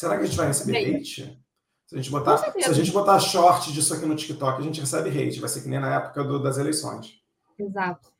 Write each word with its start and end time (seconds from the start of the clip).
Será 0.00 0.16
que 0.16 0.22
a 0.22 0.26
gente 0.26 0.36
vai 0.38 0.46
receber 0.46 0.96
hate? 0.96 1.38
Se 1.86 1.94
a 1.94 1.98
gente 1.98 2.10
botar, 2.10 2.38
se 2.38 2.70
a 2.70 2.72
gente 2.72 2.90
botar 2.90 3.20
short 3.20 3.70
disso 3.70 3.92
aqui 3.92 4.06
no 4.06 4.16
TikTok, 4.16 4.58
a 4.58 4.64
gente 4.64 4.80
recebe 4.80 5.10
hate. 5.10 5.38
Vai 5.38 5.48
ser 5.50 5.60
que 5.60 5.68
nem 5.68 5.78
na 5.78 5.94
época 5.94 6.24
do, 6.24 6.42
das 6.42 6.56
eleições. 6.56 7.20
Exato. 7.58 8.10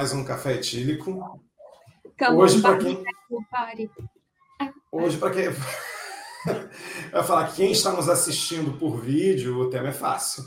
Mais 0.00 0.14
um 0.14 0.24
café 0.24 0.54
etílico. 0.54 1.42
Hoje, 2.34 2.62
para 2.62 2.78
quem. 2.78 3.04
Hoje, 4.90 5.18
para 5.18 5.30
quem. 5.30 5.44
Eu 7.12 7.22
falar 7.22 7.48
que 7.48 7.56
quem 7.56 7.70
está 7.70 7.92
nos 7.92 8.08
assistindo 8.08 8.78
por 8.78 8.98
vídeo, 8.98 9.58
o 9.58 9.68
tema 9.68 9.88
é 9.88 9.92
fácil. 9.92 10.42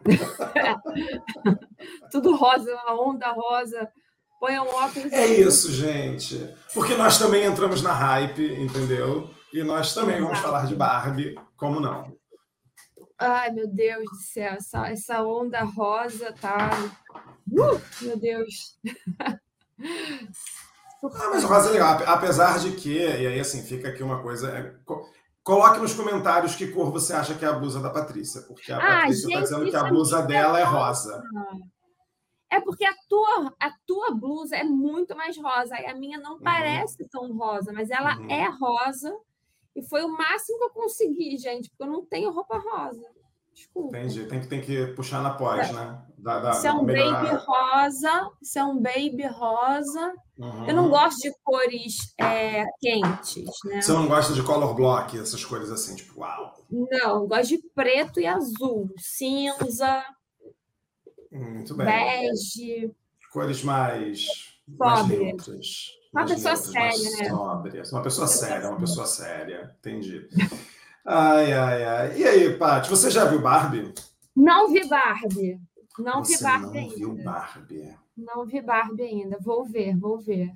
Tudo 2.10 2.34
rosa, 2.34 2.74
uma 2.76 2.98
onda 2.98 3.30
rosa. 3.30 3.92
Põe 4.40 4.58
um 4.58 4.66
óculos. 4.66 5.12
É 5.12 5.26
isso, 5.26 5.70
gente. 5.70 6.48
Porque 6.72 6.94
nós 6.94 7.18
também 7.18 7.44
entramos 7.44 7.82
na 7.82 7.92
hype, 7.92 8.54
entendeu? 8.54 9.28
E 9.52 9.62
nós 9.62 9.92
também 9.92 10.18
vamos 10.18 10.38
falar 10.38 10.64
de 10.64 10.74
Barbie, 10.74 11.38
como 11.58 11.78
não? 11.78 12.10
Ai, 13.18 13.50
meu 13.50 13.68
Deus 13.68 14.04
do 14.04 14.16
céu, 14.16 14.54
essa, 14.54 14.88
essa 14.88 15.22
onda 15.22 15.62
rosa 15.62 16.32
tá. 16.40 16.70
Uh, 17.52 17.80
meu 18.02 18.18
Deus. 18.18 18.78
ah, 19.20 19.38
mas 21.30 21.44
o 21.44 21.46
rosa 21.46 21.70
é 21.70 21.72
legal, 21.72 21.98
apesar 22.06 22.58
de 22.58 22.72
que, 22.72 22.98
e 22.98 23.26
aí 23.26 23.40
assim, 23.40 23.62
fica 23.62 23.88
aqui 23.88 24.02
uma 24.02 24.22
coisa. 24.22 24.50
É, 24.50 24.74
coloque 25.42 25.80
nos 25.80 25.94
comentários 25.94 26.54
que 26.54 26.68
cor 26.68 26.90
você 26.90 27.12
acha 27.12 27.34
que 27.34 27.44
é 27.44 27.48
a 27.48 27.52
blusa 27.52 27.80
da 27.80 27.90
Patrícia, 27.90 28.42
porque 28.42 28.72
a 28.72 28.76
ah, 28.76 29.00
Patrícia 29.00 29.28
está 29.28 29.40
dizendo 29.40 29.70
que 29.70 29.76
a 29.76 29.86
é 29.86 29.90
blusa 29.90 30.18
é 30.18 30.26
dela 30.26 30.60
é 30.60 30.64
rosa. 30.64 31.22
É 32.50 32.60
porque 32.60 32.84
a 32.84 32.94
tua, 33.08 33.54
a 33.60 33.70
tua 33.86 34.14
blusa 34.14 34.56
é 34.56 34.64
muito 34.64 35.14
mais 35.14 35.36
rosa, 35.36 35.78
e 35.80 35.86
a 35.86 35.94
minha 35.94 36.18
não 36.18 36.34
uhum. 36.34 36.40
parece 36.40 37.06
tão 37.08 37.36
rosa, 37.36 37.72
mas 37.72 37.90
ela 37.90 38.16
uhum. 38.16 38.30
é 38.30 38.48
rosa 38.48 39.14
e 39.78 39.82
foi 39.82 40.02
o 40.02 40.08
máximo 40.08 40.58
que 40.58 40.64
eu 40.64 40.70
consegui, 40.70 41.36
gente, 41.36 41.70
porque 41.70 41.84
eu 41.84 41.92
não 41.92 42.04
tenho 42.04 42.32
roupa 42.32 42.58
rosa. 42.58 43.06
Desculpa. 43.54 43.96
Entendi. 43.96 44.26
Tem 44.26 44.40
que, 44.40 44.46
tem 44.48 44.60
que 44.60 44.86
puxar 44.88 45.22
na 45.22 45.34
pós, 45.34 45.70
né? 45.70 46.02
Da, 46.18 46.40
da, 46.40 46.52
se 46.52 46.66
é 46.66 46.72
um 46.72 46.84
baby 46.84 47.28
rosa, 47.46 48.30
se 48.42 48.58
é 48.58 48.64
um 48.64 48.80
baby 48.80 49.26
rosa. 49.26 50.14
Uhum. 50.36 50.68
Eu 50.68 50.74
não 50.74 50.90
gosto 50.90 51.18
de 51.18 51.32
cores 51.44 52.12
é, 52.18 52.64
quentes, 52.80 53.54
né? 53.64 53.80
Você 53.80 53.92
não 53.92 54.06
gosta 54.06 54.32
de 54.34 54.42
color 54.42 54.74
block, 54.74 55.18
essas 55.18 55.44
cores 55.44 55.70
assim, 55.70 55.94
tipo, 55.94 56.20
uau. 56.20 56.54
Não, 56.70 57.26
gosto 57.26 57.50
de 57.50 57.58
preto 57.74 58.20
e 58.20 58.26
azul, 58.26 58.90
cinza. 58.98 60.04
Muito 61.30 61.74
bem. 61.76 61.86
Bege. 61.86 62.92
Cores 63.32 63.62
mais, 63.62 64.26
mais 64.66 65.06
neutras. 65.06 65.98
Uma 66.12 66.26
pessoa 66.26 66.56
séria, 66.56 67.10
né? 67.18 67.28
Sóbrias. 67.28 67.92
Uma 67.92 68.02
pessoa 68.02 68.26
séria, 68.26 68.70
uma 68.70 68.80
pessoa 68.80 69.06
séria. 69.06 69.76
Entendi. 69.78 70.28
Ai, 71.06 71.52
ai, 71.52 71.84
ai. 71.84 72.18
E 72.18 72.24
aí, 72.24 72.56
Paty, 72.56 72.90
você 72.90 73.10
já 73.10 73.24
viu 73.24 73.40
Barbie? 73.40 73.94
Não 74.34 74.72
vi 74.72 74.86
Barbie. 74.88 75.60
Não 75.98 76.24
você 76.24 76.36
vi 76.36 76.42
Barbie 76.42 76.66
não 76.66 76.80
ainda. 76.80 76.96
viu 76.96 77.14
Barbie? 77.24 77.98
Não 78.16 78.46
vi 78.46 78.60
Barbie 78.60 79.02
ainda. 79.02 79.38
Vou 79.40 79.64
ver, 79.64 79.96
vou 79.96 80.18
ver. 80.18 80.52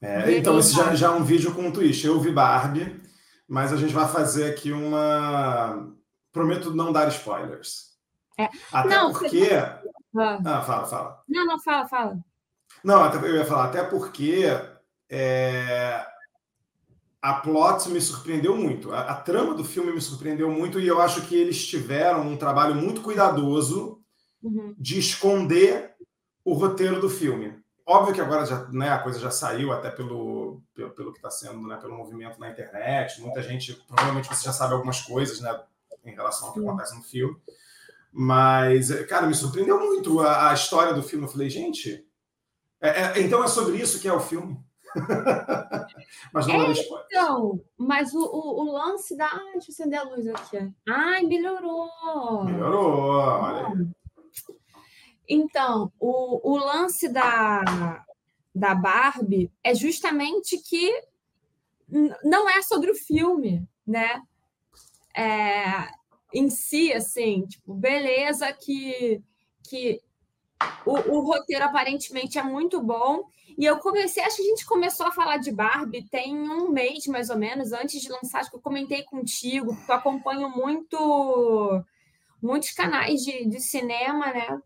É, 0.00 0.36
então, 0.36 0.58
esse 0.58 0.74
já, 0.74 0.94
já 0.94 1.06
é 1.08 1.10
um 1.10 1.24
vídeo 1.24 1.54
com 1.54 1.62
um 1.62 1.72
twist. 1.72 2.06
Eu 2.06 2.20
vi 2.20 2.30
Barbie, 2.30 3.00
mas 3.48 3.72
a 3.72 3.76
gente 3.76 3.94
vai 3.94 4.06
fazer 4.06 4.50
aqui 4.50 4.72
uma. 4.72 5.92
Prometo 6.30 6.74
não 6.74 6.92
dar 6.92 7.08
spoilers. 7.08 7.96
É. 8.38 8.48
Até 8.70 8.88
não, 8.88 9.12
porque. 9.12 9.28
Você... 9.28 9.54
Ah. 9.54 10.38
ah, 10.44 10.62
fala, 10.62 10.86
fala. 10.86 11.22
Não, 11.28 11.46
não, 11.46 11.58
fala, 11.60 11.88
fala. 11.88 12.18
Não, 12.84 13.04
eu 13.24 13.36
ia 13.36 13.44
falar, 13.44 13.64
até 13.64 13.82
porque 13.82 14.44
é, 15.08 16.06
a 17.20 17.34
plot 17.34 17.88
me 17.88 18.00
surpreendeu 18.00 18.56
muito. 18.56 18.92
A, 18.92 19.00
a, 19.00 19.14
trama 19.14 19.54
do 19.54 19.64
filme 19.64 19.92
me 19.92 20.00
surpreendeu 20.00 20.50
muito 20.50 20.78
e 20.78 20.86
eu 20.86 21.00
acho 21.00 21.22
que 21.22 21.34
eles 21.34 21.66
tiveram 21.66 22.28
um 22.28 22.36
trabalho 22.36 22.74
muito 22.74 23.00
cuidadoso 23.00 24.00
uhum. 24.42 24.74
de 24.78 24.98
esconder 24.98 25.94
o 26.44 26.54
roteiro 26.54 27.00
do 27.00 27.10
filme. 27.10 27.54
Óbvio 27.84 28.14
que 28.14 28.20
agora 28.20 28.44
já, 28.44 28.64
né, 28.68 28.90
a 28.90 28.98
coisa 28.98 29.18
já 29.18 29.30
saiu 29.30 29.72
até 29.72 29.90
pelo, 29.90 30.60
pelo, 30.74 30.90
pelo 30.90 31.12
que 31.12 31.18
está 31.18 31.30
sendo, 31.30 31.66
né, 31.68 31.76
pelo 31.76 31.96
movimento 31.96 32.38
na 32.40 32.50
internet. 32.50 33.20
Muita 33.20 33.42
gente, 33.42 33.74
provavelmente 33.86 34.28
você 34.28 34.44
já 34.44 34.52
sabe 34.52 34.74
algumas 34.74 35.00
coisas, 35.02 35.40
né, 35.40 35.60
em 36.04 36.14
relação 36.14 36.48
ao 36.48 36.54
que 36.54 36.60
acontece 36.60 36.96
no 36.96 37.02
filme. 37.02 37.36
Mas, 38.12 38.90
cara, 39.06 39.26
me 39.26 39.34
surpreendeu 39.34 39.78
muito 39.78 40.20
a, 40.20 40.50
a 40.50 40.54
história 40.54 40.94
do 40.94 41.02
filme. 41.02 41.26
Eu 41.26 41.30
falei, 41.30 41.50
gente, 41.50 42.04
é, 42.80 42.88
é, 42.88 43.20
então 43.20 43.42
é 43.44 43.48
sobre 43.48 43.76
isso 43.76 44.00
que 44.00 44.08
é 44.08 44.12
o 44.12 44.20
filme. 44.20 44.58
mas 46.32 46.46
não 46.46 46.54
é, 46.54 46.72
spoiler. 46.72 47.06
Então, 47.10 47.60
mas 47.76 48.14
o, 48.14 48.20
o, 48.20 48.64
o, 48.64 48.72
lance 48.72 49.16
da. 49.16 49.26
Ai, 49.26 49.52
deixa 49.52 49.70
eu 49.70 49.74
acender 49.74 49.98
a 49.98 50.02
luz 50.04 50.26
aqui. 50.26 50.72
Ai, 50.88 51.22
melhorou. 51.22 52.44
Melhorou, 52.44 53.18
olha 53.18 53.66
aí. 53.66 53.95
Então, 55.28 55.92
o, 55.98 56.52
o 56.52 56.56
lance 56.56 57.08
da, 57.08 58.04
da 58.54 58.74
Barbie 58.74 59.50
é 59.62 59.74
justamente 59.74 60.58
que 60.58 60.92
não 62.24 62.48
é 62.48 62.62
sobre 62.62 62.90
o 62.90 62.94
filme, 62.94 63.66
né? 63.86 64.22
É, 65.16 65.88
em 66.32 66.50
si, 66.50 66.92
assim, 66.92 67.46
tipo, 67.46 67.74
beleza 67.74 68.52
que, 68.52 69.22
que 69.68 70.00
o, 70.84 70.92
o, 70.92 71.20
roteiro 71.20 71.64
aparentemente 71.64 72.38
é 72.38 72.42
muito 72.42 72.82
bom. 72.82 73.24
E 73.56 73.64
eu 73.64 73.78
comecei, 73.78 74.22
acho 74.22 74.36
que 74.36 74.42
a 74.42 74.46
gente 74.46 74.66
começou 74.66 75.06
a 75.06 75.12
falar 75.12 75.38
de 75.38 75.50
Barbie 75.50 76.08
tem 76.10 76.36
um 76.36 76.70
mês, 76.70 77.06
mais 77.06 77.30
ou 77.30 77.38
menos, 77.38 77.72
antes 77.72 78.02
de 78.02 78.10
lançar, 78.10 78.40
acho 78.40 78.50
que 78.50 78.56
eu 78.56 78.60
comentei 78.60 79.02
contigo, 79.04 79.74
porque 79.74 79.90
eu 79.90 79.96
acompanho 79.96 80.50
muito 80.50 81.82
muitos 82.42 82.72
canais 82.72 83.22
de, 83.22 83.46
de 83.46 83.60
cinema, 83.60 84.26
né? 84.32 84.60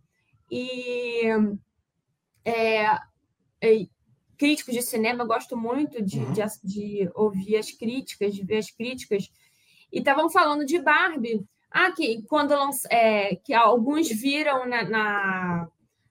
E 0.50 1.22
é, 2.44 2.86
é, 3.60 3.86
críticos 4.36 4.74
de 4.74 4.82
cinema, 4.82 5.24
gosto 5.24 5.56
muito 5.56 6.02
de, 6.02 6.18
uhum. 6.18 6.32
de, 6.32 6.42
de, 6.64 7.10
ouvir 7.14 7.56
as 7.56 7.70
críticas, 7.70 8.34
de 8.34 8.44
ver 8.44 8.58
as 8.58 8.70
críticas. 8.70 9.30
E 9.92 9.98
estavam 9.98 10.30
falando 10.30 10.64
de 10.64 10.78
Barbie. 10.78 11.44
Ah, 11.70 11.92
que 11.92 12.22
quando 12.22 12.52
é, 12.90 13.36
que 13.36 13.54
alguns 13.54 14.08
viram 14.08 14.66
na, 14.66 14.82
na 14.82 15.68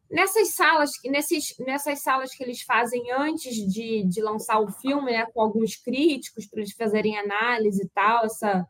nessas 0.09 0.55
salas, 0.55 0.91
nesses, 1.05 1.55
nessas 1.59 2.01
salas 2.01 2.33
que 2.33 2.43
eles 2.43 2.61
fazem 2.61 3.11
antes 3.11 3.55
de, 3.55 4.03
de 4.03 4.21
lançar 4.21 4.59
o 4.59 4.71
filme, 4.71 5.11
né, 5.11 5.25
com 5.33 5.41
alguns 5.41 5.75
críticos 5.75 6.47
para 6.47 6.61
eles 6.61 6.73
fazerem 6.73 7.17
análise 7.17 7.83
e 7.83 7.89
tal, 7.89 8.25
essa, 8.25 8.67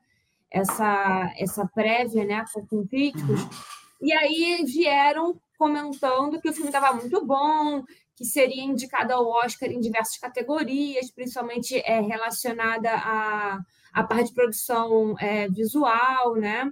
essa, 0.52 1.34
essa 1.38 1.68
prévia, 1.68 2.26
né, 2.26 2.44
com 2.70 2.86
críticos. 2.86 3.40
E 4.02 4.12
aí 4.12 4.64
vieram 4.66 5.40
comentando 5.60 6.40
que 6.40 6.50
o 6.50 6.54
filme 6.54 6.70
estava 6.70 6.94
muito 6.94 7.24
bom, 7.26 7.84
que 8.16 8.24
seria 8.24 8.64
indicado 8.64 9.14
ao 9.14 9.28
Oscar 9.28 9.70
em 9.70 9.82
diversas 9.82 10.18
categorias, 10.18 11.12
principalmente 11.12 11.78
é, 11.80 12.00
relacionada 12.00 12.90
à, 12.92 13.60
à 13.94 14.04
parte 14.04 14.30
de 14.30 14.34
produção 14.34 15.16
é, 15.20 15.50
visual, 15.50 16.36
né? 16.36 16.72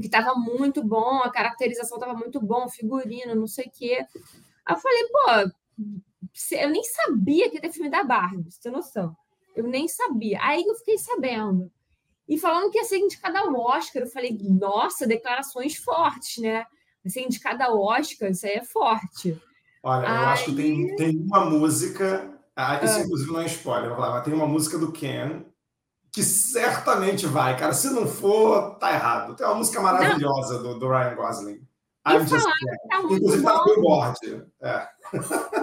que 0.00 0.06
estava 0.06 0.34
muito 0.34 0.82
bom, 0.82 1.22
a 1.22 1.30
caracterização 1.30 1.96
estava 1.98 2.18
muito 2.18 2.40
bom, 2.40 2.68
figurino, 2.68 3.34
não 3.34 3.46
sei 3.46 3.66
o 3.66 3.70
quê. 3.70 4.04
Aí 4.66 4.74
eu 4.74 4.78
falei, 4.80 5.08
pô, 5.08 5.54
eu 6.56 6.70
nem 6.70 6.82
sabia 6.82 7.48
que 7.48 7.56
ia 7.56 7.60
ter 7.60 7.72
filme 7.72 7.88
da 7.88 8.02
Barbie, 8.02 8.50
você 8.50 8.60
tem 8.60 8.72
noção. 8.72 9.16
Eu 9.54 9.68
nem 9.68 9.86
sabia. 9.86 10.40
Aí 10.42 10.64
eu 10.66 10.74
fiquei 10.74 10.98
sabendo. 10.98 11.70
E 12.28 12.36
falando 12.36 12.72
que 12.72 12.78
ia 12.78 12.84
ser 12.84 12.98
indicada 12.98 13.38
ao 13.38 13.54
Oscar, 13.54 14.02
eu 14.02 14.08
falei, 14.08 14.36
nossa, 14.42 15.06
declarações 15.06 15.76
fortes, 15.76 16.38
né? 16.38 16.66
Ser 17.06 17.22
indicada 17.22 17.66
ao 17.66 17.80
Oscar, 17.80 18.30
isso 18.30 18.46
aí 18.46 18.54
é 18.54 18.64
forte. 18.64 19.40
Olha, 19.82 20.08
aí... 20.08 20.16
eu 20.16 20.28
acho 20.28 20.44
que 20.46 20.54
tem, 20.54 20.96
tem 20.96 21.16
uma 21.16 21.44
música. 21.44 22.30
Ah, 22.56 22.80
isso, 22.82 22.98
ah. 22.98 23.00
inclusive, 23.00 23.32
não 23.32 23.40
é 23.40 23.46
spoiler, 23.46 23.98
mas 23.98 24.24
tem 24.24 24.32
uma 24.32 24.46
música 24.46 24.78
do 24.78 24.92
Ken 24.92 25.44
que 26.14 26.22
certamente 26.22 27.26
vai, 27.26 27.58
cara. 27.58 27.72
Se 27.72 27.90
não 27.90 28.06
for, 28.06 28.76
tá 28.76 28.92
errado. 28.92 29.34
Tem 29.34 29.44
uma 29.44 29.56
música 29.56 29.80
maravilhosa 29.80 30.62
do, 30.62 30.78
do, 30.78 30.88
Ryan 30.88 31.16
Gosling. 31.16 31.60
I'm 32.06 32.24
just 32.24 32.44
tá 32.88 33.00
Inclusive, 33.00 33.42
tá 33.42 33.52
bom. 33.52 33.58
tá 33.58 33.64
billboard. 33.64 34.46
É. 34.62 34.88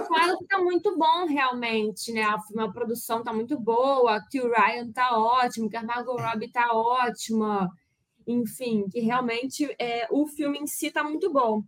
Falaram 0.06 0.38
que 0.38 0.46
tá 0.46 0.58
muito 0.58 0.98
bom, 0.98 1.26
realmente, 1.26 2.12
né? 2.12 2.22
A, 2.24 2.36
a 2.64 2.70
produção 2.70 3.22
tá 3.22 3.32
muito 3.32 3.58
boa, 3.58 4.20
que 4.30 4.42
o 4.42 4.52
Ryan 4.52 4.92
tá 4.92 5.16
ótimo, 5.16 5.70
que 5.70 5.76
a 5.76 5.82
Margot 5.82 6.16
Robbie 6.16 6.52
tá 6.52 6.68
ótima. 6.72 7.70
Enfim, 8.26 8.88
que 8.90 9.00
realmente 9.00 9.74
é, 9.78 10.06
o 10.10 10.26
filme 10.26 10.58
em 10.58 10.66
si 10.66 10.86
está 10.86 11.02
muito 11.02 11.32
bom. 11.32 11.62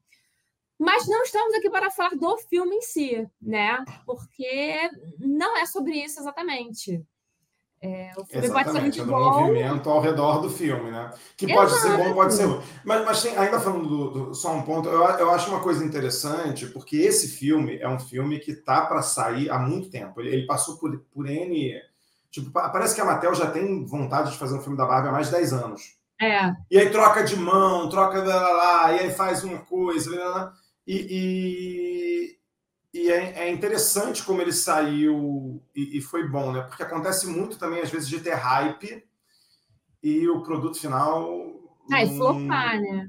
Mas 0.78 1.06
não 1.06 1.22
estamos 1.22 1.54
aqui 1.54 1.70
para 1.70 1.90
falar 1.90 2.10
do 2.10 2.36
filme 2.38 2.76
em 2.76 2.82
si, 2.82 3.28
né? 3.40 3.84
Porque 4.04 4.90
não 5.18 5.56
é 5.56 5.66
sobre 5.66 5.92
isso 5.92 6.20
exatamente. 6.20 7.04
É, 7.84 8.12
o 8.16 8.24
filme 8.24 8.46
Exatamente, 8.46 8.64
pode 8.64 8.72
ser 8.72 8.80
muito 8.80 9.00
é 9.02 9.04
do 9.04 9.10
bom. 9.10 9.40
movimento 9.40 9.90
ao 9.90 10.00
redor 10.00 10.40
do 10.40 10.48
filme, 10.48 10.90
né? 10.90 11.10
Que 11.36 11.46
pode 11.46 11.70
Exato. 11.70 11.86
ser 11.86 11.96
bom, 11.98 12.14
pode 12.14 12.32
ser 12.32 12.44
ruim. 12.46 12.62
Mas, 12.82 13.04
mas 13.04 13.22
tem, 13.22 13.36
ainda 13.36 13.60
falando 13.60 13.86
do, 13.86 14.10
do, 14.10 14.34
só 14.34 14.54
um 14.54 14.62
ponto, 14.62 14.88
eu, 14.88 15.02
eu 15.02 15.30
acho 15.30 15.50
uma 15.50 15.60
coisa 15.60 15.84
interessante, 15.84 16.64
porque 16.68 16.96
esse 16.96 17.28
filme 17.28 17.76
é 17.76 17.86
um 17.86 18.00
filme 18.00 18.38
que 18.38 18.54
tá 18.54 18.86
para 18.86 19.02
sair 19.02 19.50
há 19.50 19.58
muito 19.58 19.90
tempo. 19.90 20.18
Ele, 20.22 20.30
ele, 20.30 20.46
passou 20.46 20.78
por, 20.78 20.98
por 21.12 21.28
N. 21.28 21.74
Tipo, 22.30 22.50
parece 22.50 22.94
que 22.94 23.02
a 23.02 23.04
Mattel 23.04 23.34
já 23.34 23.50
tem 23.50 23.84
vontade 23.84 24.32
de 24.32 24.38
fazer 24.38 24.56
um 24.56 24.62
filme 24.62 24.78
da 24.78 24.86
Barbie 24.86 25.08
há 25.08 25.12
mais 25.12 25.26
de 25.26 25.32
10 25.34 25.52
anos. 25.52 25.98
É. 26.20 26.54
E 26.70 26.78
aí 26.78 26.90
troca 26.90 27.24
de 27.24 27.36
mão, 27.36 27.88
troca 27.88 28.22
lá, 28.22 28.52
lá, 28.52 28.92
e 28.92 29.00
aí 29.00 29.10
faz 29.10 29.42
uma 29.42 29.58
coisa, 29.58 30.16
lá, 30.16 30.28
lá, 30.28 30.54
e, 30.86 32.38
e, 32.94 33.00
e 33.00 33.10
é, 33.10 33.46
é, 33.46 33.50
interessante 33.50 34.22
como 34.22 34.40
ele 34.40 34.52
saiu 34.52 35.62
e, 35.74 35.98
e, 35.98 36.00
foi 36.00 36.28
bom, 36.28 36.52
né? 36.52 36.62
Porque 36.62 36.82
acontece 36.82 37.26
muito 37.26 37.58
também, 37.58 37.80
às 37.80 37.90
vezes, 37.90 38.08
de 38.08 38.20
ter 38.20 38.34
hype 38.34 39.04
e 40.02 40.28
o 40.28 40.42
produto 40.42 40.78
final. 40.78 41.26
Ah, 41.90 42.04
e 42.04 42.16
flopar, 42.16 42.80
né? 42.80 43.08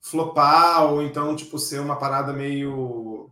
Flopar, 0.00 0.92
ou 0.92 1.02
então, 1.02 1.34
tipo, 1.36 1.58
ser 1.58 1.80
uma 1.80 1.96
parada 1.96 2.32
meio. 2.32 3.30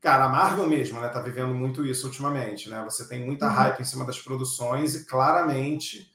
Cara, 0.00 0.24
a 0.24 0.28
Marvel 0.28 0.66
mesmo, 0.66 1.00
né? 1.00 1.08
Tá 1.08 1.20
vivendo 1.20 1.54
muito 1.54 1.84
isso 1.84 2.06
ultimamente, 2.06 2.68
né? 2.70 2.82
Você 2.84 3.08
tem 3.08 3.24
muita 3.24 3.46
uhum. 3.46 3.52
hype 3.52 3.80
em 3.80 3.84
cima 3.84 4.04
das 4.04 4.20
produções 4.20 4.94
e 4.94 5.04
claramente 5.04 6.11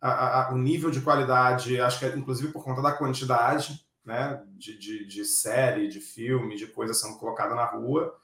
a, 0.00 0.48
a, 0.48 0.52
o 0.52 0.58
nível 0.58 0.90
de 0.90 1.00
qualidade, 1.00 1.80
acho 1.80 1.98
que 1.98 2.04
é, 2.04 2.16
inclusive 2.16 2.52
por 2.52 2.64
conta 2.64 2.80
da 2.80 2.92
quantidade, 2.92 3.84
né, 4.04 4.42
de, 4.56 4.78
de, 4.78 5.06
de, 5.06 5.24
série, 5.24 5.88
de 5.88 6.00
filme, 6.00 6.56
de 6.56 6.66
coisa 6.66 6.94
sendo 6.94 7.18
colocada 7.18 7.54
na 7.54 7.64
rua, 7.64 8.14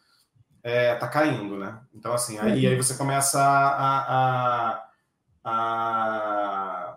é, 0.62 0.94
tá 0.94 1.06
caindo, 1.06 1.58
né? 1.58 1.78
Então, 1.92 2.14
assim, 2.14 2.38
aí, 2.38 2.64
uhum. 2.64 2.72
aí 2.72 2.76
você 2.76 2.94
começa 2.94 3.38
a, 3.38 4.72
a, 4.72 4.88
a 5.44 6.96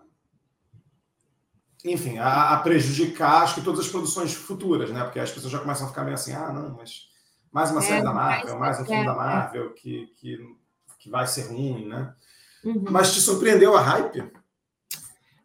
enfim, 1.83 2.17
a, 2.17 2.53
a, 2.53 2.57
prejudicar, 2.59 3.43
acho 3.43 3.55
que 3.55 3.61
todas 3.61 3.81
as 3.81 3.91
produções 3.91 4.33
futuras, 4.33 4.89
né? 4.89 5.03
Porque 5.03 5.19
as 5.19 5.31
pessoas 5.31 5.51
já 5.51 5.59
começam 5.59 5.85
a 5.85 5.89
ficar 5.89 6.03
meio 6.03 6.15
assim, 6.15 6.33
ah, 6.33 6.51
não, 6.51 6.77
mas 6.77 7.07
mais 7.51 7.71
uma 7.71 7.81
é, 7.81 7.83
série 7.83 8.03
da 8.03 8.13
Marvel, 8.13 8.57
mais 8.57 8.79
um 8.79 8.85
filme 8.85 9.05
da 9.05 9.15
Marvel 9.15 9.73
que, 9.73 10.07
que, 10.17 10.37
que 10.99 11.09
vai 11.09 11.27
ser 11.27 11.47
ruim, 11.47 11.87
né? 11.87 12.13
Uhum. 12.63 12.85
Mas 12.89 13.13
te 13.13 13.19
surpreendeu 13.19 13.75
a 13.75 13.81
hype? 13.81 14.31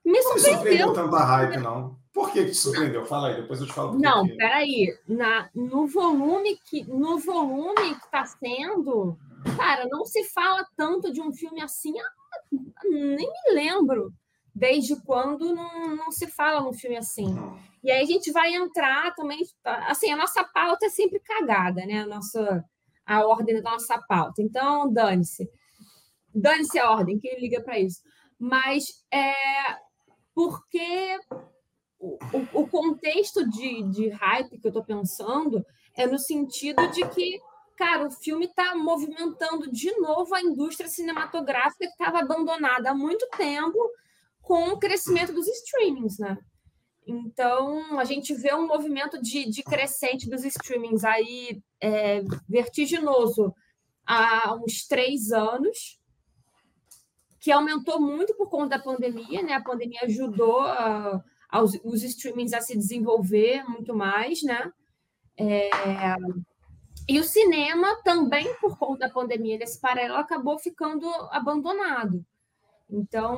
Me 0.04 0.20
surpreendeu. 0.22 0.52
Não 0.52 0.58
surpreendeu 0.58 0.92
tanto 0.92 1.16
a 1.16 1.24
hype, 1.24 1.56
não. 1.58 1.96
Por 2.12 2.30
que, 2.30 2.44
que 2.44 2.50
te 2.50 2.56
surpreendeu? 2.56 3.06
Fala 3.06 3.28
aí, 3.28 3.40
depois 3.40 3.60
eu 3.60 3.66
te 3.66 3.72
falo. 3.72 3.98
Não, 3.98 4.26
que... 4.26 4.36
peraí. 4.36 4.98
Na, 5.08 5.48
no 5.54 5.86
volume 5.86 6.58
que 6.68 6.84
no 6.84 7.18
volume 7.18 7.94
que 7.94 8.04
está 8.04 8.24
sendo, 8.24 9.16
cara, 9.56 9.86
não 9.88 10.04
se 10.04 10.24
fala 10.24 10.66
tanto 10.76 11.12
de 11.12 11.20
um 11.20 11.32
filme 11.32 11.62
assim. 11.62 11.94
Nem 12.84 13.28
me 13.28 13.54
lembro 13.54 14.12
desde 14.54 15.00
quando 15.02 15.54
não, 15.54 15.96
não 15.96 16.12
se 16.12 16.26
fala 16.26 16.60
num 16.60 16.74
filme 16.74 16.96
assim. 16.96 17.34
E 17.82 17.90
aí 17.90 18.02
a 18.02 18.06
gente 18.06 18.30
vai 18.30 18.54
entrar 18.54 19.14
também. 19.14 19.40
Assim, 19.64 20.10
a 20.10 20.16
nossa 20.16 20.44
pauta 20.44 20.86
é 20.86 20.90
sempre 20.90 21.18
cagada, 21.20 21.86
né? 21.86 22.02
A, 22.02 22.06
nossa, 22.06 22.64
a 23.06 23.26
ordem 23.26 23.62
da 23.62 23.70
nossa 23.70 23.98
pauta. 24.06 24.42
Então, 24.42 24.92
dane-se. 24.92 25.48
Dane-se 26.34 26.78
a 26.78 26.90
ordem, 26.90 27.18
quem 27.18 27.40
liga 27.40 27.62
para 27.62 27.78
isso. 27.78 28.02
Mas 28.38 29.04
é 29.10 29.32
porque 30.34 31.18
o, 31.98 32.18
o 32.52 32.68
contexto 32.68 33.48
de, 33.48 33.82
de 33.90 34.08
hype 34.08 34.58
que 34.58 34.66
eu 34.66 34.70
estou 34.70 34.84
pensando 34.84 35.64
é 35.94 36.06
no 36.06 36.18
sentido 36.18 36.88
de 36.88 37.06
que, 37.08 37.40
cara, 37.76 38.06
o 38.06 38.10
filme 38.10 38.46
está 38.46 38.74
movimentando 38.74 39.70
de 39.70 39.90
novo 39.98 40.34
a 40.34 40.42
indústria 40.42 40.88
cinematográfica 40.88 41.86
que 41.86 41.92
estava 41.92 42.18
abandonada 42.20 42.90
há 42.90 42.94
muito 42.94 43.26
tempo 43.36 43.78
com 44.40 44.70
o 44.70 44.78
crescimento 44.78 45.32
dos 45.32 45.46
streamings, 45.46 46.18
né? 46.18 46.36
Então, 47.06 47.98
a 47.98 48.04
gente 48.04 48.34
vê 48.34 48.54
um 48.54 48.66
movimento 48.66 49.20
de, 49.20 49.48
de 49.48 49.62
crescente 49.62 50.30
dos 50.30 50.44
streamings 50.44 51.04
aí 51.04 51.60
é, 51.80 52.22
vertiginoso 52.48 53.54
há 54.06 54.54
uns 54.54 54.86
três 54.86 55.32
anos, 55.32 56.00
que 57.42 57.50
aumentou 57.50 58.00
muito 58.00 58.34
por 58.36 58.48
conta 58.48 58.78
da 58.78 58.82
pandemia, 58.82 59.42
né? 59.42 59.54
A 59.54 59.62
pandemia 59.62 60.02
ajudou 60.04 60.60
a, 60.60 61.20
aos, 61.50 61.72
os 61.82 62.04
streamings 62.04 62.52
a 62.52 62.60
se 62.60 62.78
desenvolver 62.78 63.64
muito 63.68 63.92
mais, 63.92 64.44
né? 64.44 64.72
É, 65.36 65.68
e 67.08 67.18
o 67.18 67.24
cinema 67.24 68.00
também, 68.04 68.54
por 68.60 68.78
conta 68.78 69.08
da 69.08 69.12
pandemia 69.12 69.58
desse 69.58 69.80
paralelo, 69.80 70.14
acabou 70.14 70.56
ficando 70.56 71.08
abandonado. 71.32 72.24
Então, 72.88 73.36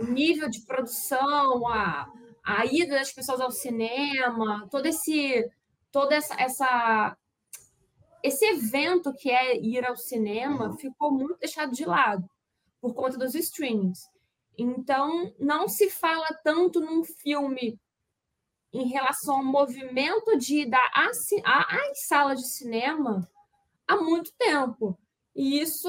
o 0.00 0.04
nível 0.04 0.48
de 0.48 0.62
produção, 0.62 1.68
a, 1.68 2.10
a 2.42 2.64
ida 2.64 2.94
das 2.94 3.12
pessoas 3.12 3.42
ao 3.42 3.50
cinema, 3.50 4.66
todo 4.70 4.86
esse, 4.86 5.46
toda 5.90 6.14
essa, 6.14 6.40
essa 6.40 7.16
esse 8.22 8.46
evento 8.46 9.12
que 9.12 9.30
é 9.30 9.60
ir 9.60 9.84
ao 9.84 9.96
cinema 9.96 10.74
ficou 10.78 11.12
muito 11.12 11.38
deixado 11.38 11.72
de 11.72 11.84
lado 11.84 12.31
por 12.82 12.94
conta 12.94 13.16
dos 13.16 13.36
streamings. 13.36 14.00
Então, 14.58 15.32
não 15.38 15.68
se 15.68 15.88
fala 15.88 16.28
tanto 16.42 16.80
num 16.80 17.04
filme 17.04 17.80
em 18.72 18.88
relação 18.88 19.36
ao 19.36 19.44
movimento 19.44 20.36
de 20.36 20.62
ir 20.62 20.70
às 20.92 21.28
salas 22.06 22.40
de 22.40 22.48
cinema 22.48 23.26
há 23.86 23.96
muito 23.96 24.32
tempo. 24.36 24.98
E 25.34 25.60
isso 25.60 25.88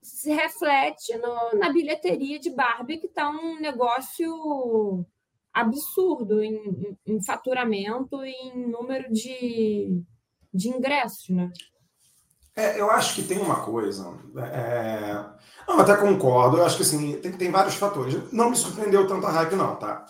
se 0.00 0.32
reflete 0.32 1.16
no, 1.18 1.58
na 1.58 1.70
bilheteria 1.70 2.38
de 2.38 2.50
Barbie, 2.50 2.98
que 2.98 3.06
está 3.06 3.28
um 3.28 3.60
negócio 3.60 5.04
absurdo 5.52 6.42
em, 6.42 6.96
em, 7.06 7.22
faturamento 7.22 8.24
e 8.24 8.30
em 8.30 8.66
número 8.68 9.12
de, 9.12 10.02
de 10.54 10.68
ingressos, 10.68 11.28
né? 11.28 11.50
É, 12.56 12.80
eu 12.80 12.90
acho 12.90 13.14
que 13.14 13.22
tem 13.22 13.38
uma 13.38 13.62
coisa. 13.62 14.12
É... 14.38 15.24
Não, 15.66 15.78
até 15.78 15.96
concordo. 15.96 16.58
Eu 16.58 16.66
acho 16.66 16.76
que 16.76 16.82
assim, 16.82 17.16
tem, 17.20 17.32
tem 17.32 17.50
vários 17.50 17.76
fatores. 17.76 18.32
Não 18.32 18.50
me 18.50 18.56
surpreendeu 18.56 19.06
tanto 19.06 19.26
a 19.26 19.30
hype, 19.30 19.54
não, 19.54 19.76
tá? 19.76 20.04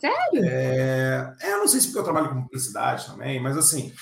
Sério? 0.00 0.44
É, 0.44 1.34
é, 1.40 1.52
eu 1.52 1.58
não 1.58 1.68
sei 1.68 1.80
se 1.80 1.86
porque 1.86 1.98
eu 1.98 2.04
trabalho 2.04 2.28
com 2.28 2.42
publicidade 2.42 3.06
também, 3.06 3.40
mas 3.40 3.56
assim, 3.56 3.92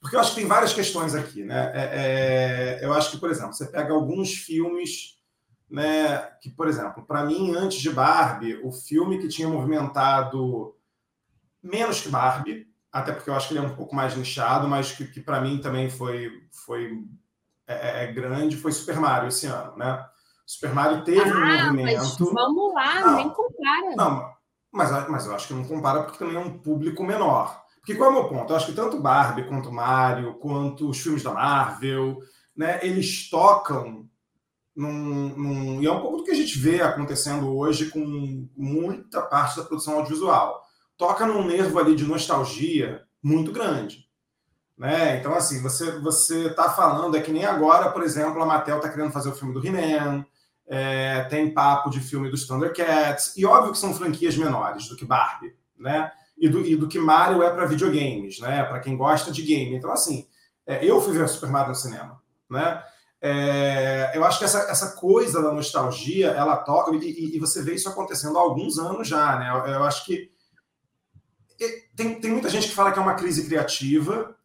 porque 0.00 0.16
eu 0.16 0.20
acho 0.20 0.30
que 0.30 0.40
tem 0.40 0.48
várias 0.48 0.72
questões 0.72 1.14
aqui, 1.14 1.44
né? 1.44 1.70
É, 1.74 2.80
é, 2.80 2.84
eu 2.84 2.92
acho 2.92 3.10
que, 3.10 3.18
por 3.18 3.30
exemplo, 3.30 3.52
você 3.52 3.66
pega 3.66 3.92
alguns 3.92 4.32
filmes, 4.32 5.18
né? 5.68 6.18
Que, 6.40 6.48
por 6.50 6.68
exemplo, 6.68 7.04
para 7.04 7.24
mim, 7.24 7.54
antes 7.54 7.80
de 7.80 7.90
Barbie, 7.90 8.60
o 8.64 8.72
filme 8.72 9.18
que 9.18 9.28
tinha 9.28 9.48
movimentado 9.48 10.74
menos 11.62 12.00
que 12.00 12.08
Barbie, 12.08 12.66
até 12.92 13.12
porque 13.12 13.30
eu 13.30 13.34
acho 13.34 13.48
que 13.48 13.54
ele 13.54 13.64
é 13.64 13.68
um 13.68 13.76
pouco 13.76 13.94
mais 13.94 14.16
nichado, 14.16 14.68
mas 14.68 14.92
que, 14.92 15.06
que 15.06 15.20
para 15.20 15.40
mim 15.40 15.58
também 15.58 15.88
foi, 15.88 16.30
foi 16.50 17.04
é, 17.66 18.04
é, 18.04 18.12
grande, 18.12 18.56
foi 18.56 18.72
Super 18.72 18.98
Mario 18.98 19.28
esse 19.28 19.46
ano, 19.46 19.76
né? 19.76 20.04
Super 20.46 20.74
Mario 20.74 21.04
teve 21.04 21.30
ah, 21.30 21.34
um 21.34 21.72
movimento. 21.74 22.32
vamos 22.34 22.74
lá, 22.74 23.00
não, 23.00 23.16
nem 23.16 23.28
compara. 23.28 23.96
Não, 23.96 24.34
mas, 24.72 25.08
mas 25.08 25.26
eu 25.26 25.34
acho 25.34 25.46
que 25.46 25.54
não 25.54 25.64
compara 25.64 26.02
porque 26.02 26.18
também 26.18 26.36
é 26.36 26.40
um 26.40 26.58
público 26.58 27.04
menor. 27.04 27.60
Porque 27.76 27.94
qual 27.94 28.10
é 28.10 28.12
o 28.12 28.16
meu 28.16 28.28
ponto? 28.28 28.52
Eu 28.52 28.56
acho 28.56 28.66
que 28.66 28.72
tanto 28.72 29.00
Barbie 29.00 29.46
quanto 29.46 29.72
Mario, 29.72 30.34
quanto 30.34 30.88
os 30.88 31.00
filmes 31.00 31.22
da 31.22 31.32
Marvel, 31.32 32.18
né, 32.56 32.78
eles 32.82 33.30
tocam 33.30 34.08
num, 34.76 35.28
num, 35.36 35.82
E 35.82 35.86
é 35.86 35.92
um 35.92 36.00
pouco 36.00 36.18
do 36.18 36.24
que 36.24 36.30
a 36.30 36.34
gente 36.34 36.58
vê 36.58 36.80
acontecendo 36.82 37.54
hoje 37.56 37.90
com 37.90 38.48
muita 38.56 39.22
parte 39.22 39.56
da 39.56 39.64
produção 39.64 39.94
audiovisual. 39.94 40.62
Toca 41.00 41.24
num 41.24 41.46
nervo 41.46 41.78
ali 41.78 41.96
de 41.96 42.04
nostalgia 42.04 43.04
muito 43.22 43.50
grande. 43.52 44.06
Né? 44.76 45.16
Então, 45.16 45.34
assim, 45.34 45.62
você 45.62 45.98
você 45.98 46.48
está 46.48 46.68
falando, 46.68 47.16
é 47.16 47.22
que 47.22 47.32
nem 47.32 47.46
agora, 47.46 47.90
por 47.90 48.02
exemplo, 48.02 48.42
a 48.42 48.44
Mattel 48.44 48.76
está 48.76 48.90
querendo 48.90 49.10
fazer 49.10 49.30
o 49.30 49.34
filme 49.34 49.54
do 49.54 49.66
He-Man, 49.66 50.26
é, 50.66 51.24
tem 51.24 51.54
papo 51.54 51.88
de 51.88 52.00
filme 52.00 52.30
dos 52.30 52.46
Thundercats, 52.46 53.34
e 53.34 53.46
óbvio 53.46 53.72
que 53.72 53.78
são 53.78 53.94
franquias 53.94 54.36
menores 54.36 54.90
do 54.90 54.96
que 54.96 55.06
Barbie, 55.06 55.56
né? 55.78 56.12
E 56.36 56.50
do, 56.50 56.60
e 56.60 56.76
do 56.76 56.86
que 56.86 56.98
Mario 56.98 57.42
é 57.42 57.48
para 57.48 57.64
videogames, 57.64 58.38
né? 58.38 58.62
Para 58.64 58.80
quem 58.80 58.94
gosta 58.94 59.32
de 59.32 59.40
game. 59.40 59.74
Então, 59.74 59.90
assim, 59.90 60.28
é, 60.66 60.84
eu 60.84 61.00
fui 61.00 61.16
ver 61.16 61.26
Super 61.30 61.48
Mario 61.48 61.70
no 61.70 61.74
cinema, 61.76 62.20
né? 62.50 62.82
É, 63.22 64.12
eu 64.14 64.22
acho 64.22 64.38
que 64.38 64.44
essa, 64.44 64.70
essa 64.70 64.96
coisa 64.96 65.40
da 65.40 65.50
nostalgia, 65.50 66.28
ela 66.28 66.58
toca, 66.58 66.94
e, 66.94 67.36
e, 67.36 67.38
você 67.38 67.62
vê 67.62 67.72
isso 67.72 67.88
acontecendo 67.88 68.36
há 68.36 68.42
alguns 68.42 68.78
anos 68.78 69.08
já, 69.08 69.38
né? 69.38 69.50
Eu, 69.50 69.72
eu 69.72 69.84
acho 69.84 70.04
que 70.04 70.30
tem, 71.94 72.20
tem 72.20 72.30
muita 72.30 72.48
gente 72.48 72.68
que 72.68 72.74
fala 72.74 72.92
que 72.92 72.98
é 72.98 73.02
uma 73.02 73.14
crise 73.14 73.46
criativa, 73.46 74.36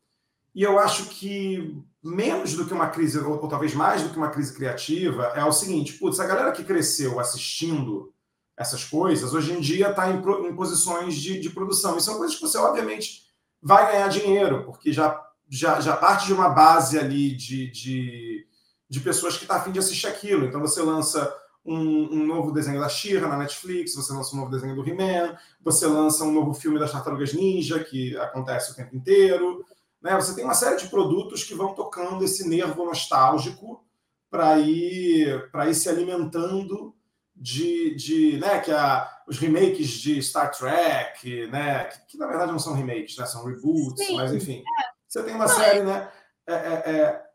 e 0.53 0.63
eu 0.63 0.79
acho 0.79 1.05
que 1.09 1.81
menos 2.03 2.53
do 2.53 2.65
que 2.65 2.73
uma 2.73 2.89
crise, 2.89 3.19
ou, 3.19 3.41
ou, 3.41 3.47
talvez 3.47 3.73
mais 3.73 4.03
do 4.03 4.09
que 4.09 4.17
uma 4.17 4.29
crise 4.29 4.53
criativa, 4.53 5.25
é 5.35 5.43
o 5.43 5.51
seguinte: 5.51 5.93
putz, 5.93 6.19
a 6.19 6.25
galera 6.25 6.51
que 6.51 6.63
cresceu 6.63 7.19
assistindo 7.19 8.13
essas 8.57 8.83
coisas, 8.83 9.33
hoje 9.33 9.51
em 9.51 9.59
dia 9.59 9.89
está 9.89 10.09
em, 10.09 10.17
em, 10.17 10.55
posições 10.55 11.15
de, 11.15 11.39
de 11.39 11.49
produção. 11.49 11.97
E 11.97 12.01
são 12.01 12.17
coisas 12.17 12.35
que 12.35 12.41
você, 12.41 12.57
obviamente, 12.57 13.23
vai 13.61 13.91
ganhar 13.91 14.07
dinheiro, 14.07 14.63
porque 14.63 14.93
já, 14.93 15.21
já, 15.49 15.81
já 15.81 15.97
parte 15.97 16.27
de 16.27 16.33
uma 16.33 16.49
base 16.49 16.97
ali 16.97 17.35
de, 17.35 17.69
de, 17.71 18.47
de 18.89 18.99
pessoas 19.01 19.35
que 19.35 19.43
estão 19.43 19.57
tá 19.57 19.61
afim 19.61 19.71
de 19.71 19.79
assistir 19.79 20.07
aquilo. 20.07 20.45
Então 20.45 20.61
você 20.61 20.81
lança 20.81 21.33
um, 21.65 22.13
um 22.13 22.25
novo 22.25 22.51
desenho 22.51 22.79
da 22.79 22.87
Shira 22.87 23.27
na 23.27 23.37
Netflix, 23.37 23.95
você 23.95 24.13
lança 24.13 24.35
um 24.35 24.39
novo 24.39 24.51
desenho 24.51 24.75
do 24.75 24.87
He-Man, 24.87 25.35
você 25.61 25.87
lança 25.87 26.23
um 26.23 26.31
novo 26.31 26.53
filme 26.53 26.77
das 26.77 26.91
Tartarugas 26.91 27.33
Ninja, 27.33 27.83
que 27.83 28.15
acontece 28.17 28.71
o 28.71 28.75
tempo 28.75 28.95
inteiro. 28.95 29.65
Né? 30.01 30.15
Você 30.15 30.35
tem 30.35 30.43
uma 30.43 30.53
série 30.53 30.77
de 30.77 30.87
produtos 30.87 31.43
que 31.43 31.55
vão 31.55 31.73
tocando 31.73 32.23
esse 32.23 32.47
nervo 32.47 32.85
nostálgico 32.85 33.83
para 34.29 34.59
ir, 34.59 35.49
ir 35.67 35.73
se 35.73 35.89
alimentando 35.89 36.93
de, 37.35 37.95
de 37.95 38.37
né, 38.37 38.59
que 38.59 38.71
a, 38.71 39.09
os 39.27 39.39
remakes 39.39 39.89
de 39.89 40.21
Star 40.21 40.51
Trek, 40.51 41.47
né, 41.47 41.85
que, 41.85 42.05
que, 42.11 42.17
na 42.17 42.27
verdade 42.27 42.51
não 42.51 42.59
são 42.59 42.73
remakes, 42.73 43.17
né, 43.17 43.25
são 43.25 43.45
reboots, 43.45 44.05
Sim, 44.05 44.15
mas 44.15 44.33
enfim, 44.33 44.59
é. 44.59 44.83
você 45.07 45.23
tem 45.23 45.35
uma 45.35 45.47
série, 45.47 45.83
né, 45.83 46.09
é, 46.47 46.53
é, 46.53 46.91
é, 46.91 47.25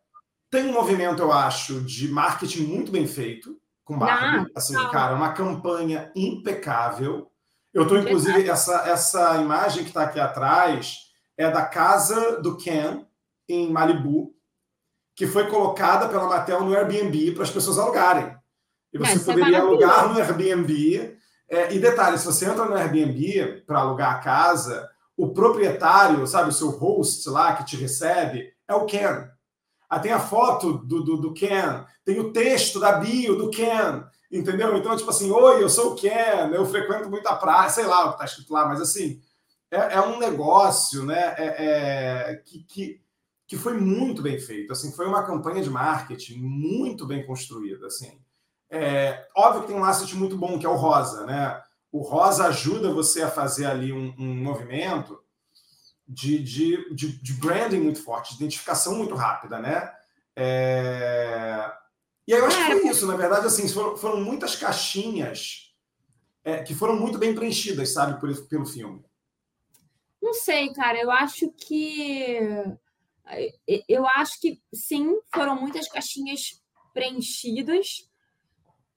tem 0.51 0.67
um 0.67 0.73
movimento, 0.73 1.21
eu 1.21 1.33
acho, 1.33 1.83
de 1.83 2.09
marketing 2.09 2.63
muito 2.63 2.91
bem 2.91 3.07
feito 3.07 3.60
com 3.91 3.97
não, 3.97 4.47
assim, 4.55 4.75
não. 4.75 4.89
cara, 4.91 5.17
uma 5.17 5.33
campanha 5.33 6.13
impecável. 6.15 7.29
Eu 7.75 7.83
estou, 7.83 7.99
inclusive, 7.99 8.49
essa, 8.49 8.89
essa 8.89 9.37
imagem 9.39 9.83
que 9.83 9.91
está 9.91 10.05
aqui 10.05 10.21
atrás 10.21 10.99
é 11.37 11.51
da 11.51 11.65
casa 11.65 12.41
do 12.41 12.57
Ken 12.57 13.05
em 13.49 13.69
Malibu, 13.69 14.33
que 15.17 15.27
foi 15.27 15.49
colocada 15.49 16.09
pela 16.09 16.29
Mattel 16.29 16.63
no 16.63 16.75
Airbnb 16.75 17.33
para 17.33 17.43
as 17.43 17.51
pessoas 17.51 17.79
alugarem. 17.79 18.37
E 18.93 18.99
você 18.99 19.15
Mas 19.15 19.29
é 19.29 19.33
poderia 19.33 19.57
é 19.57 19.61
alugar 19.61 20.09
no 20.09 20.21
Airbnb. 20.21 21.17
É, 21.49 21.75
e 21.75 21.81
detalhe, 21.81 22.17
se 22.17 22.27
você 22.27 22.47
entra 22.47 22.65
no 22.65 22.77
Airbnb 22.77 23.65
para 23.67 23.81
alugar 23.81 24.15
a 24.15 24.19
casa, 24.21 24.89
o 25.17 25.33
proprietário, 25.33 26.25
sabe, 26.29 26.51
o 26.51 26.53
seu 26.53 26.71
host 26.71 27.29
lá 27.29 27.55
que 27.55 27.65
te 27.65 27.77
recebe, 27.77 28.53
é 28.69 28.75
o 28.75 28.87
Ken. 28.87 29.29
Ah, 29.91 29.99
tem 29.99 30.13
a 30.13 30.21
foto 30.21 30.75
do, 30.75 31.03
do, 31.03 31.17
do, 31.17 31.35
Ken, 31.35 31.85
tem 32.05 32.21
o 32.21 32.33
texto 32.33 32.79
da 32.79 32.93
bio 32.93 33.35
do 33.35 33.51
Ken, 33.51 34.05
entendeu? 34.31 34.77
Então, 34.77 34.97
tipo 34.97 35.11
assim, 35.11 35.33
oi, 35.33 35.61
eu 35.61 35.69
sou 35.69 35.93
o 35.93 35.95
Ken, 35.97 36.49
eu 36.53 36.65
frequento 36.65 37.11
muito 37.11 37.27
a 37.27 37.35
praia, 37.35 37.69
sei 37.69 37.87
lá 37.87 38.05
o 38.05 38.09
que 38.11 38.15
está 38.15 38.25
escrito 38.25 38.53
lá, 38.53 38.69
mas 38.69 38.81
assim, 38.81 39.21
é, 39.69 39.95
é 39.95 40.01
um 40.01 40.21
negócio 40.21 41.05
né, 41.05 41.35
é, 41.37 41.57
é, 41.59 42.37
que, 42.37 42.63
que, 42.63 43.01
que 43.49 43.57
foi 43.57 43.75
muito 43.75 44.23
bem 44.23 44.39
feito. 44.39 44.73
Assim, 44.73 44.93
foi 44.93 45.07
uma 45.07 45.25
campanha 45.25 45.61
de 45.61 45.69
marketing 45.69 46.39
muito 46.39 47.05
bem 47.05 47.27
construída. 47.27 47.89
Assim. 47.89 48.21
É, 48.71 49.27
óbvio 49.35 49.63
que 49.63 49.69
tem 49.69 49.77
um 49.77 49.85
asset 49.85 50.15
muito 50.15 50.37
bom, 50.37 50.57
que 50.57 50.67
é 50.67 50.69
o 50.69 50.77
rosa, 50.77 51.27
né? 51.27 51.61
O 51.91 52.03
rosa 52.03 52.47
ajuda 52.47 52.93
você 52.93 53.23
a 53.23 53.31
fazer 53.31 53.67
ali 53.67 53.93
um, 53.93 54.15
um 54.17 54.35
movimento 54.37 55.21
de, 56.11 56.39
de, 56.41 56.95
de, 56.95 57.23
de, 57.23 57.33
branding 57.35 57.79
muito 57.79 58.03
forte, 58.03 58.31
de 58.31 58.37
identificação 58.43 58.97
muito 58.97 59.15
rápida, 59.15 59.61
né? 59.61 59.95
É... 60.35 61.73
E 62.27 62.35
aí 62.35 62.41
eu 62.41 62.47
acho 62.47 62.57
que 62.57 62.65
foi 62.65 62.89
isso, 62.89 63.07
na 63.07 63.17
verdade, 63.17 63.47
assim, 63.47 63.69
foram, 63.69 63.97
foram 63.97 64.21
muitas 64.21 64.57
caixinhas 64.57 65.73
é, 66.43 66.63
que 66.63 66.75
foram 66.75 66.97
muito 66.97 67.17
bem 67.17 67.35
preenchidas, 67.35 67.93
sabe, 67.93 68.19
por, 68.21 68.35
pelo 68.49 68.67
filme. 68.67 69.05
Não 70.21 70.35
sei, 70.35 70.73
cara, 70.73 71.01
eu 71.01 71.11
acho 71.11 71.51
que. 71.53 72.39
Eu 73.89 74.05
acho 74.09 74.41
que 74.41 74.61
sim, 74.75 75.17
foram 75.33 75.61
muitas 75.61 75.89
caixinhas 75.89 76.61
preenchidas, 76.93 78.11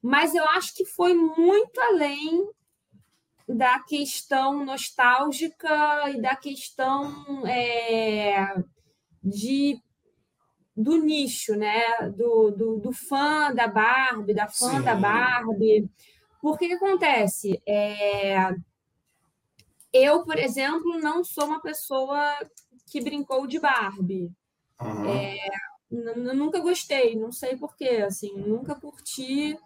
mas 0.01 0.33
eu 0.33 0.43
acho 0.45 0.73
que 0.73 0.85
foi 0.85 1.13
muito 1.13 1.79
além 1.79 2.49
da 3.47 3.79
questão 3.79 4.65
nostálgica 4.65 6.09
e 6.09 6.21
da 6.21 6.35
questão 6.35 7.45
é, 7.45 8.55
de 9.23 9.81
do 10.75 10.97
nicho, 10.97 11.55
né? 11.55 11.81
Do, 12.15 12.51
do, 12.51 12.77
do, 12.79 12.91
fã 12.91 13.53
da 13.53 13.67
Barbie, 13.67 14.33
da 14.33 14.47
fã 14.47 14.77
Sim. 14.77 14.81
da 14.81 14.95
Barbie. 14.95 15.89
Porque 16.41 16.67
que 16.67 16.73
acontece? 16.73 17.61
É, 17.67 18.55
eu, 19.93 20.23
por 20.23 20.37
exemplo, 20.39 20.99
não 20.99 21.23
sou 21.23 21.45
uma 21.45 21.61
pessoa 21.61 22.19
que 22.87 22.99
brincou 22.99 23.45
de 23.45 23.59
Barbie. 23.59 24.31
Uhum. 24.81 25.05
É, 25.07 25.37
nunca 26.33 26.59
gostei, 26.59 27.15
não 27.15 27.31
sei 27.31 27.55
porquê, 27.55 28.03
assim, 28.07 28.35
nunca 28.35 28.73
curti 28.73 29.57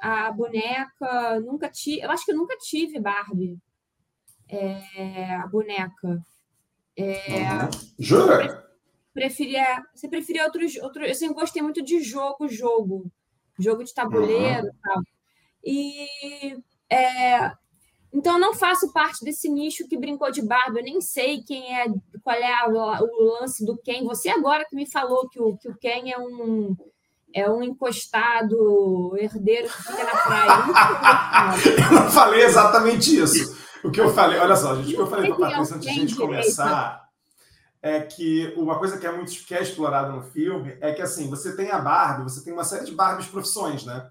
a 0.00 0.30
boneca, 0.32 1.40
nunca 1.40 1.68
tive. 1.68 2.02
Eu 2.02 2.10
acho 2.10 2.24
que 2.24 2.32
eu 2.32 2.36
nunca 2.36 2.56
tive 2.58 3.00
Barbie. 3.00 3.58
É, 4.48 5.34
a 5.36 5.46
boneca. 5.46 6.22
É, 6.96 7.64
uhum. 7.64 7.70
Jura? 7.98 8.66
Preferia, 9.12 9.82
você 9.94 10.08
preferia 10.08 10.44
outros, 10.44 10.76
outros. 10.76 11.08
Eu 11.08 11.14
sempre 11.14 11.34
gostei 11.34 11.62
muito 11.62 11.82
de 11.82 12.00
jogo, 12.00 12.48
jogo. 12.48 13.10
Jogo 13.58 13.84
de 13.84 13.94
tabuleiro 13.94 14.64
uhum. 14.64 14.68
e 14.68 14.80
tal. 14.82 15.02
E 15.64 16.62
é, 16.90 17.52
então 18.12 18.34
eu 18.34 18.40
não 18.40 18.54
faço 18.54 18.92
parte 18.92 19.24
desse 19.24 19.48
nicho 19.48 19.88
que 19.88 19.98
brincou 19.98 20.30
de 20.30 20.42
Barbie. 20.42 20.78
Eu 20.78 20.84
nem 20.84 21.00
sei 21.00 21.42
quem 21.42 21.78
é, 21.78 21.86
qual 22.22 22.36
é 22.36 22.52
a, 22.52 22.68
o 22.68 23.40
lance 23.40 23.64
do 23.64 23.76
Ken. 23.78 24.04
Você 24.04 24.28
agora 24.28 24.64
que 24.68 24.76
me 24.76 24.90
falou 24.90 25.28
que 25.28 25.40
o, 25.40 25.56
que 25.56 25.68
o 25.68 25.76
Ken 25.76 26.10
é 26.10 26.18
um 26.18 26.76
é 27.36 27.50
um 27.50 27.62
encostado 27.62 29.14
herdeiro 29.18 29.68
que 29.68 29.82
fica 29.82 30.04
na 30.04 30.16
praia. 30.16 31.60
eu 31.84 31.92
não 31.92 32.10
falei 32.10 32.42
exatamente 32.42 33.14
isso. 33.14 33.54
O 33.84 33.90
que 33.90 34.00
eu 34.00 34.08
falei, 34.14 34.38
olha 34.38 34.56
só, 34.56 34.74
gente, 34.76 34.94
o 34.94 34.96
que 34.96 35.02
eu 35.02 35.06
falei 35.06 35.34
para 35.34 35.46
a 35.46 35.50
Patrícia 35.50 35.76
antes 35.76 35.86
de 35.86 35.90
a 35.90 35.94
gente 35.94 36.16
começar 36.16 37.06
é 37.82 38.00
que 38.00 38.54
uma 38.56 38.78
coisa 38.78 38.96
que 38.98 39.06
é 39.06 39.12
muito 39.12 39.30
que 39.44 39.54
é 39.54 39.60
explorada 39.60 40.08
no 40.08 40.22
filme 40.22 40.78
é 40.80 40.94
que 40.94 41.02
assim, 41.02 41.28
você 41.28 41.54
tem 41.54 41.70
a 41.70 41.78
Barbie, 41.78 42.22
você 42.22 42.42
tem 42.42 42.54
uma 42.54 42.64
série 42.64 42.86
de 42.86 42.92
Barbies 42.92 43.28
profissões, 43.28 43.84
né? 43.84 44.10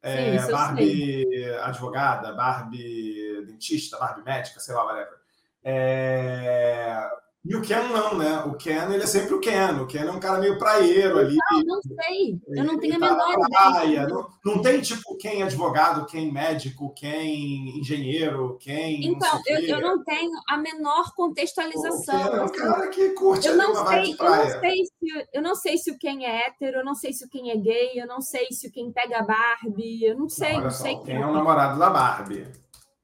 É, 0.00 0.38
Sim, 0.38 0.52
Barbie 0.52 1.44
advogada, 1.64 2.32
Barbie 2.32 3.44
dentista, 3.48 3.98
Barbie 3.98 4.22
médica, 4.22 4.60
sei 4.60 4.76
lá, 4.76 4.84
whatever. 4.84 5.18
É, 5.64 7.10
e 7.42 7.56
o 7.56 7.62
Ken 7.62 7.88
não, 7.88 8.18
né? 8.18 8.44
O 8.44 8.54
Ken, 8.54 8.92
ele 8.92 9.02
é 9.02 9.06
sempre 9.06 9.32
o 9.32 9.40
Ken. 9.40 9.80
O 9.80 9.86
Ken 9.86 10.00
é 10.00 10.10
um 10.10 10.20
cara 10.20 10.38
meio 10.38 10.58
praieiro 10.58 11.18
ali. 11.18 11.36
Não, 11.50 11.60
não 11.60 11.80
sei. 11.80 12.38
Eu 12.48 12.64
não 12.64 12.78
tenho 12.78 12.96
a 12.96 12.98
tá 12.98 13.14
menor 13.14 13.80
ideia. 13.80 14.06
Não, 14.06 14.28
não 14.44 14.60
tem, 14.60 14.78
tipo, 14.82 15.16
quem 15.16 15.42
advogado, 15.42 16.04
quem 16.04 16.30
médico, 16.30 16.92
quem 16.94 17.78
engenheiro, 17.78 18.58
quem... 18.60 19.06
Então, 19.06 19.40
eu, 19.46 19.58
eu, 19.60 19.80
não 19.80 20.04
tenho 20.04 20.32
a 20.46 20.58
menor 20.58 21.14
contextualização. 21.14 22.20
O 22.20 22.24
Ken 22.24 22.36
é 22.36 22.42
um 22.42 22.48
cara 22.48 22.88
que 22.88 23.08
curte 23.10 23.48
eu 23.48 23.56
não 23.56 23.86
sei, 23.86 24.14
eu 24.18 24.24
não 24.28 24.60
sei 24.60 24.84
se 24.84 25.28
Eu 25.32 25.42
não 25.42 25.54
sei 25.54 25.78
se 25.78 25.90
o 25.90 25.98
Ken 25.98 26.22
é 26.22 26.46
hétero, 26.46 26.78
eu 26.78 26.84
não 26.84 26.94
sei 26.94 27.14
se 27.14 27.24
o 27.24 27.28
Ken 27.30 27.50
é 27.50 27.56
gay, 27.56 27.92
eu 27.94 28.06
não 28.06 28.20
sei 28.20 28.48
se 28.50 28.68
o 28.68 28.70
Ken 28.70 28.92
pega 28.92 29.22
Barbie, 29.22 30.04
eu 30.04 30.18
não 30.18 30.28
sei. 30.28 30.52
Não, 30.52 30.64
não 30.64 30.70
só, 30.70 30.82
sei 30.82 30.98
quem 30.98 31.16
é 31.16 31.26
o 31.26 31.32
namorado 31.32 31.78
da 31.78 31.88
Barbie. 31.88 32.46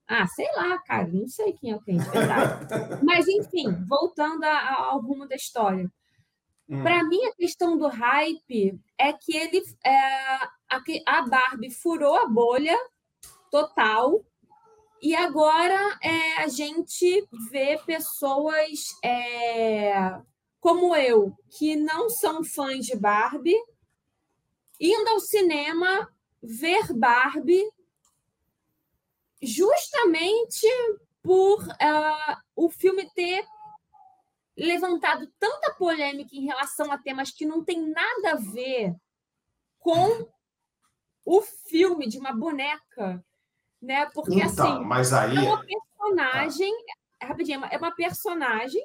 Ah, 0.08 0.26
sei 0.26 0.46
lá, 0.54 0.78
cara, 0.78 1.08
não 1.08 1.26
sei 1.26 1.52
quem 1.52 1.72
é 1.72 1.76
o 1.76 1.80
de 1.80 1.98
verdade. 2.10 2.66
Mas, 3.02 3.26
enfim, 3.26 3.66
voltando 3.88 4.44
ao 4.44 5.00
rumo 5.00 5.26
da 5.26 5.34
história. 5.34 5.90
Hum. 6.68 6.82
Para 6.82 7.04
mim, 7.04 7.24
a 7.24 7.34
questão 7.34 7.76
do 7.76 7.88
hype 7.88 8.80
é 8.98 9.12
que 9.12 9.36
ele 9.36 9.62
é, 9.84 9.96
a, 10.68 10.82
a 11.06 11.22
Barbie 11.22 11.70
furou 11.70 12.16
a 12.16 12.26
bolha 12.26 12.76
total 13.50 14.24
e 15.00 15.14
agora 15.14 15.98
é, 16.02 16.42
a 16.42 16.48
gente 16.48 17.28
vê 17.50 17.78
pessoas 17.86 18.96
é, 19.04 20.18
como 20.60 20.96
eu, 20.96 21.32
que 21.50 21.76
não 21.76 22.08
são 22.08 22.42
fãs 22.42 22.86
de 22.86 22.96
Barbie, 22.96 23.56
indo 24.80 25.08
ao 25.10 25.20
cinema 25.20 26.08
ver 26.42 26.92
Barbie 26.92 27.64
justamente 29.42 30.66
por 31.22 31.62
uh, 31.62 32.36
o 32.54 32.70
filme 32.70 33.10
ter 33.14 33.44
levantado 34.56 35.30
tanta 35.38 35.74
polêmica 35.74 36.34
em 36.34 36.46
relação 36.46 36.90
a 36.90 36.98
temas 36.98 37.30
que 37.30 37.44
não 37.44 37.64
tem 37.64 37.80
nada 37.90 38.32
a 38.32 38.36
ver 38.36 38.94
com 39.78 40.28
o 41.24 41.42
filme 41.42 42.08
de 42.08 42.18
uma 42.18 42.32
boneca, 42.32 43.22
né? 43.82 44.06
Porque 44.14 44.36
então, 44.36 44.76
assim, 44.76 44.84
mas 44.84 45.12
aí... 45.12 45.36
é 45.36 45.40
uma 45.40 45.64
personagem, 45.64 46.72
tá. 47.18 47.26
rapidinho, 47.26 47.64
é 47.64 47.76
uma 47.76 47.94
personagem 47.94 48.82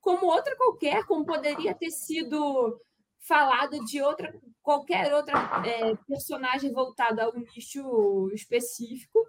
como 0.00 0.26
outra 0.26 0.54
qualquer, 0.56 1.04
como 1.04 1.26
poderia 1.26 1.74
ter 1.74 1.90
sido 1.90 2.80
falado 3.18 3.84
de 3.84 4.00
outra 4.00 4.32
qualquer 4.62 5.12
outra 5.12 5.62
é, 5.66 5.94
personagem 6.06 6.72
voltada 6.72 7.24
a 7.24 7.30
um 7.30 7.40
nicho 7.54 8.30
específico 8.32 9.26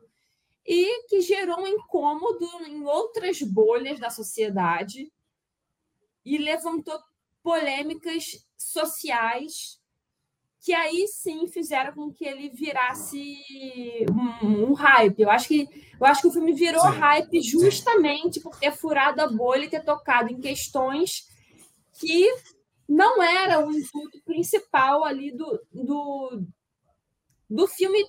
e 0.66 1.08
que 1.08 1.22
gerou 1.22 1.62
um 1.62 1.68
incômodo 1.68 2.48
em 2.66 2.84
outras 2.86 3.42
bolhas 3.42 4.00
da 4.00 4.10
sociedade 4.10 5.12
e 6.24 6.38
levantou 6.38 7.00
polêmicas 7.42 8.46
sociais 8.58 9.82
que 10.64 10.74
aí 10.74 11.08
sim 11.08 11.48
fizeram 11.48 11.92
com 11.94 12.14
que 12.14 12.24
ele 12.24 12.50
virasse 12.50 13.36
um, 14.44 14.70
um 14.70 14.74
hype. 14.74 15.20
Eu 15.20 15.32
acho 15.32 15.48
que 15.48 15.68
eu 16.00 16.06
acho 16.06 16.22
que 16.22 16.28
o 16.28 16.32
filme 16.32 16.54
virou 16.54 16.82
sim. 16.82 17.00
hype 17.00 17.42
justamente 17.42 18.36
sim. 18.36 18.42
por 18.42 18.56
ter 18.60 18.72
furado 18.72 19.22
a 19.22 19.28
bolha 19.28 19.66
e 19.66 19.70
ter 19.70 19.84
tocado 19.84 20.32
em 20.32 20.40
questões 20.40 21.28
que 22.00 22.32
não 22.88 23.24
era 23.24 23.66
o 23.66 23.72
intuito 23.72 24.22
principal 24.24 25.04
ali 25.04 25.32
do, 25.32 25.60
do, 25.74 26.44
do 27.50 27.68
filme 27.68 28.06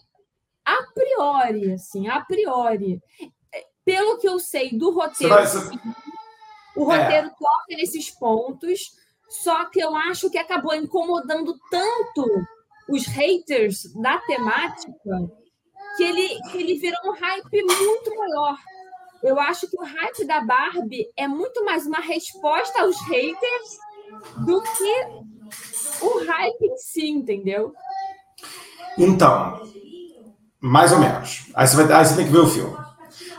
a 0.64 0.78
priori, 0.94 1.72
assim, 1.72 2.08
a 2.08 2.20
priori. 2.20 3.00
Pelo 3.84 4.18
que 4.18 4.28
eu 4.28 4.38
sei 4.38 4.76
do 4.76 4.90
roteiro, 4.90 5.34
o 6.76 6.84
roteiro 6.84 7.26
é. 7.26 7.30
toca 7.30 7.66
nesses 7.70 8.10
pontos, 8.10 8.92
só 9.28 9.64
que 9.66 9.80
eu 9.80 9.94
acho 9.96 10.30
que 10.30 10.38
acabou 10.38 10.74
incomodando 10.74 11.54
tanto 11.70 12.26
os 12.88 13.06
haters 13.06 13.92
da 13.94 14.18
temática 14.18 15.30
que 15.96 16.04
ele, 16.04 16.40
que 16.50 16.58
ele 16.58 16.78
virou 16.78 16.98
um 17.06 17.14
hype 17.14 17.62
muito 17.64 18.16
maior. 18.16 18.56
Eu 19.22 19.38
acho 19.40 19.68
que 19.68 19.76
o 19.80 19.84
hype 19.84 20.24
da 20.26 20.40
Barbie 20.40 21.08
é 21.16 21.28
muito 21.28 21.64
mais 21.64 21.86
uma 21.86 22.00
resposta 22.00 22.82
aos 22.82 23.00
haters 23.08 23.78
do 24.44 24.60
que 24.62 26.04
o 26.04 26.24
hype 26.24 26.66
em 26.66 26.76
si, 26.76 27.08
entendeu? 27.08 27.72
Então, 28.98 29.62
mais 30.62 30.92
ou 30.92 31.00
menos. 31.00 31.46
Aí 31.54 31.66
você, 31.66 31.76
vai, 31.76 31.92
aí 31.92 32.06
você 32.06 32.14
tem 32.14 32.24
que 32.24 32.30
ver 32.30 32.38
o 32.38 32.46
filme. 32.46 32.76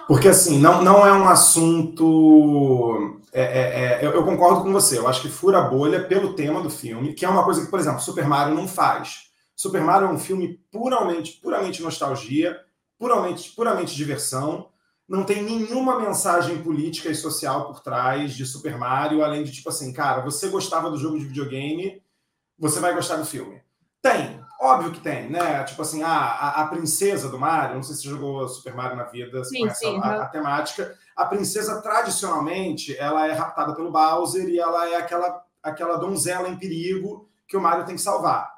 Porque, 0.10 0.28
assim, 0.28 0.60
não, 0.60 0.84
não 0.84 1.08
é 1.08 1.14
um 1.14 1.30
assunto. 1.30 3.22
É, 3.32 3.42
é, 3.42 4.02
é, 4.02 4.06
eu, 4.06 4.12
eu, 4.12 4.26
concordo 4.26 4.62
com 4.62 4.74
você. 4.74 4.98
Eu 4.98 5.08
acho 5.08 5.22
que 5.22 5.30
fura 5.30 5.60
a 5.60 5.70
bolha 5.70 6.04
pelo 6.04 6.34
tema 6.34 6.62
do 6.62 6.70
filme, 6.70 7.14
que 7.14 7.24
é 7.24 7.30
uma 7.30 7.46
coisa 7.46 7.64
que, 7.64 7.72
por 7.72 7.80
exemplo, 7.80 8.02
Super 8.02 8.28
Mario 8.28 8.54
não 8.54 8.68
faz. 8.68 9.30
Super 9.56 9.82
Mario 9.82 10.10
é 10.10 10.12
um 10.12 10.20
filme 10.20 10.60
puramente, 10.70 11.40
puramente 11.42 11.82
nostalgia, 11.82 12.60
puramente, 13.00 13.52
puramente 13.52 13.96
diversão. 13.96 14.68
Não 15.08 15.24
tem 15.24 15.42
nenhuma 15.42 16.00
mensagem 16.00 16.62
política 16.62 17.10
e 17.10 17.16
social 17.16 17.68
por 17.68 17.80
trás 17.80 18.34
de 18.34 18.46
Super 18.46 18.78
Mario, 18.78 19.24
além 19.24 19.44
de 19.44 19.52
tipo 19.52 19.70
assim, 19.70 19.94
cara, 19.94 20.22
você 20.22 20.50
gostava 20.50 20.90
do 20.90 20.98
jogo 20.98 21.18
de 21.18 21.26
videogame, 21.26 22.02
você 22.60 22.80
vai 22.82 22.94
gostar 22.94 23.16
do 23.16 23.26
filme. 23.26 23.62
Tem, 24.02 24.43
óbvio 24.60 24.92
que 24.92 25.00
tem, 25.00 25.30
né? 25.30 25.64
Tipo 25.64 25.82
assim, 25.82 26.04
a, 26.04 26.10
a, 26.10 26.62
a, 26.62 26.68
princesa 26.68 27.30
do 27.30 27.40
Mario, 27.40 27.76
não 27.76 27.84
sei 27.84 27.96
se 27.96 28.04
você 28.04 28.10
jogou 28.10 28.48
Super 28.48 28.74
Mario 28.74 28.96
na 28.96 29.04
vida, 29.04 29.44
se 29.44 29.52
sim, 29.52 29.60
conhece 29.60 29.80
sim, 29.80 30.00
a, 30.02 30.24
a, 30.24 30.26
temática. 30.28 30.98
A 31.16 31.26
princesa, 31.26 31.82
tradicionalmente, 31.82 32.98
ela 32.98 33.28
é 33.28 33.34
raptada 33.34 33.76
pelo 33.76 33.92
Bowser 33.92 34.48
e 34.48 34.60
ela 34.60 34.90
é 34.90 34.96
aquela, 34.96 35.44
aquela 35.62 35.98
donzela 35.98 36.48
em 36.48 36.58
perigo 36.58 37.30
que 37.48 37.58
o 37.58 37.62
Mario 37.62 37.86
tem 37.86 37.96
que 37.96 38.02
salvar. 38.02 38.54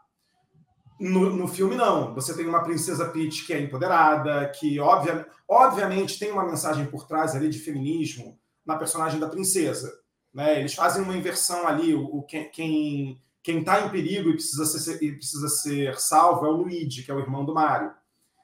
No, 1.00 1.30
no 1.30 1.48
filme, 1.48 1.76
não. 1.76 2.14
Você 2.14 2.34
tem 2.36 2.46
uma 2.46 2.64
princesa 2.64 3.10
Peach 3.10 3.46
que 3.46 3.54
é 3.54 3.60
empoderada, 3.60 4.50
que 4.50 4.80
obvia, 4.80 5.28
obviamente 5.48 6.18
tem 6.18 6.32
uma 6.32 6.46
mensagem 6.46 6.86
por 6.86 7.06
trás 7.06 7.36
ali 7.36 7.50
de 7.50 7.60
feminismo 7.60 8.40
na 8.66 8.78
personagem 8.78 9.20
da 9.20 9.28
princesa. 9.28 9.92
Né? 10.34 10.60
Eles 10.60 10.74
fazem 10.74 11.04
uma 11.04 11.16
inversão 11.16 11.68
ali, 11.68 11.94
o, 11.94 12.04
o 12.04 12.24
quem, 12.24 12.50
quem 12.50 13.22
quem 13.46 13.60
está 13.60 13.86
em 13.86 13.90
perigo 13.90 14.32
e 14.32 14.34
precisa, 14.34 14.66
ser, 14.66 15.04
e 15.04 15.12
precisa 15.12 15.48
ser 15.48 16.00
salvo 16.00 16.48
é 16.48 16.50
o 16.50 16.54
Luigi, 16.54 17.04
que 17.04 17.12
é 17.12 17.14
o 17.14 17.20
irmão 17.20 17.46
do 17.46 17.54
Mario. 17.54 17.92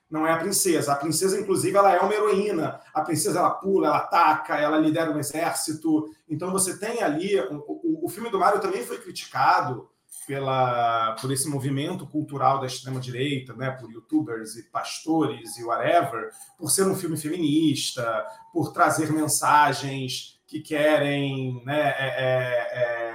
Não 0.08 0.28
é 0.28 0.32
a 0.32 0.38
princesa. 0.38 0.94
A 0.94 0.96
princesa, 0.96 1.40
inclusive, 1.40 1.76
ela 1.76 1.92
é 1.92 2.00
uma 2.00 2.14
heroína. 2.14 2.80
A 2.94 3.02
princesa, 3.02 3.40
ela 3.40 3.50
pula, 3.50 3.88
ela 3.88 3.98
ataca, 3.98 4.58
ela 4.58 4.78
lidera 4.78 5.10
um 5.10 5.18
exército. 5.18 6.08
Então, 6.30 6.52
você 6.52 6.78
tem 6.78 7.02
ali... 7.02 7.40
O, 7.40 8.06
o, 8.06 8.10
filme 8.10 8.30
do 8.30 8.38
Mario 8.38 8.62
também 8.62 8.84
foi 8.84 9.00
criticado 9.00 9.90
pela, 10.28 11.16
por 11.20 11.32
esse 11.32 11.50
movimento 11.50 12.06
cultural 12.06 12.60
da 12.60 12.68
extrema-direita, 12.68 13.56
né, 13.56 13.72
por 13.72 13.92
youtubers 13.92 14.56
e 14.56 14.70
pastores 14.70 15.58
e 15.58 15.64
whatever, 15.64 16.30
por 16.60 16.70
ser 16.70 16.86
um 16.86 16.96
filme 16.96 17.18
feminista, 17.18 18.24
por 18.54 18.72
trazer 18.72 19.12
mensagens 19.12 20.40
que 20.46 20.60
querem 20.60 21.64
né, 21.66 21.96
é, 21.98 22.06
é, 22.06 22.72
é 22.74 23.11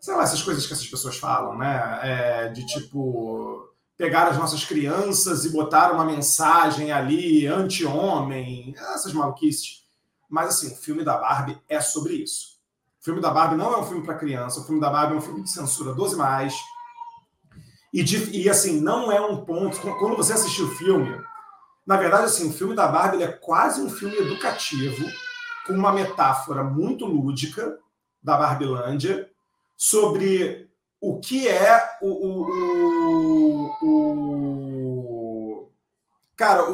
sei 0.00 0.14
lá, 0.14 0.22
essas 0.22 0.42
coisas 0.42 0.66
que 0.66 0.72
essas 0.72 0.86
pessoas 0.86 1.16
falam, 1.16 1.56
né? 1.56 2.00
É, 2.02 2.48
de 2.48 2.66
tipo 2.66 3.68
pegar 3.96 4.28
as 4.28 4.38
nossas 4.38 4.64
crianças 4.64 5.44
e 5.44 5.50
botar 5.50 5.92
uma 5.92 6.04
mensagem 6.04 6.92
ali 6.92 7.46
anti-homem, 7.48 8.72
essas 8.94 9.12
maluquices. 9.12 9.84
Mas 10.30 10.50
assim, 10.50 10.72
o 10.72 10.76
filme 10.76 11.02
da 11.04 11.16
Barbie 11.16 11.60
é 11.68 11.80
sobre 11.80 12.14
isso. 12.14 12.58
O 13.00 13.04
filme 13.04 13.20
da 13.20 13.30
Barbie 13.30 13.56
não 13.56 13.72
é 13.72 13.78
um 13.78 13.84
filme 13.84 14.04
para 14.04 14.14
criança, 14.14 14.60
o 14.60 14.64
filme 14.64 14.80
da 14.80 14.88
Barbie 14.88 15.14
é 15.14 15.16
um 15.16 15.20
filme 15.20 15.42
de 15.42 15.50
censura 15.50 15.92
12 15.92 16.14
mais. 16.14 16.54
E, 17.92 18.04
de, 18.04 18.30
e 18.36 18.48
assim, 18.48 18.80
não 18.80 19.10
é 19.10 19.20
um 19.20 19.44
ponto. 19.44 19.80
Quando 19.98 20.16
você 20.16 20.32
assistiu 20.32 20.66
o 20.66 20.74
filme, 20.76 21.20
na 21.86 21.96
verdade, 21.96 22.24
assim, 22.24 22.48
o 22.48 22.52
filme 22.52 22.76
da 22.76 22.86
Barbie 22.86 23.22
é 23.22 23.32
quase 23.32 23.80
um 23.80 23.90
filme 23.90 24.16
educativo, 24.16 25.06
com 25.66 25.72
uma 25.72 25.92
metáfora 25.92 26.62
muito 26.62 27.04
lúdica 27.04 27.78
da 28.22 28.36
Barbilândia, 28.36 29.28
sobre 29.78 30.68
o 31.00 31.20
que 31.20 31.46
é 31.46 31.98
o. 32.02 32.08
o, 32.08 33.70
o, 33.80 33.86
o... 35.62 35.70
Cara, 36.36 36.64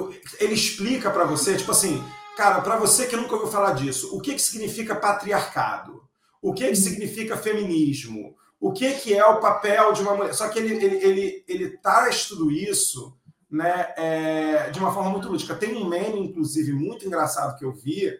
ele 0.40 0.55
explica 0.55 1.11
para 1.11 1.25
você, 1.25 1.57
tipo 1.57 1.71
assim, 1.71 2.03
cara, 2.37 2.62
para 2.62 2.77
você 2.77 3.07
que 3.07 3.17
nunca 3.17 3.35
ouviu 3.35 3.51
falar 3.51 3.73
disso, 3.73 4.17
o 4.17 4.21
que, 4.21 4.33
que 4.35 4.40
significa 4.43 4.97
patriarcado? 4.97 6.03
O 6.40 6.55
que, 6.55 6.64
que 6.64 6.71
uhum. 6.71 6.75
significa 6.77 7.37
feminismo? 7.37 8.35
O 8.59 8.73
que, 8.73 8.95
que 8.95 9.14
é 9.14 9.25
o 9.25 9.40
papel 9.40 9.93
de 9.93 10.03
uma 10.03 10.14
mulher? 10.14 10.35
Só 10.35 10.49
que 10.49 10.59
ele, 10.59 10.75
ele, 10.75 10.97
ele, 10.97 11.45
ele 11.47 11.71
traz 11.79 12.27
tudo 12.27 12.51
isso 12.51 13.17
né, 13.51 13.93
é, 13.97 14.71
de 14.71 14.79
uma 14.79 14.93
forma 14.93 15.11
muito 15.11 15.29
lúdica. 15.29 15.55
Tem 15.55 15.75
um 15.77 15.88
meme, 15.88 16.21
inclusive, 16.21 16.73
muito 16.73 17.07
engraçado 17.07 17.59
que 17.59 17.64
eu 17.64 17.73
vi, 17.73 18.19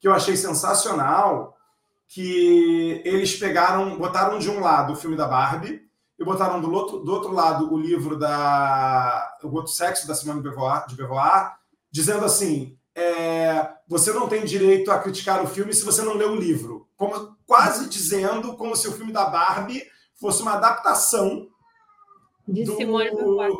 que 0.00 0.08
eu 0.08 0.12
achei 0.12 0.36
sensacional, 0.36 1.57
que 2.08 3.02
eles 3.04 3.36
pegaram, 3.36 3.98
botaram 3.98 4.38
de 4.38 4.50
um 4.50 4.60
lado 4.60 4.94
o 4.94 4.96
filme 4.96 5.16
da 5.16 5.28
Barbie 5.28 5.82
e 6.18 6.24
botaram 6.24 6.60
do 6.60 6.72
outro, 6.72 6.98
do 7.00 7.12
outro 7.12 7.32
lado 7.32 7.72
o 7.72 7.78
livro 7.78 8.18
da 8.18 9.36
O 9.44 9.54
Outro 9.54 9.72
Sexo 9.72 10.08
da 10.08 10.14
Simone 10.14 10.42
de 10.42 10.48
Beauvoir, 10.48 10.86
de 10.86 10.96
Beauvoir 10.96 11.56
dizendo 11.90 12.24
assim: 12.24 12.76
é, 12.94 13.68
você 13.86 14.12
não 14.12 14.28
tem 14.28 14.44
direito 14.44 14.90
a 14.90 14.98
criticar 14.98 15.44
o 15.44 15.46
filme 15.46 15.72
se 15.72 15.84
você 15.84 16.02
não 16.02 16.14
lê 16.14 16.24
o 16.24 16.34
livro. 16.34 16.88
Como, 16.96 17.36
quase 17.46 17.88
dizendo 17.88 18.56
como 18.56 18.74
se 18.74 18.88
o 18.88 18.92
filme 18.92 19.12
da 19.12 19.26
Barbie 19.26 19.84
fosse 20.18 20.42
uma 20.42 20.54
adaptação 20.54 21.46
de 22.48 22.64
do, 22.64 22.74
Simone 22.76 23.10
de 23.10 23.16
Beauvoir. 23.16 23.52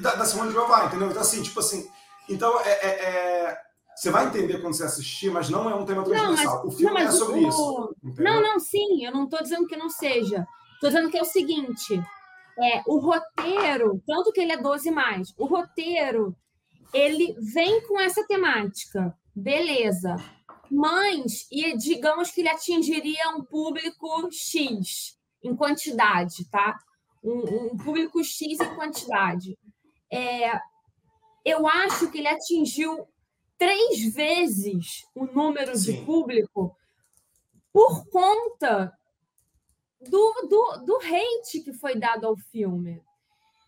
Da, 0.00 0.16
da 0.16 0.24
Simone 0.24 0.48
de 0.48 0.54
Beauvoir, 0.54 0.86
entendeu? 0.86 1.08
Então, 1.08 1.22
assim, 1.22 1.42
tipo 1.42 1.60
assim. 1.60 1.88
Então, 2.28 2.60
é, 2.60 2.70
é, 2.70 2.88
é 2.88 3.63
você 3.94 4.10
vai 4.10 4.26
entender 4.26 4.58
quando 4.58 4.74
você 4.74 4.84
assistir, 4.84 5.30
mas 5.30 5.48
não 5.48 5.68
é 5.70 5.74
um 5.74 5.84
tema 5.84 6.02
transversal. 6.02 6.56
Não, 6.56 6.64
mas, 6.64 6.74
o 6.74 6.76
filme 6.76 6.94
não, 6.94 7.00
é 7.00 7.10
sobre 7.10 7.40
o... 7.40 7.48
isso. 7.48 7.96
Entendeu? 8.02 8.24
Não, 8.24 8.42
não, 8.42 8.60
sim, 8.60 9.04
eu 9.04 9.12
não 9.12 9.24
estou 9.24 9.42
dizendo 9.42 9.66
que 9.66 9.76
não 9.76 9.88
seja. 9.88 10.46
Estou 10.74 10.90
dizendo 10.90 11.10
que 11.10 11.18
é 11.18 11.22
o 11.22 11.26
seguinte: 11.26 12.02
é, 12.58 12.82
o 12.86 12.98
roteiro, 12.98 14.02
tanto 14.06 14.32
que 14.32 14.40
ele 14.40 14.52
é 14.52 14.56
12 14.56 14.90
mais, 14.90 15.32
o 15.38 15.46
roteiro 15.46 16.36
ele 16.92 17.34
vem 17.52 17.84
com 17.86 18.00
essa 18.00 18.24
temática, 18.26 19.16
beleza. 19.34 20.16
Mas, 20.70 21.46
e 21.50 21.76
digamos 21.76 22.30
que 22.30 22.40
ele 22.40 22.48
atingiria 22.48 23.30
um 23.36 23.44
público 23.44 24.28
X 24.30 25.18
em 25.42 25.54
quantidade, 25.54 26.48
tá? 26.50 26.78
Um, 27.22 27.72
um 27.72 27.76
público 27.76 28.22
X 28.22 28.60
em 28.60 28.74
quantidade. 28.74 29.58
É, 30.10 30.52
eu 31.44 31.66
acho 31.66 32.10
que 32.10 32.18
ele 32.18 32.28
atingiu 32.28 33.06
três 33.58 34.14
vezes 34.14 35.06
o 35.14 35.26
número 35.26 35.76
Sim. 35.76 35.92
de 35.92 36.04
público 36.04 36.76
por 37.72 38.06
conta 38.06 38.92
do, 40.00 40.32
do, 40.48 40.84
do 40.84 40.96
hate 40.98 41.60
que 41.60 41.72
foi 41.72 41.98
dado 41.98 42.26
ao 42.26 42.36
filme. 42.36 43.02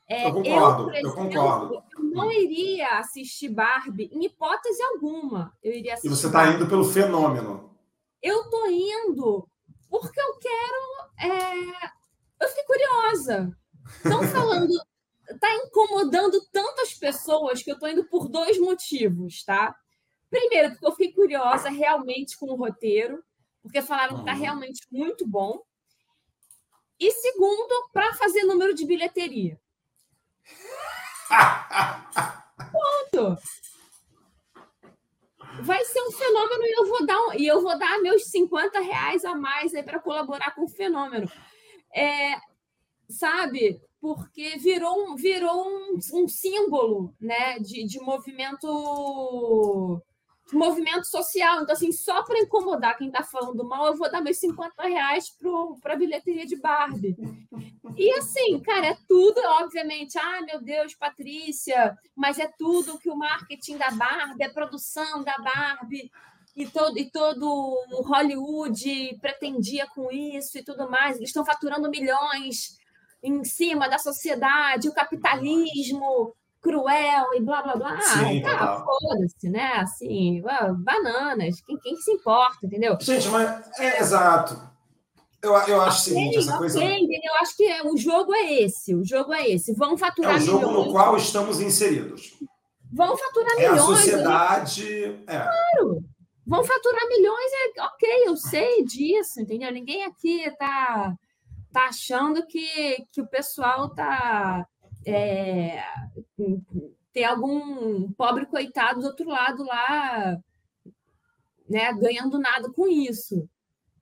É, 0.08 0.28
eu 0.28 0.34
concordo, 0.34 0.94
eu, 0.94 1.02
eu 1.02 1.14
concordo. 1.14 1.82
Eu 1.96 2.04
não 2.04 2.30
iria 2.30 2.98
assistir 2.98 3.48
Barbie 3.48 4.08
em 4.12 4.24
hipótese 4.24 4.80
alguma. 4.82 5.52
Eu 5.62 5.72
iria 5.72 5.94
assistir. 5.94 6.06
E 6.06 6.16
você 6.16 6.26
está 6.28 6.46
indo 6.48 6.68
pelo 6.68 6.84
fenômeno. 6.84 7.76
Eu 8.22 8.42
estou 8.42 8.70
indo 8.70 9.48
porque 9.90 10.20
eu 10.20 10.38
quero. 10.38 11.32
É... 11.32 11.86
Eu 12.40 12.48
fiquei 12.48 12.64
curiosa. 12.64 13.56
Estão 13.96 14.22
falando 14.22 14.72
tá 15.40 15.54
incomodando 15.54 16.40
tantas 16.52 16.94
pessoas 16.94 17.62
que 17.62 17.70
eu 17.70 17.78
tô 17.78 17.86
indo 17.86 18.04
por 18.04 18.28
dois 18.28 18.58
motivos, 18.58 19.42
tá? 19.44 19.74
Primeiro, 20.30 20.70
porque 20.70 20.86
eu 20.86 20.92
fiquei 20.92 21.12
curiosa 21.12 21.68
realmente 21.68 22.36
com 22.36 22.46
o 22.46 22.56
roteiro, 22.56 23.22
porque 23.62 23.82
falaram 23.82 24.18
que 24.18 24.24
tá 24.24 24.32
realmente 24.32 24.86
muito 24.90 25.26
bom. 25.26 25.62
E 26.98 27.10
segundo, 27.10 27.90
para 27.92 28.14
fazer 28.14 28.44
número 28.44 28.74
de 28.74 28.86
bilheteria. 28.86 29.60
Ponto. 32.72 33.36
Vai 35.62 35.84
ser 35.84 36.02
um 36.02 36.12
fenômeno 36.12 36.64
e 36.64 36.78
eu 36.78 36.86
vou 36.86 37.06
dar 37.06 37.18
um, 37.18 37.32
e 37.34 37.46
eu 37.46 37.62
vou 37.62 37.78
dar 37.78 38.00
meus 38.00 38.26
50 38.26 38.78
reais 38.80 39.24
a 39.24 39.34
mais 39.34 39.74
aí 39.74 39.82
para 39.82 40.00
colaborar 40.00 40.54
com 40.54 40.64
o 40.64 40.68
fenômeno. 40.68 41.30
É, 41.94 42.36
sabe? 43.08 43.80
Porque 44.00 44.56
virou, 44.58 45.10
um, 45.10 45.16
virou 45.16 45.66
um, 45.66 45.98
um 46.14 46.28
símbolo 46.28 47.14
né, 47.20 47.58
de, 47.58 47.84
de 47.84 48.00
movimento 48.00 50.02
de 50.48 50.56
movimento 50.56 51.06
social. 51.06 51.62
Então, 51.62 51.74
assim, 51.74 51.92
só 51.92 52.22
para 52.22 52.38
incomodar 52.38 52.96
quem 52.96 53.08
está 53.08 53.22
falando 53.22 53.64
mal, 53.64 53.88
eu 53.88 53.96
vou 53.96 54.10
dar 54.10 54.20
meus 54.20 54.38
50 54.38 54.82
reais 54.84 55.32
para 55.82 55.94
a 55.94 55.96
bilheteria 55.96 56.46
de 56.46 56.56
Barbie. 56.56 57.16
E 57.96 58.10
assim, 58.12 58.60
cara, 58.60 58.88
é 58.88 58.96
tudo, 59.08 59.40
obviamente. 59.60 60.18
Ah, 60.18 60.40
meu 60.42 60.62
Deus, 60.62 60.94
Patrícia, 60.94 61.96
mas 62.14 62.38
é 62.38 62.48
tudo 62.58 62.98
que 62.98 63.10
o 63.10 63.16
marketing 63.16 63.76
da 63.76 63.90
Barbie, 63.90 64.44
a 64.44 64.52
produção 64.52 65.24
da 65.24 65.36
Barbie 65.38 66.10
e 66.54 66.66
todo, 66.66 66.98
e 66.98 67.10
todo 67.10 67.44
o 67.44 68.02
Hollywood 68.02 69.18
pretendia 69.20 69.86
com 69.88 70.10
isso 70.12 70.58
e 70.58 70.64
tudo 70.64 70.88
mais. 70.88 71.16
Eles 71.16 71.30
estão 71.30 71.44
faturando 71.44 71.90
milhões 71.90 72.76
em 73.26 73.44
cima 73.44 73.88
da 73.88 73.98
sociedade, 73.98 74.88
o 74.88 74.94
capitalismo 74.94 76.34
cruel 76.60 77.34
e 77.34 77.40
blá 77.40 77.62
blá 77.62 77.76
blá. 77.76 78.00
Sim, 78.00 78.40
tá, 78.42 78.84
foda-se, 78.84 79.48
né? 79.48 79.72
Assim, 79.74 80.42
bananas, 80.78 81.60
quem, 81.60 81.76
quem 81.78 81.96
se 81.96 82.12
importa, 82.12 82.66
entendeu? 82.66 82.96
Gente, 83.00 83.28
mas 83.28 83.78
é 83.78 84.00
exato. 84.00 84.60
Eu, 85.42 85.52
eu 85.52 85.80
acho 85.80 85.98
o 85.98 86.02
seguinte, 86.02 86.38
essa 86.38 86.56
coisa. 86.58 86.82
Eu 86.82 87.34
acho 87.40 87.56
que 87.56 87.64
é, 87.64 87.82
o 87.84 87.96
jogo 87.96 88.34
é 88.34 88.52
esse, 88.62 88.94
o 88.94 89.04
jogo 89.04 89.32
é 89.32 89.48
esse. 89.48 89.74
Vão 89.74 89.96
faturar 89.96 90.34
É 90.34 90.38
o 90.38 90.40
jogo 90.40 90.66
milhões. 90.66 90.86
no 90.86 90.92
qual 90.92 91.16
estamos 91.16 91.60
inseridos. 91.60 92.36
Vão 92.92 93.16
faturar 93.16 93.52
é 93.52 93.56
milhões. 93.56 93.80
A 93.80 93.84
sociedade. 93.84 95.04
É. 95.26 95.38
Claro. 95.38 96.04
Vão 96.46 96.64
faturar 96.64 97.08
milhões, 97.08 97.50
é 97.76 97.82
ok, 97.82 98.28
eu 98.28 98.36
sei 98.36 98.84
disso, 98.84 99.40
entendeu? 99.40 99.70
Ninguém 99.72 100.04
aqui 100.04 100.42
está 100.42 101.14
tá 101.76 101.88
achando 101.88 102.46
que, 102.46 103.06
que 103.12 103.20
o 103.20 103.26
pessoal 103.26 103.90
tá 103.90 104.66
é, 105.06 105.82
tem 107.12 107.24
algum 107.24 108.10
pobre 108.12 108.46
coitado 108.46 109.00
do 109.00 109.06
outro 109.06 109.28
lado 109.28 109.62
lá, 109.62 110.38
né, 111.68 111.92
ganhando 111.92 112.38
nada 112.38 112.72
com 112.72 112.88
isso. 112.88 113.48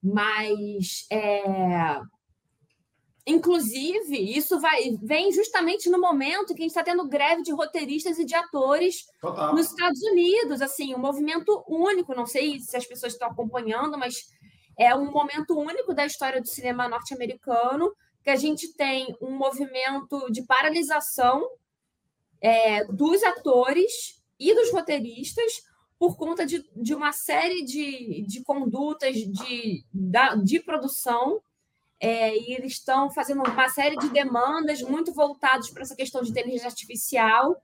Mas 0.00 1.06
é, 1.10 2.00
Inclusive, 3.26 4.18
isso 4.18 4.60
vai, 4.60 4.98
vem 5.02 5.32
justamente 5.32 5.88
no 5.88 5.98
momento 5.98 6.48
que 6.48 6.60
a 6.60 6.64
gente 6.64 6.66
está 6.66 6.82
tendo 6.82 7.08
greve 7.08 7.42
de 7.42 7.52
roteiristas 7.52 8.18
e 8.18 8.24
de 8.26 8.34
atores 8.34 9.06
Total. 9.18 9.54
nos 9.54 9.68
Estados 9.68 10.02
Unidos. 10.02 10.60
Assim, 10.60 10.94
um 10.94 10.98
movimento 10.98 11.64
único. 11.66 12.14
Não 12.14 12.26
sei 12.26 12.60
se 12.60 12.76
as 12.76 12.86
pessoas 12.86 13.14
estão 13.14 13.28
acompanhando, 13.30 13.96
mas 13.96 14.28
é 14.78 14.94
um 14.94 15.10
momento 15.10 15.58
único 15.58 15.94
da 15.94 16.06
história 16.06 16.40
do 16.40 16.48
cinema 16.48 16.88
norte-americano 16.88 17.94
que 18.22 18.30
a 18.30 18.36
gente 18.36 18.72
tem 18.74 19.14
um 19.20 19.32
movimento 19.36 20.30
de 20.30 20.42
paralisação 20.42 21.46
é, 22.40 22.84
dos 22.86 23.22
atores 23.22 24.22
e 24.38 24.54
dos 24.54 24.70
roteiristas 24.72 25.62
por 25.98 26.16
conta 26.16 26.44
de, 26.44 26.68
de 26.74 26.94
uma 26.94 27.12
série 27.12 27.64
de, 27.64 28.24
de 28.26 28.42
condutas 28.42 29.14
de, 29.14 29.84
de 30.42 30.60
produção 30.60 31.40
é, 32.00 32.36
e 32.36 32.54
eles 32.54 32.72
estão 32.74 33.10
fazendo 33.10 33.42
uma 33.42 33.68
série 33.68 33.96
de 33.96 34.10
demandas 34.10 34.82
muito 34.82 35.12
voltadas 35.12 35.70
para 35.70 35.82
essa 35.82 35.96
questão 35.96 36.22
de 36.22 36.30
inteligência 36.30 36.68
artificial, 36.68 37.56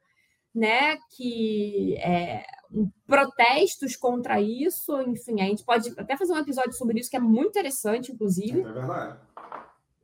né? 0.54 0.98
Que 1.16 1.96
é, 1.98 2.44
protestos 3.06 3.96
contra 3.96 4.40
isso, 4.40 5.00
enfim, 5.02 5.40
a 5.40 5.44
gente 5.44 5.64
pode 5.64 5.92
até 5.98 6.16
fazer 6.16 6.32
um 6.32 6.38
episódio 6.38 6.72
sobre 6.72 7.00
isso 7.00 7.10
que 7.10 7.16
é 7.16 7.20
muito 7.20 7.50
interessante, 7.50 8.12
inclusive. 8.12 8.60
É 8.60 8.72
verdade. 8.72 9.18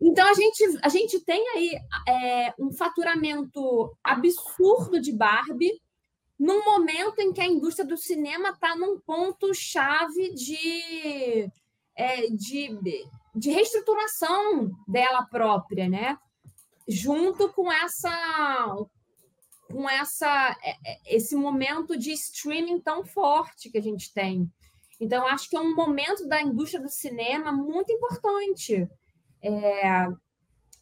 Então 0.01 0.29
a 0.29 0.35
gente, 0.35 0.79
a 0.83 0.89
gente 0.89 1.21
tem 1.21 1.43
aí 1.51 1.71
é, 2.07 2.55
um 2.59 2.71
faturamento 2.71 3.97
absurdo 4.05 5.01
de 5.01 5.11
Barbie 5.11 5.81
num 6.39 6.63
momento 6.65 7.19
em 7.21 7.33
que 7.33 7.41
a 7.41 7.47
indústria 7.47 7.87
do 7.87 7.97
cinema 7.97 8.51
está 8.51 8.77
num 8.77 9.01
ponto 9.01 9.55
chave 9.55 10.35
de, 10.35 11.51
é, 11.97 12.27
de 12.29 12.79
de 13.37 13.51
reestruturação 13.51 14.71
dela 14.89 15.23
própria, 15.27 15.89
né? 15.89 16.19
Junto 16.89 17.53
com 17.53 17.71
essa 17.71 18.67
com 19.71 19.89
essa 19.89 20.57
é, 20.63 20.71
é, 20.85 21.17
esse 21.17 21.35
momento 21.35 21.97
de 21.97 22.13
streaming 22.13 22.81
tão 22.81 23.05
forte 23.05 23.71
que 23.71 23.79
a 23.79 23.83
gente 23.83 24.13
tem. 24.13 24.51
Então, 25.01 25.27
acho 25.27 25.51
que 25.51 25.57
é 25.57 25.61
um 25.61 25.75
momento 25.75 26.27
da 26.27 26.41
indústria 26.41 26.83
do 26.83 26.89
cinema 26.89 27.53
muito 27.53 27.93
importante. 27.93 28.89
É... 29.43 30.07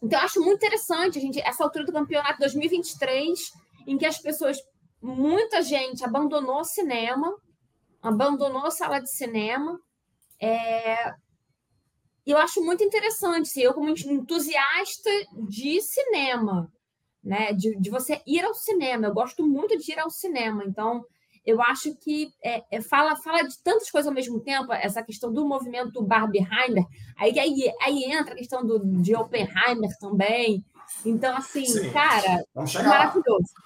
Então, 0.02 0.20
acho 0.20 0.40
muito 0.40 0.56
interessante 0.56 1.18
a 1.18 1.20
gente 1.20 1.40
essa 1.40 1.64
altura 1.64 1.84
do 1.84 1.92
campeonato 1.92 2.38
2023, 2.38 3.52
em 3.86 3.98
que 3.98 4.06
as 4.06 4.18
pessoas, 4.18 4.58
muita 5.02 5.62
gente 5.62 6.04
abandonou 6.04 6.60
o 6.60 6.64
cinema, 6.64 7.34
abandonou 8.02 8.66
a 8.66 8.70
sala 8.70 9.00
de 9.00 9.10
cinema, 9.10 9.80
é, 10.40 11.14
e 12.26 12.30
eu 12.30 12.38
acho 12.38 12.62
muito 12.64 12.82
interessante, 12.82 13.48
assim, 13.48 13.60
eu 13.60 13.74
como 13.74 13.90
entusiasta 13.90 15.10
de 15.48 15.80
cinema, 15.80 16.72
né, 17.24 17.52
de, 17.52 17.76
de 17.76 17.90
você 17.90 18.20
ir 18.26 18.44
ao 18.44 18.54
cinema, 18.54 19.06
eu 19.06 19.14
gosto 19.14 19.46
muito 19.46 19.78
de 19.78 19.92
ir 19.92 19.98
ao 19.98 20.10
cinema, 20.10 20.64
então 20.64 21.04
eu 21.44 21.60
acho 21.60 21.94
que 21.96 22.32
é, 22.42 22.62
é, 22.70 22.80
fala, 22.80 23.16
fala 23.16 23.42
de 23.42 23.58
tantas 23.62 23.90
coisas 23.90 24.08
ao 24.08 24.14
mesmo 24.14 24.40
tempo, 24.40 24.72
essa 24.72 25.02
questão 25.02 25.32
do 25.32 25.46
movimento 25.46 26.02
Barbieheimer, 26.02 26.84
aí, 27.16 27.38
aí, 27.38 27.72
aí 27.80 28.04
entra 28.04 28.34
a 28.34 28.36
questão 28.36 28.64
do, 28.64 28.78
de 29.00 29.14
Oppenheimer 29.14 29.90
também, 29.98 30.64
então, 31.04 31.36
assim, 31.36 31.64
Sim. 31.64 31.90
cara, 31.90 32.44
maravilhoso. 32.54 33.48
Lá. 33.56 33.64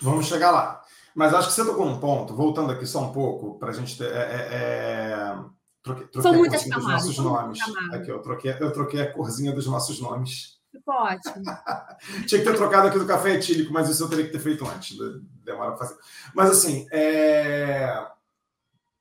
Vamos 0.00 0.26
chegar 0.26 0.50
lá. 0.50 0.82
Mas 1.14 1.34
acho 1.34 1.48
que 1.48 1.54
você 1.54 1.64
tocou 1.64 1.86
um 1.86 2.00
ponto, 2.00 2.34
voltando 2.34 2.72
aqui 2.72 2.86
só 2.86 3.02
um 3.02 3.12
pouco, 3.12 3.58
para 3.58 3.70
a 3.70 3.72
gente 3.72 3.98
ter. 3.98 4.10
É, 4.10 4.18
é, 4.18 4.48
é 4.52 5.36
Troquei, 5.82 6.06
troquei 6.06 6.22
São 6.22 6.38
muitas 6.38 6.64
camadas. 6.64 7.06
Dos 7.06 7.18
nossos 7.18 7.24
nomes. 7.24 7.58
Aqui, 7.92 8.10
eu 8.10 8.22
troquei, 8.22 8.56
eu 8.60 8.72
troquei 8.72 9.02
a 9.02 9.12
corzinha 9.12 9.52
dos 9.52 9.66
nossos 9.66 10.00
nomes. 10.00 10.51
Ficou 10.72 10.94
ótimo. 10.94 11.44
Tinha 12.26 12.40
que 12.40 12.50
ter 12.50 12.56
trocado 12.56 12.88
aqui 12.88 12.98
do 12.98 13.06
café 13.06 13.34
etílico, 13.34 13.72
mas 13.72 13.88
isso 13.90 14.02
eu 14.02 14.08
teria 14.08 14.24
que 14.24 14.32
ter 14.32 14.40
feito 14.40 14.66
antes. 14.66 14.96
Demora 15.44 15.72
para 15.72 15.86
fazer. 15.86 16.00
Mas, 16.34 16.50
assim, 16.50 16.86
é... 16.90 18.04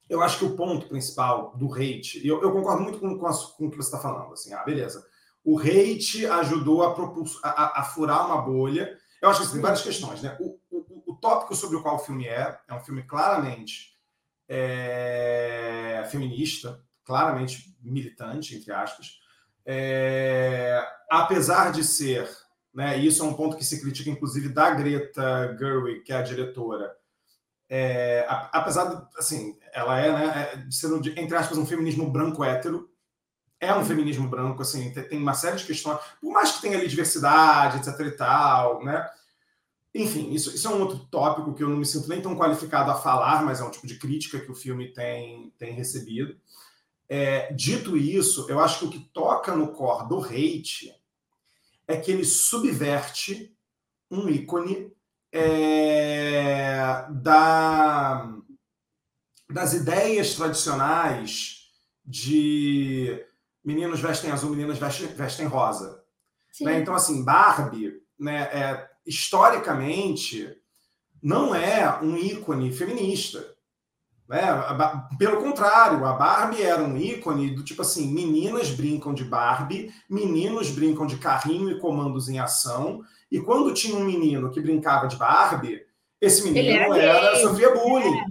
eu 0.09 0.21
acho 0.21 0.37
que 0.37 0.45
o 0.45 0.55
ponto 0.55 0.89
principal 0.89 1.55
do 1.55 1.73
hate, 1.73 2.27
eu, 2.27 2.41
eu 2.41 2.51
concordo 2.51 2.83
muito 2.83 2.99
com, 2.99 3.17
com, 3.17 3.25
a, 3.25 3.31
com, 3.31 3.67
o 3.67 3.71
que 3.71 3.77
você 3.77 3.87
está 3.87 3.99
falando. 3.99 4.33
Assim, 4.33 4.53
ah, 4.53 4.63
beleza. 4.63 5.07
O 5.43 5.57
hate 5.57 6.25
ajudou 6.25 6.83
a, 6.83 6.93
a, 7.43 7.79
a, 7.79 7.83
furar 7.83 8.27
uma 8.27 8.41
bolha. 8.41 8.97
Eu 9.21 9.29
acho 9.29 9.39
que 9.39 9.45
assim, 9.45 9.53
tem 9.53 9.61
várias 9.61 9.81
questões. 9.81 10.21
Né? 10.21 10.37
O, 10.41 10.59
o, 10.69 11.13
o 11.13 11.15
tópico 11.15 11.55
sobre 11.55 11.77
o 11.77 11.81
qual 11.81 11.95
o 11.95 11.99
filme 11.99 12.27
é, 12.27 12.59
é 12.67 12.73
um 12.73 12.81
filme 12.81 13.03
claramente 13.03 13.97
é, 14.49 16.05
feminista, 16.11 16.83
claramente 17.05 17.73
militante, 17.81 18.57
entre 18.57 18.73
aspas, 18.73 19.20
é, 19.73 20.85
apesar 21.09 21.71
de 21.71 21.81
ser, 21.81 22.29
né, 22.73 22.99
e 22.99 23.07
isso 23.07 23.23
é 23.23 23.25
um 23.25 23.33
ponto 23.33 23.55
que 23.55 23.63
se 23.63 23.79
critica, 23.79 24.09
inclusive, 24.09 24.49
da 24.49 24.69
Greta 24.71 25.55
Gerwig, 25.57 26.01
que 26.01 26.11
é 26.11 26.17
a 26.17 26.21
diretora, 26.21 26.93
é, 27.69 28.25
apesar 28.27 28.83
de, 28.85 29.17
assim, 29.17 29.57
ela 29.71 29.97
é, 29.97 30.11
né, 30.11 30.25
é, 30.27 30.71
ser, 30.71 30.89
entre 31.17 31.37
aspas, 31.37 31.57
um 31.57 31.65
feminismo 31.65 32.09
branco 32.11 32.43
hétero, 32.43 32.89
é 33.61 33.73
um 33.73 33.85
feminismo 33.85 34.27
branco, 34.27 34.61
assim, 34.61 34.91
tem 34.91 35.17
uma 35.17 35.33
série 35.33 35.55
de 35.55 35.63
questões, 35.63 35.99
por 36.19 36.33
mais 36.33 36.51
que 36.51 36.61
tenha 36.61 36.77
ali 36.77 36.87
diversidade, 36.89 37.77
etc 37.77 38.07
e 38.07 38.11
tal, 38.11 38.83
né, 38.83 39.09
enfim, 39.95 40.31
isso, 40.33 40.53
isso 40.53 40.67
é 40.67 40.71
um 40.71 40.81
outro 40.81 40.99
tópico 41.09 41.53
que 41.53 41.63
eu 41.63 41.69
não 41.69 41.77
me 41.77 41.85
sinto 41.85 42.09
nem 42.09 42.21
tão 42.21 42.35
qualificado 42.35 42.91
a 42.91 42.95
falar, 42.95 43.43
mas 43.43 43.61
é 43.61 43.63
um 43.63 43.71
tipo 43.71 43.87
de 43.87 43.97
crítica 43.97 44.39
que 44.39 44.51
o 44.51 44.55
filme 44.55 44.91
tem, 44.91 45.53
tem 45.57 45.73
recebido. 45.73 46.37
É, 47.13 47.51
dito 47.51 47.97
isso, 47.97 48.49
eu 48.49 48.61
acho 48.61 48.79
que 48.79 48.85
o 48.85 48.89
que 48.89 48.99
toca 49.11 49.53
no 49.53 49.73
core 49.73 50.07
do 50.07 50.23
hate 50.23 50.95
é 51.85 51.97
que 51.97 52.09
ele 52.09 52.23
subverte 52.23 53.53
um 54.09 54.29
ícone 54.29 54.95
é, 55.29 57.05
da, 57.09 58.33
das 59.49 59.73
ideias 59.73 60.35
tradicionais 60.35 61.69
de 62.05 63.21
meninos 63.61 63.99
vestem 63.99 64.31
azul, 64.31 64.51
meninas 64.51 64.77
vestem, 64.77 65.07
vestem 65.07 65.47
rosa. 65.47 66.01
Né? 66.61 66.79
Então, 66.79 66.95
assim, 66.95 67.25
Barbie 67.25 68.01
né, 68.17 68.43
é, 68.53 68.89
historicamente, 69.05 70.49
não 71.21 71.53
é 71.53 72.01
um 72.01 72.15
ícone 72.15 72.71
feminista. 72.71 73.53
Né? 74.31 74.47
Pelo 75.19 75.41
contrário, 75.41 76.05
a 76.05 76.13
Barbie 76.13 76.63
era 76.63 76.81
um 76.81 76.95
ícone 76.95 77.53
do 77.53 77.65
tipo 77.65 77.81
assim: 77.81 78.07
meninas 78.13 78.69
brincam 78.69 79.13
de 79.13 79.25
Barbie, 79.25 79.93
meninos 80.09 80.69
brincam 80.69 81.05
de 81.05 81.17
carrinho 81.17 81.69
e 81.69 81.77
comandos 81.77 82.29
em 82.29 82.39
ação. 82.39 83.03
E 83.29 83.41
quando 83.41 83.73
tinha 83.73 83.93
um 83.93 84.05
menino 84.05 84.49
que 84.49 84.61
brincava 84.61 85.05
de 85.09 85.17
Barbie, 85.17 85.81
esse 86.21 86.43
menino 86.43 86.93
era, 86.95 86.97
era 86.97 87.35
sofria 87.41 87.75
bullying. 87.75 88.21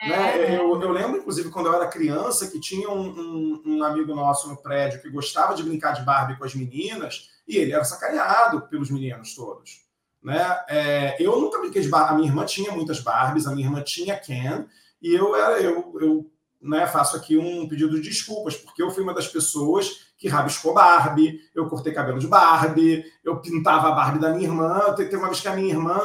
É. 0.00 0.08
Né? 0.08 0.56
Eu, 0.56 0.80
eu, 0.80 0.92
lembro, 0.92 1.18
inclusive, 1.18 1.50
quando 1.50 1.66
eu 1.66 1.74
era 1.74 1.88
criança, 1.88 2.50
que 2.50 2.58
tinha 2.58 2.88
um, 2.88 3.10
um, 3.10 3.62
um, 3.66 3.84
amigo 3.84 4.14
nosso 4.14 4.48
no 4.48 4.56
prédio 4.56 5.02
que 5.02 5.10
gostava 5.10 5.54
de 5.54 5.62
brincar 5.62 5.92
de 5.92 6.02
Barbie 6.06 6.38
com 6.38 6.44
as 6.44 6.54
meninas, 6.54 7.28
e 7.46 7.58
ele 7.58 7.72
era 7.72 7.84
sacaneado 7.84 8.62
pelos 8.62 8.90
meninos 8.90 9.34
todos. 9.34 9.82
Né? 10.22 10.58
É, 10.70 11.16
eu 11.22 11.38
nunca 11.38 11.58
brinquei 11.58 11.82
de 11.82 11.88
Barbie. 11.88 12.14
A 12.14 12.16
minha 12.16 12.28
irmã 12.28 12.46
tinha 12.46 12.72
muitas 12.72 13.00
Barbies, 13.00 13.46
a 13.46 13.54
minha 13.54 13.66
irmã 13.66 13.82
tinha 13.82 14.18
Ken, 14.18 14.64
e 15.00 15.14
eu 15.14 15.34
era 15.34 15.60
eu, 15.60 15.92
eu 16.00 16.30
né, 16.60 16.86
faço 16.86 17.16
aqui 17.16 17.38
um 17.38 17.66
pedido 17.68 18.00
de 18.00 18.08
desculpas, 18.08 18.56
porque 18.56 18.82
eu 18.82 18.90
fui 18.90 19.02
uma 19.02 19.14
das 19.14 19.26
pessoas 19.26 20.10
que 20.18 20.28
rabiscou 20.28 20.74
Barbie, 20.74 21.40
eu 21.54 21.66
cortei 21.68 21.94
cabelo 21.94 22.18
de 22.18 22.26
Barbie, 22.26 23.04
eu 23.24 23.40
pintava 23.40 23.88
a 23.88 23.92
Barbie 23.92 24.18
da 24.20 24.30
minha 24.34 24.46
irmã. 24.46 24.94
Teve 24.94 25.16
uma 25.16 25.28
vez 25.28 25.40
que 25.40 25.48
a 25.48 25.56
minha 25.56 25.70
irmã 25.70 25.98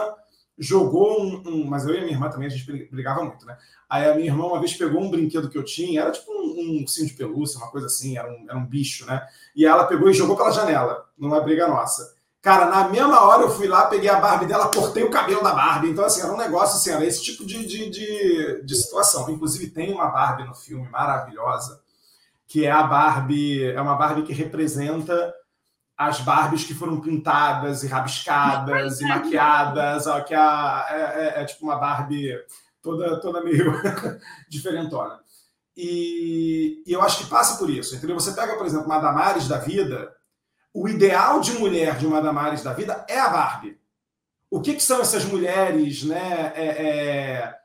jogou 0.58 1.22
um, 1.22 1.44
um, 1.46 1.66
Mas 1.66 1.86
eu 1.86 1.94
e 1.94 1.98
a 1.98 2.02
minha 2.02 2.14
irmã 2.14 2.30
também, 2.30 2.48
a 2.48 2.50
gente 2.50 2.66
brigava 2.90 3.24
muito, 3.26 3.46
né? 3.46 3.58
Aí 3.90 4.10
a 4.10 4.16
minha 4.16 4.28
irmã 4.28 4.46
uma 4.46 4.60
vez 4.60 4.74
pegou 4.74 5.02
um 5.02 5.12
brinquedo 5.12 5.50
que 5.50 5.58
eu 5.58 5.66
tinha, 5.66 6.02
era 6.02 6.12
tipo 6.12 6.32
um, 6.32 6.82
um 6.82 6.86
de 6.86 7.14
pelúcia, 7.14 7.58
uma 7.58 7.70
coisa 7.70 7.88
assim, 7.88 8.18
era 8.18 8.32
um, 8.32 8.46
era 8.50 8.58
um 8.58 8.66
bicho, 8.66 9.06
né? 9.06 9.28
E 9.54 9.66
ela 9.66 9.86
pegou 9.86 10.10
e 10.10 10.14
jogou 10.14 10.38
pela 10.38 10.52
janela, 10.52 11.06
numa 11.18 11.42
briga 11.42 11.68
nossa. 11.68 12.15
Cara, 12.46 12.68
na 12.68 12.88
mesma 12.90 13.22
hora 13.22 13.42
eu 13.42 13.50
fui 13.50 13.68
lá, 13.68 13.88
peguei 13.88 14.08
a 14.08 14.20
Barbie 14.20 14.46
dela, 14.46 14.70
cortei 14.72 15.02
o 15.02 15.10
cabelo 15.10 15.42
da 15.42 15.52
Barbie. 15.52 15.90
Então, 15.90 16.06
assim, 16.06 16.22
era 16.22 16.32
um 16.32 16.38
negócio, 16.38 16.76
assim, 16.76 16.92
era 16.92 17.04
esse 17.04 17.24
tipo 17.24 17.44
de, 17.44 17.66
de, 17.66 17.90
de, 17.90 18.62
de 18.62 18.76
situação. 18.76 19.28
Inclusive, 19.32 19.72
tem 19.72 19.92
uma 19.92 20.12
Barbie 20.12 20.44
no 20.44 20.54
filme 20.54 20.88
maravilhosa, 20.90 21.82
que 22.46 22.64
é 22.64 22.70
a 22.70 22.84
Barbie, 22.84 23.64
é 23.64 23.82
uma 23.82 23.96
Barbie 23.96 24.22
que 24.22 24.32
representa 24.32 25.34
as 25.98 26.20
Barbies 26.20 26.66
que 26.66 26.76
foram 26.76 27.02
pintadas 27.02 27.82
e 27.82 27.88
rabiscadas 27.88 29.02
e 29.02 29.08
maquiadas, 29.08 30.06
ó, 30.06 30.22
que 30.22 30.36
a, 30.36 30.86
é, 30.88 31.40
é, 31.40 31.42
é, 31.42 31.46
tipo 31.46 31.66
uma 31.66 31.78
Barbie 31.78 32.32
toda, 32.80 33.20
toda 33.20 33.44
meio 33.44 33.74
diferentona. 34.48 35.20
E, 35.76 36.84
e 36.86 36.94
eu 36.94 37.02
acho 37.02 37.24
que 37.24 37.30
passa 37.30 37.58
por 37.58 37.72
isso, 37.72 37.96
entendeu? 37.96 38.20
Você 38.20 38.34
pega, 38.34 38.56
por 38.56 38.68
exemplo, 38.68 38.86
uma 38.86 39.00
Damares 39.00 39.48
da 39.48 39.58
vida, 39.58 40.14
o 40.76 40.90
ideal 40.90 41.40
de 41.40 41.54
mulher 41.54 41.98
de 41.98 42.06
uma 42.06 42.22
Damares 42.22 42.62
da 42.62 42.74
vida 42.74 43.06
é 43.08 43.18
a 43.18 43.30
Barbie. 43.30 43.80
O 44.52 44.60
que, 44.60 44.74
que 44.74 44.84
são 44.84 45.00
essas 45.00 45.24
mulheres 45.24 46.04
né, 46.04 46.52
é, 46.54 46.66
é, 46.66 47.56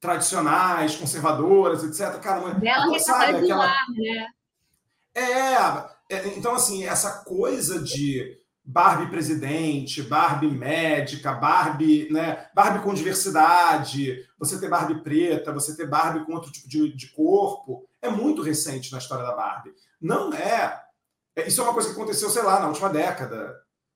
tradicionais, 0.00 0.96
conservadoras, 0.96 1.84
etc? 1.84 2.20
Cara, 2.20 2.40
Ela 2.60 2.98
sabe, 2.98 3.36
aquela... 3.36 3.68
né? 3.68 4.26
É, 5.14 6.16
é, 6.16 6.28
então, 6.36 6.56
assim, 6.56 6.84
essa 6.84 7.22
coisa 7.24 7.80
de 7.80 8.36
Barbie 8.64 9.10
presidente, 9.10 10.02
Barbie 10.02 10.50
médica, 10.50 11.32
Barbie, 11.32 12.08
né, 12.10 12.48
Barbie 12.52 12.82
com 12.82 12.92
diversidade, 12.92 14.26
você 14.36 14.58
ter 14.58 14.68
Barbie 14.68 15.04
preta, 15.04 15.52
você 15.52 15.76
ter 15.76 15.86
Barbie 15.86 16.26
com 16.26 16.34
outro 16.34 16.50
tipo 16.50 16.68
de, 16.68 16.92
de 16.92 17.06
corpo, 17.12 17.88
é 18.02 18.08
muito 18.08 18.42
recente 18.42 18.90
na 18.90 18.98
história 18.98 19.24
da 19.24 19.36
Barbie. 19.36 19.72
Não 20.00 20.32
é, 20.34 20.85
isso 21.44 21.60
é 21.60 21.64
uma 21.64 21.72
coisa 21.72 21.88
que 21.88 21.94
aconteceu, 21.94 22.30
sei 22.30 22.42
lá, 22.42 22.60
na 22.60 22.68
última 22.68 22.88
década, 22.88 23.54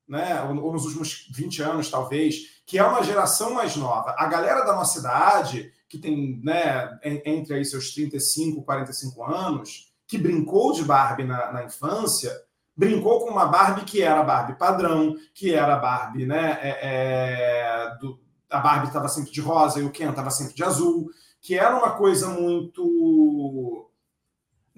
né? 0.09 0.43
ou, 0.43 0.73
nos 0.73 0.85
últimos 0.85 1.29
20 1.33 1.63
anos, 1.63 1.91
talvez, 1.91 2.63
que 2.67 2.79
é 2.79 2.85
uma 2.85 3.03
geração 3.03 3.55
mais 3.55 3.77
nova. 3.77 4.15
A 4.19 4.27
galera 4.27 4.65
da 4.65 4.75
nossa 4.75 4.99
idade, 4.99 5.73
que 5.89 5.99
tem 5.99 6.41
né, 6.43 6.99
entre 7.03 7.55
aí 7.55 7.65
seus 7.65 7.95
35, 7.95 8.63
45 8.63 9.25
anos, 9.25 9.93
que 10.07 10.19
brincou 10.19 10.73
de 10.73 10.85
Barbie 10.85 11.25
na, 11.25 11.53
na 11.53 11.65
infância, 11.65 12.33
brincou 12.77 13.21
com 13.21 13.31
uma 13.31 13.47
Barbie 13.47 13.85
que 13.85 14.03
era 14.03 14.21
a 14.21 14.25
Barbie 14.25 14.59
padrão, 14.59 15.15
que 15.35 15.55
era 15.55 15.75
a 15.75 15.79
Barbie, 15.79 16.27
né? 16.27 16.59
É, 16.63 16.79
é, 16.83 17.97
do, 18.01 18.19
a 18.49 18.59
Barbie 18.59 18.89
estava 18.89 19.09
sempre 19.09 19.31
de 19.31 19.41
rosa 19.41 19.79
e 19.79 19.85
o 19.85 19.91
Ken 19.91 20.11
estava 20.11 20.31
sempre 20.31 20.55
de 20.55 20.65
azul, 20.65 21.11
que 21.41 21.57
era 21.57 21.77
uma 21.77 21.93
coisa 21.93 22.29
muito 22.29 23.90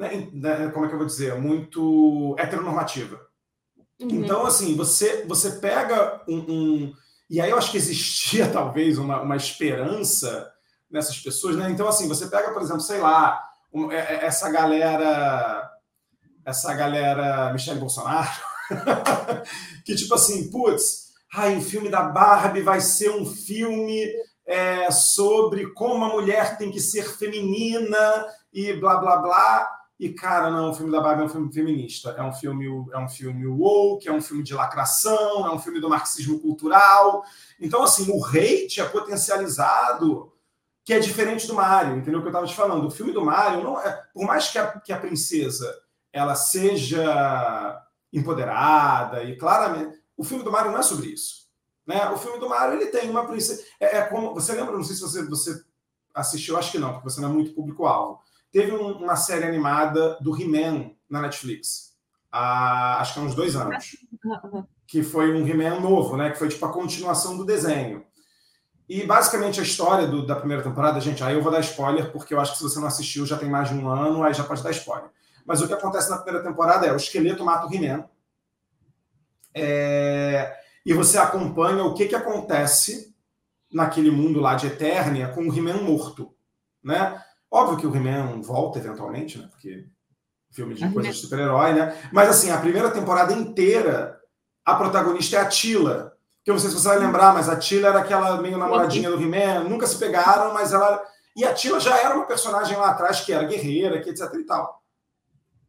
né, 0.02 0.28
né, 0.32 0.70
como 0.72 0.84
é 0.84 0.88
que 0.88 0.94
eu 0.94 0.98
vou 0.98 1.06
dizer, 1.06 1.34
muito 1.36 2.34
heteronormativa. 2.36 3.20
Uhum. 4.00 4.08
Então, 4.10 4.44
assim, 4.44 4.76
você, 4.76 5.24
você 5.26 5.52
pega 5.52 6.20
um, 6.28 6.38
um, 6.38 6.92
E 7.30 7.40
aí 7.40 7.50
eu 7.50 7.56
acho 7.56 7.70
que 7.70 7.76
existia 7.76 8.48
talvez 8.50 8.98
uma, 8.98 9.20
uma 9.20 9.36
esperança 9.36 10.50
nessas 10.90 11.18
pessoas, 11.18 11.56
né? 11.56 11.70
Então, 11.70 11.86
assim, 11.88 12.08
você 12.08 12.26
pega, 12.26 12.52
por 12.52 12.60
exemplo, 12.60 12.80
sei 12.80 12.98
lá, 12.98 13.40
um, 13.72 13.90
é, 13.92 13.98
é, 13.98 14.26
essa 14.26 14.50
galera. 14.50 15.70
Essa 16.44 16.74
galera 16.74 17.52
Michelle 17.52 17.78
Bolsonaro, 17.78 18.28
que 19.86 19.94
tipo 19.94 20.12
assim, 20.12 20.50
putz, 20.50 21.12
ai, 21.32 21.56
o 21.56 21.62
filme 21.62 21.88
da 21.88 22.02
Barbie 22.02 22.62
vai 22.62 22.80
ser 22.80 23.10
um 23.10 23.24
filme 23.24 24.12
é, 24.44 24.90
sobre 24.90 25.72
como 25.72 26.04
a 26.04 26.08
mulher 26.08 26.58
tem 26.58 26.72
que 26.72 26.80
ser 26.80 27.04
feminina 27.16 28.26
e 28.52 28.72
blá 28.72 28.96
blá 28.96 29.18
blá. 29.18 29.81
E, 30.02 30.12
cara, 30.12 30.50
não, 30.50 30.70
o 30.70 30.74
filme 30.74 30.90
da 30.90 31.00
Barbie 31.00 31.22
é 31.22 31.26
um 31.26 31.28
filme 31.28 31.52
feminista. 31.52 32.10
É 32.18 32.22
um 32.24 32.32
filme, 32.32 32.66
é 32.92 32.98
um 32.98 33.08
filme 33.08 33.46
woke, 33.46 34.08
é 34.08 34.12
um 34.12 34.20
filme 34.20 34.42
de 34.42 34.52
lacração, 34.52 35.46
é 35.46 35.54
um 35.54 35.60
filme 35.60 35.78
do 35.78 35.88
marxismo 35.88 36.40
cultural. 36.40 37.22
Então, 37.60 37.84
assim, 37.84 38.10
o 38.10 38.26
hate 38.26 38.80
é 38.80 38.84
potencializado, 38.84 40.32
que 40.84 40.92
é 40.92 40.98
diferente 40.98 41.46
do 41.46 41.54
Mario, 41.54 41.96
entendeu 41.96 42.18
o 42.18 42.22
que 42.22 42.26
eu 42.26 42.32
estava 42.32 42.48
te 42.48 42.54
falando? 42.56 42.84
O 42.84 42.90
filme 42.90 43.12
do 43.12 43.24
Mario, 43.24 43.62
não 43.62 43.80
é, 43.80 43.92
por 44.12 44.24
mais 44.24 44.50
que 44.50 44.58
a, 44.58 44.80
que 44.80 44.92
a 44.92 44.98
princesa 44.98 45.72
ela 46.12 46.34
seja 46.34 47.80
empoderada 48.12 49.22
e 49.22 49.36
claramente. 49.36 50.02
O 50.16 50.24
filme 50.24 50.42
do 50.42 50.50
Mario 50.50 50.72
não 50.72 50.80
é 50.80 50.82
sobre 50.82 51.10
isso. 51.10 51.46
Né? 51.86 52.10
O 52.10 52.18
filme 52.18 52.40
do 52.40 52.48
Mario 52.48 52.80
ele 52.80 52.90
tem 52.90 53.08
uma 53.08 53.24
princesa. 53.24 53.62
É, 53.78 53.98
é 53.98 54.02
como. 54.02 54.34
Você 54.34 54.52
lembra? 54.52 54.74
Não 54.74 54.82
sei 54.82 54.96
se 54.96 55.02
você, 55.02 55.24
você 55.28 55.64
assistiu, 56.12 56.58
acho 56.58 56.72
que 56.72 56.78
não, 56.78 56.92
porque 56.92 57.08
você 57.08 57.20
não 57.20 57.28
é 57.30 57.32
muito 57.32 57.54
público-alvo 57.54 58.20
Teve 58.52 58.72
um, 58.72 58.92
uma 58.98 59.16
série 59.16 59.44
animada 59.44 60.18
do 60.20 60.40
He-Man 60.40 60.90
na 61.08 61.22
Netflix, 61.22 61.96
há, 62.30 63.00
acho 63.00 63.14
que 63.14 63.20
há 63.20 63.22
uns 63.22 63.34
dois 63.34 63.56
anos. 63.56 63.96
Que 64.86 65.02
foi 65.02 65.32
um 65.32 65.46
He-Man 65.46 65.80
novo, 65.80 66.18
né? 66.18 66.30
Que 66.30 66.38
foi 66.38 66.48
tipo 66.48 66.64
a 66.66 66.72
continuação 66.72 67.36
do 67.36 67.46
desenho. 67.46 68.04
E 68.86 69.06
basicamente 69.06 69.58
a 69.58 69.62
história 69.62 70.06
do, 70.06 70.26
da 70.26 70.36
primeira 70.36 70.62
temporada, 70.62 71.00
gente, 71.00 71.24
aí 71.24 71.34
eu 71.34 71.42
vou 71.42 71.50
dar 71.50 71.60
spoiler, 71.60 72.12
porque 72.12 72.34
eu 72.34 72.40
acho 72.40 72.52
que 72.52 72.58
se 72.58 72.64
você 72.64 72.78
não 72.78 72.88
assistiu 72.88 73.24
já 73.24 73.38
tem 73.38 73.48
mais 73.48 73.70
de 73.70 73.74
um 73.74 73.88
ano, 73.88 74.22
aí 74.22 74.34
já 74.34 74.44
pode 74.44 74.62
dar 74.62 74.70
spoiler. 74.70 75.08
Mas 75.46 75.62
o 75.62 75.66
que 75.66 75.72
acontece 75.72 76.10
na 76.10 76.18
primeira 76.18 76.46
temporada 76.46 76.86
é 76.86 76.92
o 76.92 76.96
esqueleto 76.96 77.42
mata 77.42 77.66
o 77.66 77.74
He-Man. 77.74 78.04
É, 79.54 80.56
e 80.84 80.92
você 80.92 81.16
acompanha 81.16 81.84
o 81.84 81.94
que, 81.94 82.06
que 82.06 82.14
acontece 82.14 83.14
naquele 83.72 84.10
mundo 84.10 84.40
lá 84.40 84.54
de 84.54 84.66
Eternia 84.66 85.28
com 85.28 85.48
o 85.48 85.56
He-Man 85.56 85.82
morto. 85.82 86.34
Né? 86.82 87.18
Óbvio 87.52 87.76
que 87.76 87.86
o 87.86 87.94
He-Man 87.94 88.40
volta 88.40 88.78
eventualmente, 88.78 89.38
né? 89.38 89.46
Porque 89.50 89.86
filme 90.50 90.74
de 90.74 90.88
coisa 90.90 91.10
de 91.10 91.14
super-herói, 91.14 91.74
né? 91.74 91.96
Mas 92.12 92.28
assim, 92.28 92.50
a 92.50 92.58
primeira 92.58 92.90
temporada 92.90 93.32
inteira, 93.32 94.18
a 94.64 94.74
protagonista 94.74 95.36
é 95.36 95.40
a 95.40 95.48
Tila. 95.48 96.12
Que 96.44 96.50
eu 96.50 96.54
não 96.54 96.60
sei 96.60 96.70
se 96.70 96.76
você 96.76 96.88
vai 96.88 96.98
lembrar, 96.98 97.32
mas 97.32 97.48
a 97.48 97.56
Tila 97.56 97.88
era 97.88 98.00
aquela 98.00 98.40
meio 98.40 98.58
namoradinha 98.58 99.10
do 99.10 99.20
He-Man, 99.20 99.68
nunca 99.68 99.86
se 99.86 99.96
pegaram, 99.96 100.52
mas 100.52 100.72
ela. 100.72 101.02
E 101.36 101.44
a 101.44 101.54
Tila 101.54 101.78
já 101.78 101.96
era 101.96 102.14
uma 102.14 102.26
personagem 102.26 102.76
lá 102.76 102.90
atrás 102.90 103.20
que 103.20 103.32
era 103.32 103.44
guerreira, 103.44 104.00
que 104.00 104.10
etc 104.10 104.32
e 104.34 104.44
tal 104.44 104.81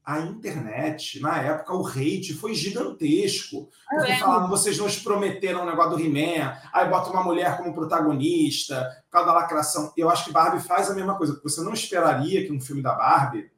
a 0.05 0.19
internet, 0.19 1.21
na 1.21 1.41
época, 1.41 1.73
o 1.73 1.87
hate 1.87 2.33
foi 2.33 2.53
gigantesco. 2.53 3.69
Porque 3.89 4.11
é. 4.11 4.17
falavam, 4.17 4.49
vocês 4.49 4.77
nos 4.77 4.99
prometeram 4.99 5.63
um 5.63 5.65
negócio 5.65 5.97
do 5.97 6.03
He-Man, 6.03 6.57
aí 6.73 6.89
bota 6.89 7.09
uma 7.09 7.23
mulher 7.23 7.55
como 7.57 7.73
protagonista, 7.73 8.83
por 9.05 9.11
causa 9.11 9.27
da 9.27 9.33
lacração. 9.33 9.93
Eu 9.95 10.09
acho 10.09 10.25
que 10.25 10.31
Barbie 10.31 10.61
faz 10.61 10.91
a 10.91 10.93
mesma 10.93 11.17
coisa, 11.17 11.33
porque 11.33 11.49
você 11.49 11.61
não 11.61 11.73
esperaria 11.73 12.45
que 12.45 12.51
um 12.51 12.59
filme 12.59 12.81
da 12.81 12.93
Barbie 12.93 13.49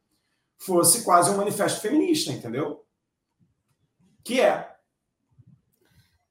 fosse 0.58 1.04
quase 1.04 1.32
um 1.32 1.38
manifesto 1.38 1.82
feminista, 1.82 2.32
entendeu? 2.32 2.86
Que 4.24 4.40
é. 4.42 4.72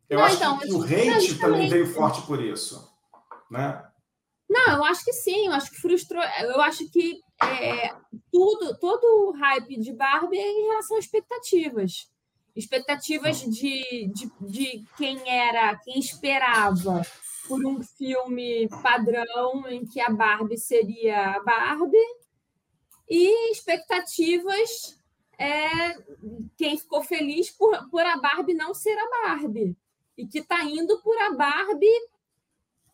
Eu 0.08 0.18
não, 0.18 0.26
acho 0.26 0.36
então, 0.36 0.58
que, 0.58 0.66
que 0.66 0.72
o 0.72 0.82
hate 0.82 1.38
também 1.38 1.68
veio 1.68 1.92
forte 1.92 2.22
por 2.22 2.40
isso. 2.40 2.88
Né? 3.50 3.82
Não, 4.48 4.76
eu 4.76 4.84
acho 4.84 5.04
que 5.04 5.12
sim, 5.12 5.46
eu 5.46 5.52
acho 5.52 5.70
que 5.70 5.80
frustrou. 5.80 6.22
Eu 6.22 6.60
acho 6.60 6.88
que 6.90 7.23
é, 7.42 7.94
tudo, 8.30 8.78
todo 8.78 9.04
o 9.28 9.32
hype 9.32 9.78
de 9.78 9.92
Barbie 9.92 10.38
é 10.38 10.50
em 10.50 10.66
relação 10.68 10.96
a 10.96 11.00
expectativas. 11.00 12.10
Expectativas 12.54 13.40
de, 13.40 14.12
de, 14.14 14.30
de 14.40 14.84
quem 14.96 15.28
era, 15.28 15.76
quem 15.78 15.98
esperava 15.98 17.02
por 17.48 17.64
um 17.66 17.82
filme 17.82 18.68
padrão 18.82 19.66
em 19.68 19.84
que 19.84 20.00
a 20.00 20.08
Barbie 20.08 20.56
seria 20.56 21.36
a 21.36 21.40
Barbie, 21.42 21.98
e 23.08 23.50
expectativas 23.50 24.98
é 25.36 25.98
quem 26.56 26.78
ficou 26.78 27.02
feliz 27.02 27.50
por, 27.50 27.90
por 27.90 28.00
a 28.00 28.16
Barbie 28.16 28.54
não 28.54 28.72
ser 28.72 28.96
a 28.96 29.10
Barbie, 29.28 29.76
e 30.16 30.26
que 30.26 30.38
está 30.38 30.62
indo 30.62 31.00
por 31.02 31.16
a 31.18 31.32
Barbie 31.32 32.08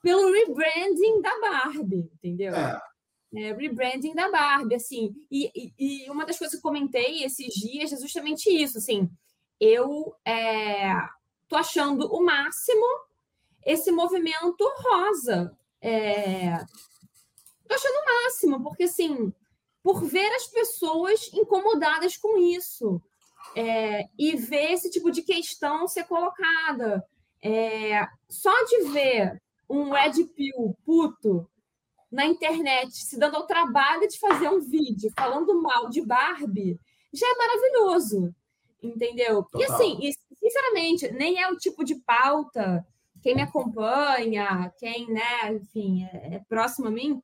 pelo 0.02 0.32
rebranding 0.32 1.20
da 1.20 1.38
Barbie, 1.38 2.10
entendeu? 2.14 2.54
É 2.54 2.80
é, 3.34 3.52
rebranding 3.52 4.14
da 4.14 4.30
Barbie, 4.30 4.74
assim. 4.74 5.14
E, 5.30 5.50
e, 5.54 5.72
e, 5.78 6.10
uma 6.10 6.26
das 6.26 6.38
coisas 6.38 6.56
que 6.56 6.62
comentei 6.62 7.24
esses 7.24 7.52
dias 7.54 7.92
é 7.92 7.96
justamente 7.96 8.50
isso, 8.50 8.78
assim. 8.78 9.08
Eu 9.58 10.14
é, 10.24 10.92
tô 11.48 11.56
achando 11.56 12.12
o 12.12 12.24
máximo 12.24 12.84
esse 13.64 13.92
movimento 13.92 14.64
rosa. 14.78 15.56
É, 15.80 16.58
tô 17.68 17.74
achando 17.74 17.96
o 17.96 18.24
máximo, 18.24 18.62
porque 18.62 18.84
assim, 18.84 19.32
por 19.82 20.04
ver 20.04 20.30
as 20.34 20.46
pessoas 20.48 21.30
incomodadas 21.32 22.16
com 22.16 22.38
isso. 22.38 23.00
É, 23.56 24.04
e 24.18 24.36
ver 24.36 24.72
esse 24.72 24.90
tipo 24.90 25.10
de 25.10 25.22
questão 25.22 25.88
ser 25.88 26.04
colocada. 26.04 27.04
É, 27.42 28.06
só 28.28 28.52
de 28.64 28.82
ver 28.90 29.40
um 29.68 29.96
Ed 29.96 30.22
Pill 30.24 30.76
puto 30.84 31.48
na 32.10 32.26
internet 32.26 32.92
se 32.92 33.18
dando 33.18 33.36
ao 33.36 33.46
trabalho 33.46 34.08
de 34.08 34.18
fazer 34.18 34.48
um 34.48 34.60
vídeo 34.60 35.12
falando 35.16 35.60
mal 35.62 35.88
de 35.88 36.00
Barbie 36.04 36.78
já 37.12 37.26
é 37.26 37.34
maravilhoso, 37.36 38.34
entendeu? 38.82 39.42
Total. 39.44 39.60
E 39.60 39.64
assim, 39.64 40.12
sinceramente, 40.38 41.10
nem 41.12 41.40
é 41.40 41.48
o 41.48 41.56
tipo 41.56 41.84
de 41.84 41.96
pauta. 41.96 42.86
Quem 43.22 43.34
me 43.34 43.42
acompanha, 43.42 44.72
quem, 44.78 45.10
né, 45.12 45.52
enfim, 45.52 46.04
é, 46.04 46.36
é 46.36 46.40
próximo 46.48 46.88
a 46.88 46.90
mim, 46.90 47.22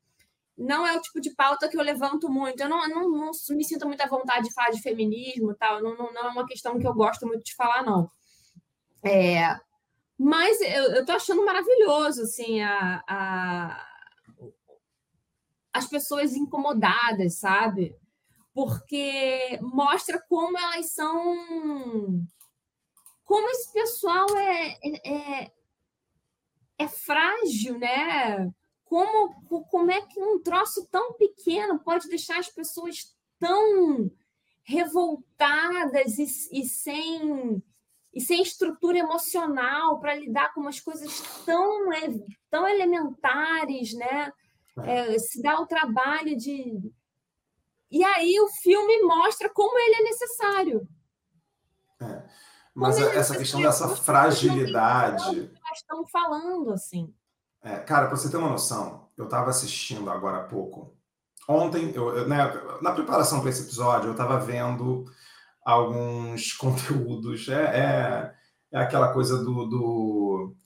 não 0.56 0.86
é 0.86 0.96
o 0.96 1.00
tipo 1.00 1.20
de 1.20 1.34
pauta 1.34 1.68
que 1.68 1.76
eu 1.76 1.82
levanto 1.82 2.28
muito. 2.28 2.60
Eu 2.60 2.68
não, 2.68 2.88
não, 2.88 3.10
não 3.10 3.30
me 3.50 3.64
sinto 3.64 3.86
muita 3.86 4.08
vontade 4.08 4.48
de 4.48 4.54
falar 4.54 4.70
de 4.70 4.82
feminismo 4.82 5.54
tal. 5.54 5.82
Não, 5.82 5.96
não, 5.96 6.12
não, 6.12 6.24
é 6.24 6.28
uma 6.28 6.46
questão 6.46 6.78
que 6.78 6.86
eu 6.86 6.94
gosto 6.94 7.26
muito 7.26 7.44
de 7.44 7.54
falar, 7.54 7.84
não. 7.84 8.10
É, 9.02 9.56
mas 10.18 10.60
eu, 10.62 10.94
eu 10.94 11.04
tô 11.04 11.12
achando 11.12 11.44
maravilhoso, 11.44 12.22
assim, 12.22 12.62
a, 12.62 13.02
a, 13.06 13.86
as 15.76 15.86
pessoas 15.86 16.34
incomodadas, 16.34 17.34
sabe? 17.38 17.96
Porque 18.54 19.58
mostra 19.62 20.20
como 20.28 20.58
elas 20.58 20.90
são. 20.90 22.24
Como 23.24 23.48
esse 23.50 23.72
pessoal 23.72 24.26
é, 24.36 24.78
é, 24.82 25.42
é, 25.42 25.52
é 26.78 26.88
frágil, 26.88 27.78
né? 27.78 28.52
como, 28.86 29.34
como 29.64 29.90
é 29.90 30.00
que 30.00 30.20
um 30.22 30.40
troço 30.40 30.86
tão 30.86 31.14
pequeno 31.14 31.78
pode 31.80 32.08
deixar 32.08 32.38
as 32.38 32.48
pessoas 32.48 33.14
tão 33.38 34.10
revoltadas 34.62 36.18
e, 36.18 36.60
e 36.60 36.64
sem 36.64 37.62
e 38.14 38.20
sem 38.20 38.40
estrutura 38.40 38.96
emocional 38.96 40.00
para 40.00 40.14
lidar 40.14 40.54
com 40.54 40.62
umas 40.62 40.80
coisas 40.80 41.20
tão, 41.44 41.90
tão 42.48 42.66
elementares, 42.66 43.92
né? 43.92 44.32
É. 44.82 45.14
é, 45.14 45.18
se 45.18 45.40
dá 45.40 45.60
o 45.60 45.66
trabalho 45.66 46.36
de. 46.36 46.92
E 47.90 48.04
aí 48.04 48.38
o 48.40 48.48
filme 48.62 49.02
mostra 49.02 49.48
como 49.48 49.78
ele 49.78 49.94
é 49.96 50.02
necessário. 50.02 50.88
É. 52.00 52.22
Mas 52.74 52.98
é 52.98 53.16
essa 53.16 53.38
questão 53.38 53.62
dessa 53.62 53.88
fragilidade. 53.96 55.24
Nós 55.24 55.78
estamos 55.78 56.10
falando 56.10 56.72
assim. 56.72 57.14
É, 57.62 57.78
cara, 57.78 58.06
para 58.06 58.16
você 58.16 58.30
ter 58.30 58.36
uma 58.36 58.50
noção, 58.50 59.08
eu 59.16 59.24
estava 59.24 59.48
assistindo 59.48 60.10
agora 60.10 60.38
há 60.38 60.44
pouco. 60.44 60.94
Ontem, 61.48 61.90
eu, 61.94 62.14
eu, 62.14 62.28
né, 62.28 62.52
na 62.82 62.92
preparação 62.92 63.40
para 63.40 63.50
esse 63.50 63.62
episódio, 63.62 64.08
eu 64.08 64.12
estava 64.12 64.38
vendo 64.38 65.04
alguns 65.64 66.52
conteúdos. 66.58 67.48
É, 67.48 67.54
é, 67.62 68.34
é 68.72 68.78
aquela 68.78 69.12
coisa 69.12 69.42
do, 69.42 69.64
do, 69.66 70.56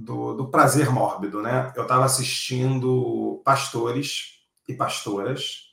do, 0.00 0.34
do 0.34 0.48
prazer 0.48 0.90
mórbido, 0.90 1.42
né? 1.42 1.72
Eu 1.76 1.82
estava 1.82 2.04
assistindo 2.04 3.40
pastores 3.44 4.40
e 4.66 4.74
pastoras 4.74 5.70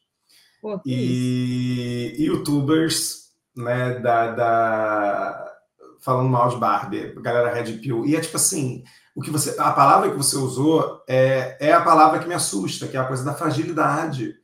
Pô, 0.61 0.81
e 0.85 2.15
youtubers 2.19 3.31
né, 3.55 3.99
da, 3.99 4.31
da, 4.31 5.53
falando 5.99 6.29
mal 6.29 6.49
de 6.49 6.57
Barbie, 6.57 7.13
galera 7.21 7.53
Red 7.53 7.73
Pill. 7.77 8.05
E 8.05 8.15
é 8.15 8.21
tipo 8.21 8.35
assim, 8.35 8.83
o 9.15 9.21
que 9.21 9.31
você, 9.31 9.55
a 9.59 9.71
palavra 9.71 10.11
que 10.11 10.17
você 10.17 10.35
usou 10.35 11.03
é, 11.07 11.57
é 11.59 11.73
a 11.73 11.81
palavra 11.81 12.19
que 12.19 12.27
me 12.27 12.35
assusta, 12.35 12.87
que 12.87 12.97
é 12.97 12.99
a 12.99 13.07
coisa 13.07 13.23
da 13.23 13.33
fragilidade. 13.33 14.35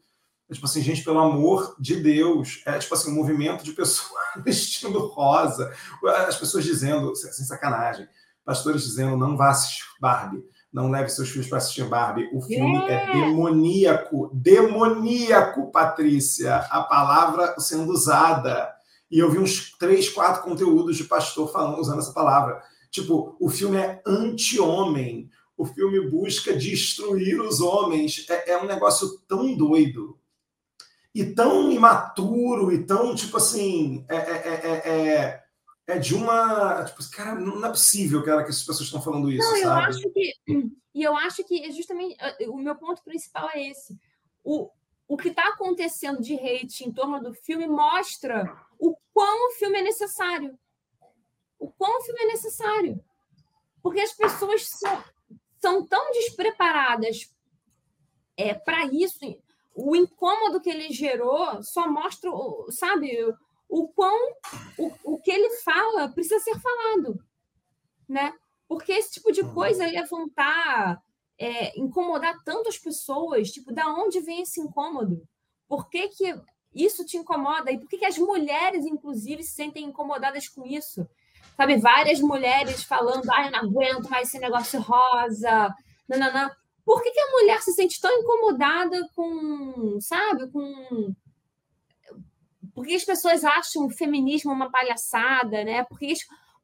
É, 0.50 0.54
tipo 0.54 0.66
assim, 0.66 0.82
gente, 0.82 1.04
pelo 1.04 1.20
amor 1.20 1.76
de 1.80 1.98
Deus, 1.98 2.62
é 2.66 2.78
tipo 2.80 2.94
assim, 2.94 3.12
um 3.12 3.16
movimento 3.16 3.64
de 3.64 3.74
pessoas 3.74 4.22
vestindo 4.44 5.08
rosa, 5.08 5.74
as 6.28 6.38
pessoas 6.38 6.64
dizendo, 6.64 7.16
sem 7.16 7.46
sacanagem, 7.46 8.08
pastores 8.46 8.84
dizendo, 8.84 9.18
não 9.18 9.38
vá 9.38 9.50
assistir 9.50 9.84
Barbie, 10.00 10.44
não 10.72 10.90
leve 10.90 11.10
seus 11.10 11.30
filhos 11.30 11.48
para 11.48 11.60
assistir 11.60 11.86
Barbie. 11.86 12.30
O 12.34 12.42
filme 12.42 12.78
é. 12.88 12.94
é 12.94 13.14
demoníaco, 13.14 14.32
demoníaco, 14.34 15.72
Patrícia, 15.72 16.56
a 16.56 16.82
palavra 16.82 17.56
sendo 17.60 17.92
usada. 17.92 18.74
E 19.10 19.20
eu 19.20 19.30
vi 19.30 19.38
uns 19.38 19.72
três, 19.78 20.10
quatro 20.10 20.42
conteúdos 20.42 20.98
de 20.98 21.04
pastor 21.04 21.52
falando, 21.52 21.80
usando 21.80 22.00
essa 22.00 22.12
palavra. 22.12 22.62
Tipo, 22.90 23.36
o 23.40 23.50
filme 23.50 23.78
é 23.78 24.02
anti-homem. 24.06 25.30
O 25.56 25.66
filme 25.66 26.10
busca 26.10 26.52
destruir 26.56 27.40
os 27.40 27.62
homens. 27.62 28.26
É, 28.28 28.52
é 28.52 28.58
um 28.58 28.66
negócio 28.66 29.20
tão 29.28 29.56
doido. 29.56 30.18
E 31.14 31.24
tão 31.24 31.72
imaturo, 31.72 32.72
e 32.72 32.84
tão, 32.84 33.14
tipo 33.14 33.38
assim, 33.38 34.04
é, 34.10 34.16
é, 34.16 35.43
é, 35.88 35.94
é, 35.94 36.00
de 36.00 36.16
uma. 36.16 36.84
Tipo, 36.86 37.12
cara, 37.12 37.36
não 37.36 37.66
é 37.66 37.70
possível, 37.70 38.24
cara, 38.24 38.44
que 38.44 38.50
essas 38.50 38.64
pessoas 38.64 38.88
estão 38.88 39.02
falando 39.02 39.32
isso. 39.32 39.48
Não, 39.48 39.58
eu 39.58 39.64
sabe? 39.64 39.88
acho 39.88 40.10
que. 40.12 40.34
E 40.96 41.02
eu 41.02 41.18
acho 41.18 41.44
que 41.44 41.72
justamente 41.72 42.16
o 42.48 42.58
meu 42.58 42.76
ponto 42.76 43.04
principal 43.04 43.50
é 43.52 43.70
esse. 43.70 43.98
O, 44.44 44.70
o 45.08 45.18
que 45.18 45.30
está 45.30 45.48
acontecendo 45.50 46.22
de 46.22 46.36
hate 46.36 46.88
em 46.88 46.92
torno 46.92 47.20
do 47.20 47.34
filme 47.34 47.68
mostra 47.68 48.56
o 48.78 48.96
quão 49.12 49.50
o 49.50 49.52
filme 49.54 49.80
é 49.80 49.82
necessário 49.82 50.58
o 51.64 51.72
quão 51.72 51.98
o 51.98 52.02
filme 52.02 52.24
é 52.24 52.28
necessário. 52.28 53.04
Porque 53.82 54.02
as 54.02 54.12
pessoas 54.12 54.68
são, 54.68 55.04
são 55.62 55.88
tão 55.88 56.12
despreparadas 56.12 57.34
é, 58.36 58.54
para 58.54 58.86
isso. 58.88 59.20
O 59.74 59.96
incômodo 59.96 60.60
que 60.60 60.70
ele 60.70 60.92
gerou 60.92 61.64
só 61.64 61.90
mostra, 61.90 62.30
sabe, 62.70 63.18
o 63.74 63.88
quão 63.88 64.34
o, 64.78 64.92
o 65.04 65.20
que 65.20 65.32
ele 65.32 65.50
fala 65.58 66.08
precisa 66.10 66.40
ser 66.40 66.60
falado. 66.60 67.20
Né? 68.08 68.32
Porque 68.68 68.92
esse 68.92 69.14
tipo 69.14 69.32
de 69.32 69.42
uhum. 69.42 69.54
coisa 69.54 69.86
levantar, 69.86 71.02
é, 71.38 71.80
incomodar 71.80 72.44
tantas 72.44 72.78
pessoas, 72.78 73.52
tipo, 73.52 73.74
da 73.74 73.88
onde 73.88 74.20
vem 74.20 74.44
esse 74.44 74.62
incômodo? 74.62 75.28
Por 75.68 75.90
que, 75.90 76.08
que 76.10 76.40
isso 76.74 77.04
te 77.04 77.18
incomoda? 77.18 77.72
E 77.72 77.80
por 77.80 77.90
que, 77.90 77.98
que 77.98 78.06
as 78.06 78.18
mulheres, 78.18 78.86
inclusive, 78.86 79.44
se 79.44 79.56
sentem 79.56 79.86
incomodadas 79.86 80.48
com 80.48 80.64
isso? 80.66 81.08
sabe, 81.58 81.78
várias 81.78 82.20
mulheres 82.20 82.84
falando, 82.84 83.30
ai, 83.30 83.48
eu 83.48 83.52
não 83.52 83.60
aguento 83.60 84.10
mais 84.10 84.28
esse 84.28 84.40
negócio 84.40 84.80
rosa, 84.82 85.74
nananã. 86.08 86.52
Por 86.86 87.02
que, 87.02 87.12
que 87.12 87.20
a 87.20 87.32
mulher 87.32 87.62
se 87.62 87.74
sente 87.74 88.00
tão 88.02 88.12
incomodada 88.20 89.08
com, 89.16 90.00
sabe, 90.02 90.50
com... 90.52 91.16
Porque 92.74 92.96
as 92.96 93.04
pessoas 93.04 93.44
acham 93.44 93.86
o 93.86 93.90
feminismo 93.90 94.52
uma 94.52 94.72
palhaçada, 94.72 95.64
né? 95.64 95.84
Porque 95.84 96.14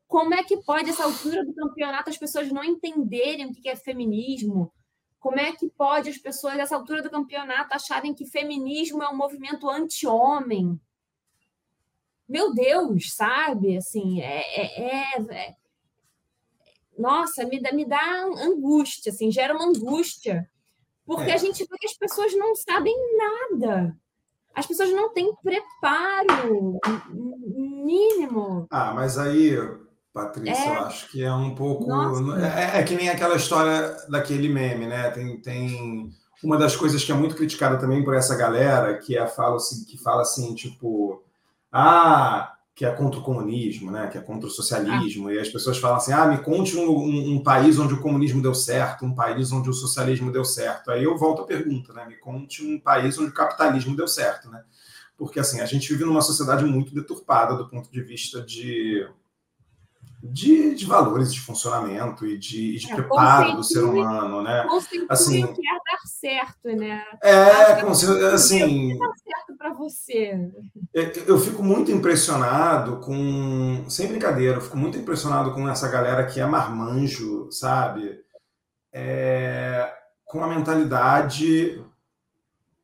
como 0.07 0.33
é 0.33 0.43
que 0.43 0.57
pode, 0.57 0.89
essa 0.89 1.03
altura 1.03 1.45
do 1.45 1.53
campeonato, 1.53 2.09
as 2.09 2.17
pessoas 2.17 2.51
não 2.51 2.63
entenderem 2.63 3.47
o 3.47 3.53
que 3.53 3.69
é 3.69 3.75
feminismo? 3.75 4.71
Como 5.19 5.39
é 5.39 5.51
que 5.51 5.69
pode 5.69 6.09
as 6.09 6.17
pessoas, 6.17 6.55
nessa 6.55 6.75
altura 6.75 7.01
do 7.03 7.09
campeonato, 7.09 7.75
acharem 7.75 8.13
que 8.13 8.25
feminismo 8.25 9.03
é 9.03 9.09
um 9.09 9.17
movimento 9.17 9.69
anti-homem? 9.69 10.79
meu 12.29 12.53
Deus, 12.53 13.15
sabe? 13.15 13.75
Assim, 13.75 14.21
é, 14.21 14.41
é, 14.55 14.81
é, 14.83 15.21
é, 15.31 15.55
nossa, 16.95 17.43
me 17.45 17.59
dá, 17.59 17.71
me 17.71 17.85
dá 17.85 18.23
angústia, 18.37 19.11
assim, 19.11 19.31
gera 19.31 19.55
uma 19.55 19.65
angústia, 19.65 20.47
porque 21.03 21.31
é. 21.31 21.33
a 21.33 21.37
gente 21.37 21.65
vê 21.65 21.77
que 21.79 21.87
as 21.87 21.97
pessoas 21.97 22.35
não 22.35 22.55
sabem 22.55 22.95
nada. 23.17 23.97
As 24.55 24.65
pessoas 24.65 24.91
não 24.91 25.13
têm 25.13 25.33
preparo 25.41 26.79
mínimo. 27.55 28.67
Ah, 28.69 28.93
mas 28.93 29.17
aí, 29.17 29.57
Patrícia, 30.13 30.65
eu 30.65 30.73
é. 30.73 30.77
acho 30.79 31.09
que 31.11 31.23
é 31.23 31.33
um 31.33 31.55
pouco. 31.55 31.91
É, 32.35 32.79
é, 32.79 32.83
que 32.83 32.95
nem 32.95 33.09
aquela 33.09 33.35
história 33.35 33.95
daquele 34.09 34.49
meme, 34.49 34.87
né? 34.87 35.09
Tem, 35.11 35.41
tem 35.41 36.09
uma 36.43 36.57
das 36.57 36.75
coisas 36.75 37.03
que 37.03 37.11
é 37.11 37.15
muito 37.15 37.35
criticada 37.35 37.77
também 37.77 38.03
por 38.03 38.15
essa 38.15 38.35
galera, 38.35 38.97
que 38.97 39.17
é 39.17 39.25
fala, 39.27 39.57
que 39.87 39.97
fala 39.97 40.21
assim, 40.21 40.53
tipo 40.55 41.23
ah, 41.71 42.53
que 42.79 42.85
é 42.85 42.91
contra 42.93 43.19
o 43.19 43.23
comunismo, 43.23 43.91
né? 43.91 44.07
que 44.07 44.17
é 44.17 44.21
contra 44.21 44.47
o 44.47 44.49
socialismo, 44.49 45.27
ah. 45.27 45.33
e 45.33 45.39
as 45.39 45.49
pessoas 45.49 45.77
falam 45.77 45.97
assim: 45.97 46.13
ah, 46.13 46.25
me 46.25 46.37
conte 46.37 46.77
um, 46.77 46.89
um, 46.89 47.33
um, 47.33 47.43
país 47.43 47.77
onde 47.77 47.93
o 47.93 47.99
comunismo 47.99 48.41
deu 48.41 48.55
certo, 48.55 49.03
um 49.03 49.13
país 49.13 49.51
onde 49.51 49.69
o 49.69 49.73
socialismo 49.73 50.31
deu 50.31 50.45
certo. 50.45 50.89
Aí 50.89 51.03
eu 51.03 51.17
volto 51.17 51.41
à 51.41 51.45
pergunta, 51.45 51.91
né? 51.91 52.05
Me 52.07 52.15
conte 52.15 52.65
um 52.65 52.79
país 52.79 53.19
onde 53.19 53.31
o 53.31 53.33
capitalismo 53.33 53.97
deu 53.97 54.07
certo, 54.07 54.49
né? 54.49 54.63
Porque 55.17 55.41
assim, 55.41 55.59
a 55.59 55.65
gente 55.65 55.89
vive 55.89 56.05
numa 56.05 56.21
sociedade 56.21 56.63
muito 56.63 56.95
deturpada 56.95 57.53
do 57.53 57.67
ponto 57.67 57.91
de 57.91 58.01
vista 58.01 58.41
de 58.41 59.05
de, 60.23 60.73
de 60.73 60.85
valores 60.85 61.33
de 61.33 61.41
funcionamento 61.41 62.25
e 62.25 62.37
de, 62.37 62.77
de 62.77 62.91
é, 62.91 62.95
preparo 62.95 63.57
do 63.57 63.63
ser 63.63 63.83
humano, 63.83 64.41
né? 64.41 64.65
Assim, 65.09 65.45
que 65.47 65.67
é 65.67 65.73
dar 65.73 65.99
certo, 66.05 66.67
né? 66.77 67.03
É, 67.21 67.81
assim, 68.33 68.97
certo 68.97 69.48
para 69.59 69.73
você. 69.73 70.49
Eu 71.27 71.37
fico 71.37 71.61
muito 71.61 71.91
impressionado 71.91 73.01
com, 73.01 73.83
sem 73.89 74.07
brincadeira, 74.07 74.55
eu 74.55 74.61
fico 74.61 74.77
muito 74.77 74.97
impressionado 74.97 75.53
com 75.53 75.67
essa 75.67 75.89
galera 75.89 76.25
que 76.25 76.39
é 76.39 76.45
marmanjo, 76.45 77.51
sabe? 77.51 78.21
É, 78.93 79.93
com 80.23 80.41
a 80.41 80.47
mentalidade 80.47 81.83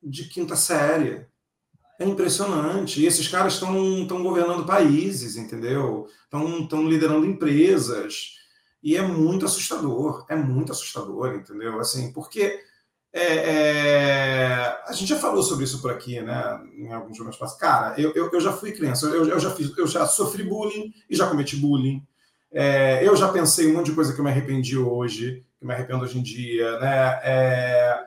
de 0.04 0.26
quinta 0.26 0.58
série. 0.58 1.26
É 1.98 2.04
impressionante. 2.04 3.02
E 3.02 3.06
esses 3.06 3.26
caras 3.30 3.54
estão 3.54 4.22
governando 4.22 4.66
países, 4.66 5.38
entendeu? 5.38 6.10
Estão 6.26 6.90
liderando 6.90 7.26
empresas. 7.26 8.36
E 8.84 8.98
é 8.98 9.02
muito 9.02 9.46
assustador. 9.46 10.26
É 10.28 10.36
muito 10.36 10.74
assustador, 10.74 11.36
entendeu? 11.36 11.80
Assim, 11.80 12.12
porque 12.12 12.62
é, 13.18 13.50
é... 13.50 14.84
a 14.86 14.92
gente 14.92 15.08
já 15.08 15.16
falou 15.16 15.42
sobre 15.42 15.64
isso 15.64 15.82
por 15.82 15.90
aqui, 15.90 16.20
né? 16.22 16.62
Em 16.78 16.92
alguns 16.92 17.18
momentos 17.18 17.40
passados. 17.40 17.62
Cara, 17.62 18.00
eu, 18.00 18.12
eu, 18.14 18.30
eu, 18.30 18.42
já 18.42 18.52
fui 18.52 18.74
criança, 18.74 19.08
eu, 19.08 19.26
eu, 19.26 19.40
já 19.40 19.52
fiz, 19.52 19.76
eu 19.78 19.88
já 19.88 20.06
sofri 20.06 20.44
bullying 20.44 20.94
e 21.10 21.16
já 21.16 21.26
cometi 21.26 21.56
bullying. 21.56 22.06
É, 22.52 23.08
eu 23.08 23.16
já 23.16 23.30
pensei 23.30 23.72
um 23.72 23.74
monte 23.74 23.88
de 23.88 23.94
coisa 23.94 24.14
que 24.14 24.20
eu 24.20 24.24
me 24.24 24.30
arrependi 24.30 24.78
hoje, 24.78 25.46
que 25.58 25.66
me 25.66 25.74
arrependo 25.74 26.04
hoje 26.04 26.20
em 26.20 26.24
dia, 26.24 26.78
né? 26.80 27.20
É, 27.24 28.04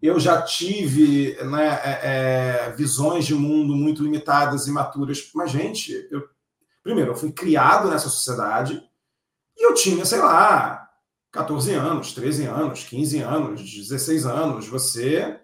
eu 0.00 0.18
já 0.18 0.40
tive 0.40 1.36
né, 1.44 1.80
é, 1.84 2.00
é, 2.02 2.70
visões 2.72 3.26
de 3.26 3.34
mundo 3.34 3.74
muito 3.74 4.02
limitadas 4.02 4.66
e 4.66 4.70
maturas. 4.70 5.30
Mas, 5.34 5.50
gente, 5.50 6.08
eu, 6.10 6.26
primeiro, 6.82 7.10
eu 7.10 7.16
fui 7.16 7.32
criado 7.32 7.90
nessa 7.90 8.08
sociedade 8.08 8.82
e 9.58 9.66
eu 9.66 9.74
tinha, 9.74 10.04
sei 10.04 10.20
lá, 10.20 10.87
14 11.32 11.72
anos, 11.74 12.12
13 12.12 12.46
anos, 12.46 12.84
15 12.84 13.20
anos, 13.20 13.60
16 13.60 14.26
anos. 14.26 14.68
Você. 14.68 15.38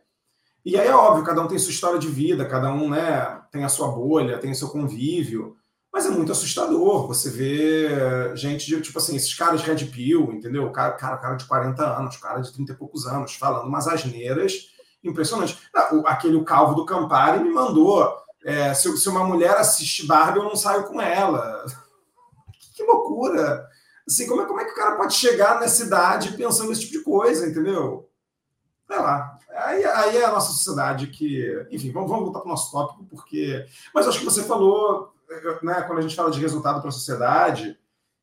E 0.65 0.79
aí 0.79 0.89
é 0.89 0.95
óbvio, 0.95 1.25
cada 1.25 1.43
um 1.43 1.47
tem 1.47 1.59
sua 1.59 1.73
história 1.73 1.99
de 1.99 2.09
vida, 2.09 2.49
cada 2.49 2.73
um 2.73 2.89
né, 2.89 3.43
tem 3.53 3.65
a 3.65 3.69
sua 3.69 3.89
bolha, 3.89 4.39
tem 4.39 4.51
o 4.51 4.55
seu 4.55 4.69
convívio. 4.69 5.57
Mas 5.93 6.07
é 6.07 6.11
muito 6.11 6.33
assustador 6.33 7.07
você 7.07 7.31
ver 7.31 8.37
gente 8.37 8.67
de, 8.67 8.81
tipo 8.81 8.99
assim, 8.99 9.15
esses 9.15 9.33
caras 9.33 9.63
Red 9.63 9.85
Pill, 9.87 10.33
entendeu? 10.33 10.69
Cara, 10.73 10.93
cara, 10.95 11.17
cara 11.19 11.35
de 11.37 11.45
40 11.45 11.99
anos, 11.99 12.17
cara 12.17 12.41
de 12.41 12.53
30 12.53 12.73
e 12.73 12.77
poucos 12.77 13.07
anos, 13.07 13.35
falando 13.37 13.69
umas 13.69 13.87
asneiras 13.87 14.75
impressionantes. 15.05 15.59
Ah, 15.73 15.91
aquele 16.07 16.43
calvo 16.45 16.75
do 16.75 16.87
Campari 16.87 17.45
me 17.45 17.51
mandou. 17.51 18.13
É, 18.45 18.75
se, 18.75 18.95
se, 18.97 19.09
uma 19.09 19.23
mulher 19.25 19.57
assiste 19.57 20.07
Barbie, 20.07 20.39
eu 20.39 20.45
não 20.45 20.57
saio 20.57 20.85
com 20.85 21.01
ela. 21.01 21.65
Que 22.75 22.83
loucura! 22.83 23.69
Assim, 24.07 24.27
como 24.27 24.43
é, 24.43 24.47
como 24.47 24.61
é 24.61 24.65
que 24.65 24.73
o 24.73 24.77
cara 24.77 24.97
pode 24.97 25.15
chegar 25.15 25.61
nessa 25.61 25.85
idade 25.85 26.37
pensando 26.37 26.69
nesse 26.69 26.83
tipo 26.83 26.99
de 26.99 27.03
coisa, 27.05 27.49
entendeu? 27.49 28.11
Sei 28.87 28.99
lá. 28.99 29.39
Aí, 29.51 29.85
aí 29.85 30.17
é 30.19 30.25
a 30.25 30.33
nossa 30.33 30.53
sociedade 30.53 31.07
que. 31.07 31.67
Enfim, 31.71 31.91
vamos, 31.91 32.11
vamos 32.11 32.25
voltar 32.25 32.41
para 32.41 32.49
o 32.49 32.51
nosso 32.51 32.71
tópico, 32.71 33.05
porque. 33.05 33.65
Mas 33.95 34.07
acho 34.07 34.19
que 34.19 34.25
você 34.25 34.43
falou 34.43 35.15
né, 35.63 35.83
quando 35.83 35.99
a 35.99 36.03
gente 36.03 36.15
fala 36.17 36.31
de 36.31 36.41
resultado 36.41 36.81
para 36.81 36.89
a 36.89 36.93
sociedade, 36.93 37.79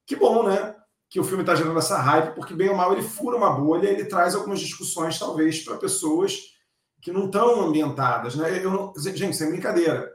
que 0.05 0.15
bom, 0.15 0.43
né? 0.43 0.75
Que 1.09 1.19
o 1.19 1.23
filme 1.23 1.43
está 1.43 1.55
gerando 1.55 1.77
essa 1.77 1.97
hype, 1.97 2.35
porque 2.35 2.53
bem 2.53 2.69
ou 2.69 2.75
mal 2.75 2.93
ele 2.93 3.01
fura 3.01 3.35
uma 3.35 3.51
bolha, 3.51 3.87
ele 3.87 4.05
traz 4.05 4.35
algumas 4.35 4.59
discussões, 4.59 5.17
talvez, 5.17 5.63
para 5.63 5.77
pessoas 5.77 6.55
que 7.01 7.11
não 7.11 7.25
estão 7.25 7.61
ambientadas, 7.61 8.35
né? 8.35 8.63
Eu 8.63 8.93
gente, 8.97 9.35
sem 9.35 9.49
brincadeira. 9.49 10.11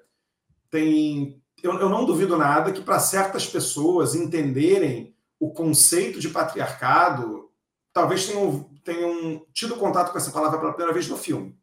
Tem, 0.71 1.43
eu, 1.63 1.73
eu 1.81 1.89
não 1.89 2.05
duvido 2.05 2.37
nada 2.37 2.73
que 2.73 2.81
para 2.81 2.99
certas 2.99 3.47
pessoas 3.47 4.15
entenderem 4.15 5.16
o 5.39 5.51
conceito 5.51 6.19
de 6.19 6.29
patriarcado, 6.29 7.51
talvez 7.93 8.27
tenham, 8.27 8.71
tenham 8.85 9.47
tido 9.53 9.77
contato 9.77 10.13
com 10.13 10.19
essa 10.19 10.31
palavra 10.31 10.59
pela 10.59 10.73
primeira 10.73 10.95
vez 10.95 11.09
no 11.09 11.17
filme. 11.17 11.57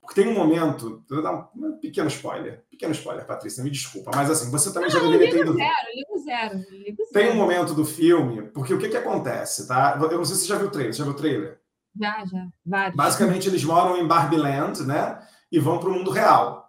Porque 0.00 0.20
tem 0.20 0.28
um 0.28 0.34
momento, 0.34 1.04
vou 1.08 1.22
dar 1.22 1.48
um 1.54 1.78
pequeno 1.80 2.08
spoiler, 2.08 2.64
pequeno 2.68 2.92
spoiler, 2.92 3.24
Patrícia, 3.24 3.62
me 3.62 3.70
desculpa, 3.70 4.10
mas 4.12 4.28
assim, 4.28 4.50
você 4.50 4.72
também 4.72 4.90
não, 4.90 4.98
já 4.98 5.06
deveria 5.06 5.30
ter 5.30 5.40
ido. 5.42 5.54
Zero, 5.54 5.74
ligo 5.94 6.24
zero, 6.24 6.58
ligo 6.72 7.04
zero. 7.04 7.12
Tem 7.12 7.30
um 7.30 7.36
momento 7.36 7.72
do 7.72 7.84
filme, 7.84 8.42
porque 8.50 8.74
o 8.74 8.78
que, 8.78 8.88
que 8.88 8.96
acontece, 8.96 9.68
tá? 9.68 9.96
Eu 10.00 10.18
não 10.18 10.24
sei 10.24 10.34
se 10.34 10.42
você 10.42 10.48
já 10.48 10.56
viu 10.56 10.66
o 10.66 10.70
trailer, 10.70 10.92
já 10.92 11.04
viu 11.04 11.12
o 11.12 11.16
trailer? 11.16 11.60
Já, 12.00 12.24
já, 12.24 12.48
vários. 12.66 12.96
Basicamente, 12.96 13.48
eles 13.48 13.62
moram 13.62 13.96
em 13.96 14.06
Barbie 14.06 14.38
Land, 14.38 14.82
né? 14.82 15.20
E 15.50 15.60
vão 15.60 15.78
para 15.78 15.88
o 15.88 15.92
mundo 15.92 16.10
real. 16.10 16.61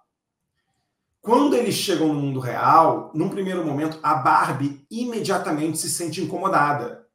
Quando 1.24 1.56
eles 1.56 1.76
chegam 1.76 2.10
no 2.10 2.16
mundo 2.16 2.42
real, 2.42 3.10
num 3.14 3.30
primeiro 3.30 3.64
momento, 3.64 3.98
a 4.04 4.14
Barbie 4.16 4.86
imediatamente 4.92 5.78
se 5.78 5.90
sente 5.90 6.22
incomodada. 6.22 7.08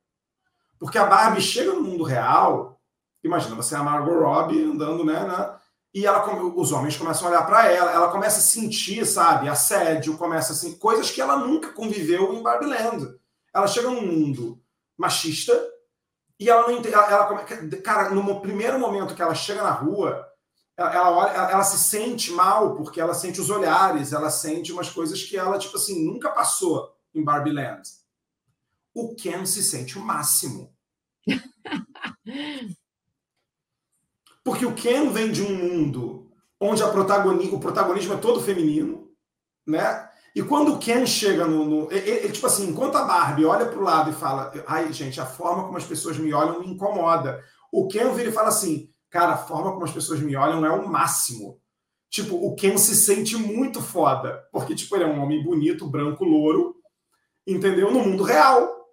Porque 0.79 0.97
a 0.97 1.05
Barbie 1.05 1.43
chega 1.43 1.75
no 1.75 1.83
mundo 1.83 2.05
real, 2.05 2.81
imagina, 3.23 3.55
você 3.55 3.75
é 3.75 3.79
a 3.79 3.83
Margot 3.83 4.19
Robbie 4.19 4.65
andando, 4.65 5.05
né? 5.05 5.25
Na, 5.25 5.61
e 5.93 6.07
ela, 6.07 6.25
os 6.57 6.73
homens 6.73 6.97
começam 6.97 7.29
a 7.29 7.31
olhar 7.31 7.47
para 7.47 7.71
ela, 7.71 7.93
ela 7.93 8.11
começa 8.11 8.39
a 8.39 8.43
sentir, 8.43 9.05
sabe, 9.05 9.47
assédio, 9.47 10.17
começa 10.17 10.55
assim, 10.55 10.79
coisas 10.79 11.11
que 11.11 11.21
ela 11.21 11.37
nunca 11.37 11.71
conviveu 11.75 12.33
em 12.33 12.43
Barbieland. 12.43 13.15
Ela 13.55 13.67
chega 13.67 13.91
num 13.91 14.07
mundo 14.07 14.59
machista 14.97 15.53
e 16.41 16.49
ela 16.49 16.63
não 16.63 16.79
entende, 16.79 16.95
ela, 16.95 17.11
ela, 17.11 17.45
cara, 17.83 18.09
no 18.09 18.41
primeiro 18.41 18.79
momento 18.79 19.15
que 19.15 19.21
ela 19.21 19.35
chega 19.35 19.63
na 19.63 19.71
rua, 19.71 20.27
ela, 20.79 20.95
ela, 20.95 21.51
ela, 21.51 21.65
se 21.65 21.77
sente 21.77 22.31
mal 22.31 22.77
porque 22.77 23.01
ela 23.01 23.13
sente 23.13 23.41
os 23.41 23.51
olhares, 23.51 24.13
ela 24.13 24.31
sente 24.31 24.73
umas 24.73 24.89
coisas 24.89 25.21
que 25.25 25.37
ela, 25.37 25.59
tipo 25.59 25.77
assim, 25.77 26.07
nunca 26.07 26.31
passou 26.31 26.95
em 27.13 27.25
Barbieland. 27.25 27.83
O 28.95 29.17
Ken 29.17 29.45
se 29.45 29.61
sente 29.63 29.99
o 29.99 30.03
máximo. 30.03 30.73
Porque 34.45 34.65
o 34.65 34.75
Ken 34.75 35.11
vem 35.11 35.31
de 35.31 35.43
um 35.43 35.55
mundo 35.55 36.33
onde 36.59 36.83
protagoni 36.83 37.51
o 37.51 37.61
protagonismo 37.61 38.15
é 38.15 38.17
todo 38.17 38.41
feminino, 38.41 39.11
né? 39.67 40.09
E 40.35 40.43
quando 40.43 40.75
o 40.75 40.79
Ken 40.79 41.05
chega 41.05 41.47
no. 41.47 41.65
no 41.65 41.93
ele, 41.93 42.11
ele, 42.11 42.33
tipo 42.33 42.47
assim, 42.47 42.71
enquanto 42.71 42.97
a 42.97 43.05
Barbie 43.05 43.45
olha 43.45 43.67
para 43.67 43.79
o 43.79 43.83
lado 43.83 44.11
e 44.11 44.15
fala: 44.15 44.53
ai, 44.67 44.91
gente, 44.93 45.21
a 45.21 45.27
forma 45.27 45.65
como 45.65 45.77
as 45.77 45.85
pessoas 45.85 46.17
me 46.17 46.33
olham 46.33 46.61
me 46.61 46.69
incomoda. 46.69 47.45
O 47.71 47.89
Ken 47.89 48.15
vira 48.15 48.31
e 48.31 48.33
fala 48.33 48.49
assim: 48.49 48.91
cara, 49.11 49.33
a 49.33 49.39
forma 49.39 49.73
como 49.73 49.85
as 49.85 49.93
pessoas 49.93 50.21
me 50.21 50.37
olham 50.37 50.65
é 50.65 50.71
o 50.71 50.89
máximo. 50.89 51.61
Tipo, 52.11 52.37
o 52.37 52.55
Ken 52.55 52.79
se 52.79 52.95
sente 52.97 53.37
muito 53.37 53.83
foda, 53.83 54.49
porque, 54.51 54.75
tipo, 54.75 54.97
ele 54.97 55.05
é 55.05 55.07
um 55.07 55.23
homem 55.23 55.43
bonito, 55.43 55.87
branco, 55.87 56.25
louro, 56.25 56.77
entendeu? 57.47 57.91
No 57.91 58.01
mundo 58.01 58.23
real. 58.23 58.89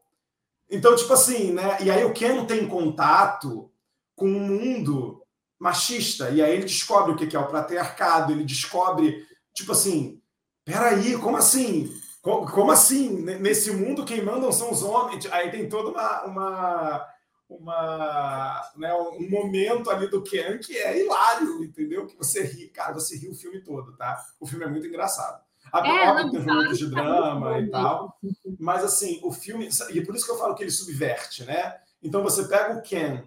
Então, 0.69 0.95
tipo 0.95 1.13
assim, 1.13 1.53
né? 1.53 1.77
E 1.81 1.89
aí 1.89 2.03
o 2.03 2.13
Ken 2.13 2.45
tem 2.45 2.67
contato 2.67 3.71
com 4.15 4.27
um 4.27 4.39
mundo 4.39 5.21
machista. 5.59 6.29
E 6.29 6.41
aí 6.41 6.53
ele 6.53 6.63
descobre 6.63 7.11
o 7.11 7.15
que 7.15 7.35
é 7.35 7.39
o 7.39 7.47
patriarcado, 7.47 8.31
ele 8.31 8.43
descobre, 8.43 9.25
tipo 9.53 9.71
assim, 9.71 10.21
peraí, 10.65 11.17
como 11.17 11.37
assim? 11.37 11.91
Como, 12.21 12.71
assim? 12.71 13.21
Nesse 13.21 13.71
mundo 13.71 14.03
quem 14.03 14.23
mandam 14.23 14.51
são 14.51 14.71
os 14.71 14.81
homens. 14.81 15.27
Aí 15.27 15.51
tem 15.51 15.69
toda 15.69 15.89
uma, 15.89 16.23
uma, 16.23 17.07
uma 17.49 18.71
né, 18.75 18.93
um 18.93 19.29
momento 19.29 19.89
ali 19.89 20.07
do 20.09 20.23
Ken 20.23 20.57
que 20.57 20.77
é 20.77 21.03
hilário, 21.03 21.63
entendeu? 21.63 22.07
Que 22.07 22.17
você 22.17 22.43
ri, 22.43 22.69
cara, 22.69 22.93
você 22.93 23.17
ri 23.17 23.29
o 23.29 23.35
filme 23.35 23.61
todo, 23.61 23.95
tá? 23.95 24.23
O 24.39 24.47
filme 24.47 24.65
é 24.65 24.69
muito 24.69 24.87
engraçado. 24.87 25.43
A 25.71 25.85
é, 25.85 26.09
óbvio 26.09 26.31
tem 26.31 26.45
momentos 26.45 26.77
de 26.77 26.89
drama 26.89 27.59
e 27.59 27.69
tal, 27.69 28.17
mas 28.59 28.83
assim, 28.83 29.19
o 29.23 29.31
filme, 29.31 29.67
e 29.91 30.01
por 30.01 30.15
isso 30.15 30.25
que 30.25 30.31
eu 30.31 30.37
falo 30.37 30.55
que 30.55 30.63
ele 30.63 30.71
subverte, 30.71 31.43
né? 31.43 31.75
Então 32.01 32.23
você 32.23 32.47
pega 32.47 32.77
o 32.77 32.81
Ken 32.81 33.23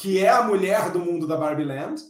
que 0.00 0.18
é 0.18 0.30
a 0.30 0.42
mulher 0.42 0.90
do 0.90 0.98
mundo 0.98 1.26
da 1.26 1.36
Barbie 1.36 1.64
Land, 1.64 2.02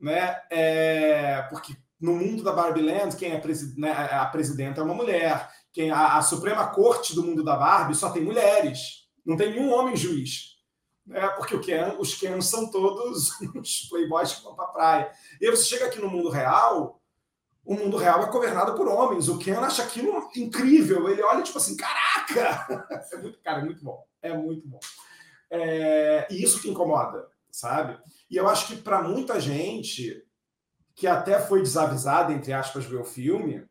né? 0.00 0.40
É, 0.50 1.42
porque 1.50 1.76
no 2.00 2.14
mundo 2.14 2.42
da 2.42 2.50
Barbie 2.50 2.80
Land, 2.80 3.14
quem 3.16 3.32
é 3.32 3.42
né, 3.76 3.92
a 3.92 4.24
presidenta 4.24 4.80
é 4.80 4.84
uma 4.84 4.94
mulher, 4.94 5.50
quem 5.70 5.90
a, 5.90 6.16
a, 6.16 6.22
Suprema 6.22 6.68
Corte 6.68 7.14
do 7.14 7.22
mundo 7.22 7.44
da 7.44 7.56
Barbie 7.56 7.94
só 7.94 8.08
tem 8.10 8.24
mulheres, 8.24 9.06
não 9.24 9.36
tem 9.36 9.50
nenhum 9.50 9.70
homem 9.70 9.94
juiz. 9.94 10.49
Né? 11.10 11.28
Porque 11.30 11.56
o 11.56 11.60
Ken, 11.60 11.96
os 11.98 12.14
Ken 12.14 12.40
são 12.40 12.70
todos 12.70 13.30
os 13.56 13.88
playboys 13.90 14.32
que 14.32 14.44
vão 14.44 14.54
para 14.54 14.64
a 14.64 14.68
praia. 14.68 15.12
E 15.40 15.44
aí 15.44 15.50
você 15.50 15.64
chega 15.64 15.86
aqui 15.86 16.00
no 16.00 16.08
mundo 16.08 16.30
real, 16.30 17.02
o 17.64 17.74
mundo 17.74 17.96
real 17.96 18.22
é 18.22 18.30
governado 18.30 18.74
por 18.74 18.86
homens. 18.86 19.28
O 19.28 19.36
Ken 19.36 19.56
acha 19.56 19.82
aquilo 19.82 20.30
incrível. 20.36 21.08
Ele 21.08 21.22
olha 21.22 21.42
tipo 21.42 21.58
assim, 21.58 21.76
caraca! 21.76 22.88
É 23.12 23.16
muito, 23.16 23.40
cara, 23.42 23.60
é 23.60 23.64
muito 23.64 23.84
bom. 23.84 24.04
É 24.22 24.32
muito 24.32 24.68
bom. 24.68 24.78
É, 25.50 26.28
e 26.30 26.44
isso 26.44 26.62
que 26.62 26.70
incomoda, 26.70 27.26
sabe? 27.50 27.98
E 28.30 28.36
eu 28.36 28.48
acho 28.48 28.68
que 28.68 28.76
para 28.76 29.02
muita 29.02 29.40
gente 29.40 30.24
que 30.94 31.08
até 31.08 31.40
foi 31.40 31.60
desavisada, 31.60 32.32
entre 32.32 32.52
aspas, 32.52 32.84
ver 32.84 32.98
o 32.98 33.04
filme, 33.04 33.66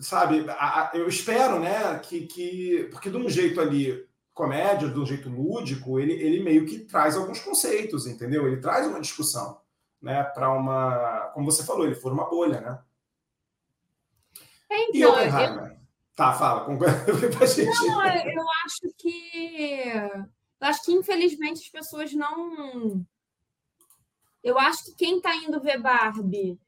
sabe? 0.00 0.44
Eu 0.92 1.08
espero, 1.08 1.58
né, 1.58 1.98
que, 2.00 2.26
que 2.26 2.88
porque 2.90 3.08
de 3.08 3.16
um 3.16 3.28
jeito 3.28 3.58
ali 3.60 4.07
comédia, 4.38 4.88
de 4.88 4.98
um 4.98 5.04
jeito 5.04 5.28
lúdico, 5.28 5.98
ele, 5.98 6.12
ele 6.12 6.40
meio 6.40 6.64
que 6.64 6.78
traz 6.78 7.16
alguns 7.16 7.40
conceitos, 7.40 8.06
entendeu? 8.06 8.46
Ele 8.46 8.60
traz 8.60 8.86
uma 8.86 9.00
discussão, 9.00 9.60
né, 10.00 10.22
para 10.22 10.48
uma, 10.52 11.32
como 11.34 11.50
você 11.50 11.64
falou, 11.64 11.84
ele 11.84 11.96
for 11.96 12.12
uma 12.12 12.30
bolha, 12.30 12.60
né? 12.60 12.78
É, 14.70 14.82
então, 14.84 14.94
e 14.94 15.04
Oppenheimer? 15.04 15.72
Eu... 15.72 15.78
Tá, 16.14 16.32
fala. 16.34 16.64
Com... 16.64 16.74
Não, 16.78 18.06
eu 18.06 18.44
acho 18.64 18.94
que. 18.96 19.82
Eu 20.60 20.66
acho 20.66 20.84
que, 20.84 20.92
infelizmente, 20.92 21.60
as 21.60 21.68
pessoas 21.68 22.12
não. 22.12 23.06
Eu 24.42 24.58
acho 24.58 24.84
que 24.86 24.94
quem 24.96 25.18
está 25.18 25.34
indo 25.36 25.60
ver 25.60 25.80
Barbie 25.80 26.58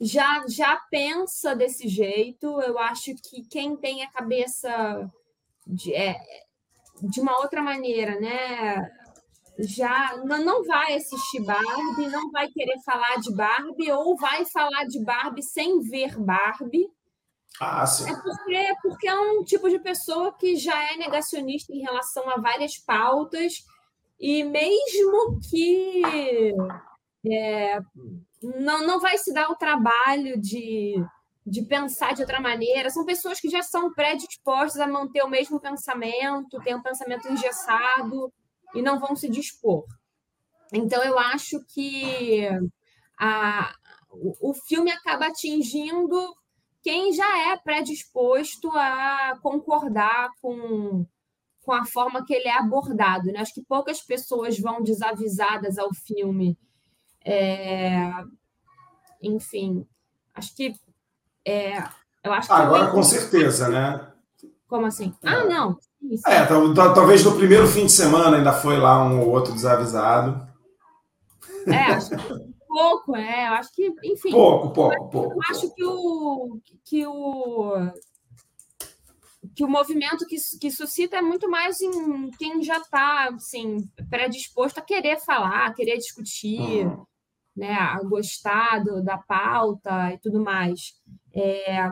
já, 0.00 0.44
já 0.48 0.76
pensa 0.90 1.54
desse 1.54 1.86
jeito. 1.88 2.60
Eu 2.60 2.80
acho 2.80 3.14
que 3.14 3.44
quem 3.48 3.76
tem 3.76 4.02
a 4.02 4.10
cabeça 4.10 5.08
de, 5.64 5.94
é, 5.94 6.45
de 7.02 7.20
uma 7.20 7.38
outra 7.38 7.62
maneira, 7.62 8.18
né? 8.20 8.90
já 9.58 10.16
não 10.24 10.62
vai 10.64 10.94
assistir 10.94 11.42
Barbie, 11.42 12.08
não 12.08 12.30
vai 12.30 12.48
querer 12.48 12.78
falar 12.84 13.16
de 13.16 13.34
Barbie, 13.34 13.90
ou 13.90 14.16
vai 14.16 14.44
falar 14.44 14.84
de 14.84 15.02
Barbie 15.02 15.42
sem 15.42 15.80
ver 15.80 16.18
Barbie. 16.18 16.86
Ah, 17.60 17.86
sim. 17.86 18.10
É 18.10 18.14
porque, 18.14 18.74
porque 18.82 19.08
é 19.08 19.18
um 19.18 19.42
tipo 19.44 19.70
de 19.70 19.78
pessoa 19.78 20.36
que 20.36 20.56
já 20.56 20.92
é 20.92 20.96
negacionista 20.96 21.72
em 21.72 21.80
relação 21.80 22.28
a 22.28 22.36
várias 22.36 22.76
pautas, 22.76 23.54
e 24.20 24.44
mesmo 24.44 25.38
que 25.50 26.52
é, 27.30 27.78
não, 28.42 28.86
não 28.86 29.00
vai 29.00 29.16
se 29.16 29.32
dar 29.32 29.50
o 29.50 29.56
trabalho 29.56 30.38
de, 30.38 30.96
de 31.46 31.62
pensar 31.62 32.14
de 32.14 32.22
outra 32.22 32.40
maneira. 32.40 32.90
São 32.90 33.04
pessoas 33.04 33.40
que 33.40 33.48
já 33.48 33.62
são 33.62 33.92
predispostas 33.92 34.80
a 34.80 34.86
manter 34.86 35.22
o 35.22 35.28
mesmo 35.28 35.60
pensamento, 35.60 36.60
ter 36.62 36.74
um 36.74 36.82
pensamento 36.82 37.28
engessado 37.28 38.32
e 38.74 38.82
não 38.82 38.98
vão 38.98 39.14
se 39.14 39.28
dispor. 39.28 39.84
Então, 40.72 41.02
eu 41.04 41.18
acho 41.18 41.64
que 41.66 42.48
a, 43.18 43.72
o, 44.10 44.50
o 44.50 44.54
filme 44.54 44.90
acaba 44.90 45.26
atingindo 45.26 46.34
quem 46.82 47.12
já 47.12 47.52
é 47.52 47.56
predisposto 47.56 48.68
a 48.70 49.38
concordar 49.40 50.30
com, 50.42 51.06
com 51.64 51.72
a 51.72 51.84
forma 51.84 52.24
que 52.24 52.34
ele 52.34 52.48
é 52.48 52.58
abordado. 52.58 53.26
Né? 53.26 53.38
Acho 53.38 53.54
que 53.54 53.64
poucas 53.64 54.02
pessoas 54.02 54.58
vão 54.58 54.82
desavisadas 54.82 55.78
ao 55.78 55.94
filme 55.94 56.58
é, 57.28 58.12
enfim, 59.20 59.84
acho 60.32 60.54
que. 60.54 60.72
É, 61.46 61.78
eu 62.24 62.32
acho 62.32 62.48
que 62.48 62.54
Agora, 62.54 62.90
com 62.90 63.02
certeza, 63.04 63.68
né? 63.68 64.04
Como 64.66 64.84
assim? 64.84 65.14
É. 65.22 65.28
Ah, 65.28 65.44
não. 65.44 65.78
Isso. 66.02 66.28
É, 66.28 66.44
talvez 66.44 67.24
no 67.24 67.36
primeiro 67.36 67.68
fim 67.68 67.86
de 67.86 67.92
semana 67.92 68.36
ainda 68.36 68.52
foi 68.52 68.76
lá 68.76 69.04
um 69.04 69.20
ou 69.20 69.30
outro 69.30 69.52
desavisado. 69.52 70.44
É, 71.66 71.92
acho 71.92 72.10
que 72.10 72.16
pouco, 72.66 73.16
é. 73.16 73.48
Eu 73.48 73.52
acho 73.54 73.72
que, 73.72 73.94
enfim. 74.02 74.32
Pouco, 74.32 74.70
pouco, 74.70 75.08
pouco. 75.08 75.34
Eu 75.34 75.40
acho 75.48 75.72
que 75.72 75.84
o. 75.84 76.60
Que 76.84 77.06
o 77.06 77.92
que 79.54 79.64
o 79.64 79.68
movimento 79.68 80.26
que, 80.26 80.36
que 80.60 80.70
suscita 80.70 81.16
é 81.16 81.22
muito 81.22 81.48
mais 81.48 81.80
em 81.80 82.30
quem 82.32 82.62
já 82.62 82.76
está 82.76 83.30
assim, 83.34 83.88
predisposto 84.10 84.80
a 84.80 84.82
querer 84.82 85.18
falar, 85.20 85.66
a 85.66 85.72
querer 85.72 85.96
discutir, 85.96 86.86
uhum 86.86 87.06
né, 87.56 87.72
a 87.72 87.98
gostar 88.02 88.84
do, 88.84 89.02
da 89.02 89.16
pauta 89.16 90.12
e 90.12 90.18
tudo 90.18 90.44
mais. 90.44 90.94
É, 91.36 91.90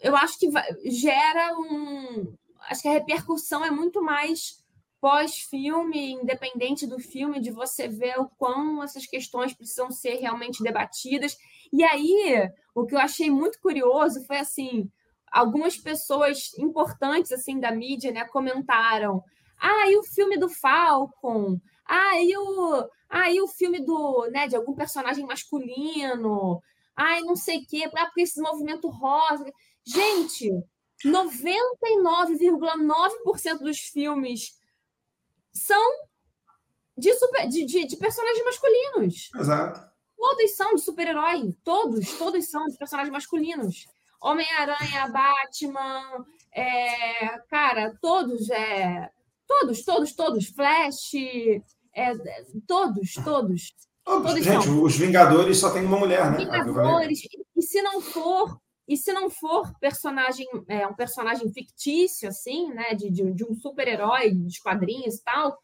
eu 0.00 0.16
acho 0.16 0.38
que 0.38 0.48
gera 0.90 1.54
um. 1.58 2.34
Acho 2.68 2.82
que 2.82 2.88
a 2.88 2.92
repercussão 2.92 3.64
é 3.64 3.70
muito 3.70 4.02
mais 4.02 4.62
pós-filme, 5.00 6.12
independente 6.12 6.86
do 6.86 6.98
filme, 6.98 7.40
de 7.40 7.50
você 7.50 7.88
ver 7.88 8.18
o 8.20 8.28
quão 8.38 8.82
essas 8.82 9.04
questões 9.06 9.52
precisam 9.52 9.90
ser 9.90 10.14
realmente 10.16 10.62
debatidas. 10.62 11.36
E 11.72 11.82
aí, 11.82 12.48
o 12.74 12.86
que 12.86 12.94
eu 12.94 13.00
achei 13.00 13.28
muito 13.28 13.60
curioso 13.60 14.24
foi 14.26 14.38
assim, 14.38 14.88
algumas 15.30 15.76
pessoas 15.76 16.52
importantes 16.56 17.32
assim 17.32 17.58
da 17.58 17.72
mídia, 17.72 18.12
né, 18.12 18.24
comentaram: 18.26 19.22
"Ah, 19.60 19.90
e 19.90 19.96
o 19.96 20.02
filme 20.04 20.36
do 20.38 20.48
Falcon? 20.48 21.58
Ah, 21.84 22.20
e 22.20 22.36
o, 22.36 22.88
ah, 23.10 23.30
e 23.30 23.40
o 23.40 23.48
filme 23.48 23.80
do, 23.84 24.28
né, 24.30 24.46
de 24.46 24.54
algum 24.56 24.74
personagem 24.74 25.26
masculino. 25.26 26.62
Ai, 26.96 27.20
não 27.22 27.36
sei 27.36 27.58
o 27.58 27.66
quê, 27.66 27.90
ah, 27.96 28.06
porque 28.06 28.22
esse 28.22 28.40
movimento 28.40 28.88
rosa. 28.88 29.44
Gente, 29.84 30.50
99,9% 31.04 33.58
dos 33.58 33.78
filmes 33.78 34.56
são 35.52 35.82
de, 36.96 37.12
super, 37.14 37.48
de, 37.48 37.64
de, 37.64 37.86
de, 37.86 37.96
personagens 37.96 38.44
masculinos. 38.44 39.30
Exato. 39.34 39.92
Todos 40.16 40.54
são 40.54 40.74
de 40.74 40.82
super-herói. 40.82 41.52
Todos, 41.64 42.16
todos 42.16 42.48
são 42.48 42.64
de 42.66 42.76
personagens 42.76 43.12
masculinos. 43.12 43.86
Homem-Aranha, 44.20 45.08
Batman, 45.08 46.24
é, 46.54 47.38
cara, 47.48 47.98
todos, 48.00 48.48
é, 48.50 49.10
todos, 49.48 49.84
todos, 49.84 50.12
todos. 50.12 50.46
Flash, 50.46 51.14
é, 51.94 52.12
todos, 52.66 53.14
todos. 53.24 53.74
Todos, 54.04 54.44
gente, 54.44 54.64
são. 54.64 54.82
os 54.82 54.96
Vingadores 54.96 55.58
só 55.58 55.70
tem 55.70 55.84
uma 55.84 55.98
mulher, 55.98 56.30
né? 56.30 56.38
Vingadores. 56.38 57.20
E 57.56 57.62
se 57.62 57.80
não 57.82 58.00
for, 58.00 58.58
e 58.88 58.96
se 58.96 59.12
não 59.12 59.30
for 59.30 59.72
personagem, 59.80 60.46
é, 60.68 60.86
um 60.86 60.94
personagem 60.94 61.52
fictício, 61.52 62.28
assim, 62.28 62.72
né? 62.72 62.94
De, 62.94 63.10
de, 63.10 63.32
de 63.32 63.44
um 63.44 63.54
super-herói 63.54 64.32
de 64.32 64.60
quadrinhos 64.60 65.16
e 65.16 65.22
tal, 65.22 65.56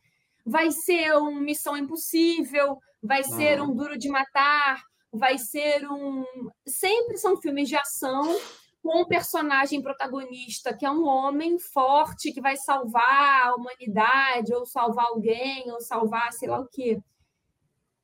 vai 0.47 0.71
ser 0.71 1.17
um 1.17 1.41
Missão 1.41 1.77
Impossível, 1.77 2.79
vai 3.03 3.25
ser 3.25 3.61
um 3.61 3.75
Duro 3.75 3.99
de 3.99 4.09
Matar, 4.09 4.81
vai 5.13 5.37
ser 5.39 5.87
um. 5.91 6.25
Sempre 6.67 7.17
são 7.17 7.37
filmes 7.37 7.69
de 7.69 7.77
ação 7.77 8.39
com 8.83 9.03
um 9.03 9.07
personagem 9.07 9.83
protagonista 9.83 10.75
que 10.75 10.87
é 10.87 10.91
um 10.91 11.05
homem 11.05 11.59
forte 11.59 12.33
que 12.33 12.41
vai 12.41 12.57
salvar 12.57 13.49
a 13.49 13.55
humanidade, 13.55 14.55
ou 14.55 14.65
salvar 14.65 15.07
alguém, 15.07 15.71
ou 15.73 15.81
salvar 15.81 16.33
sei 16.33 16.49
lá 16.49 16.61
o 16.61 16.69
quê. 16.69 16.99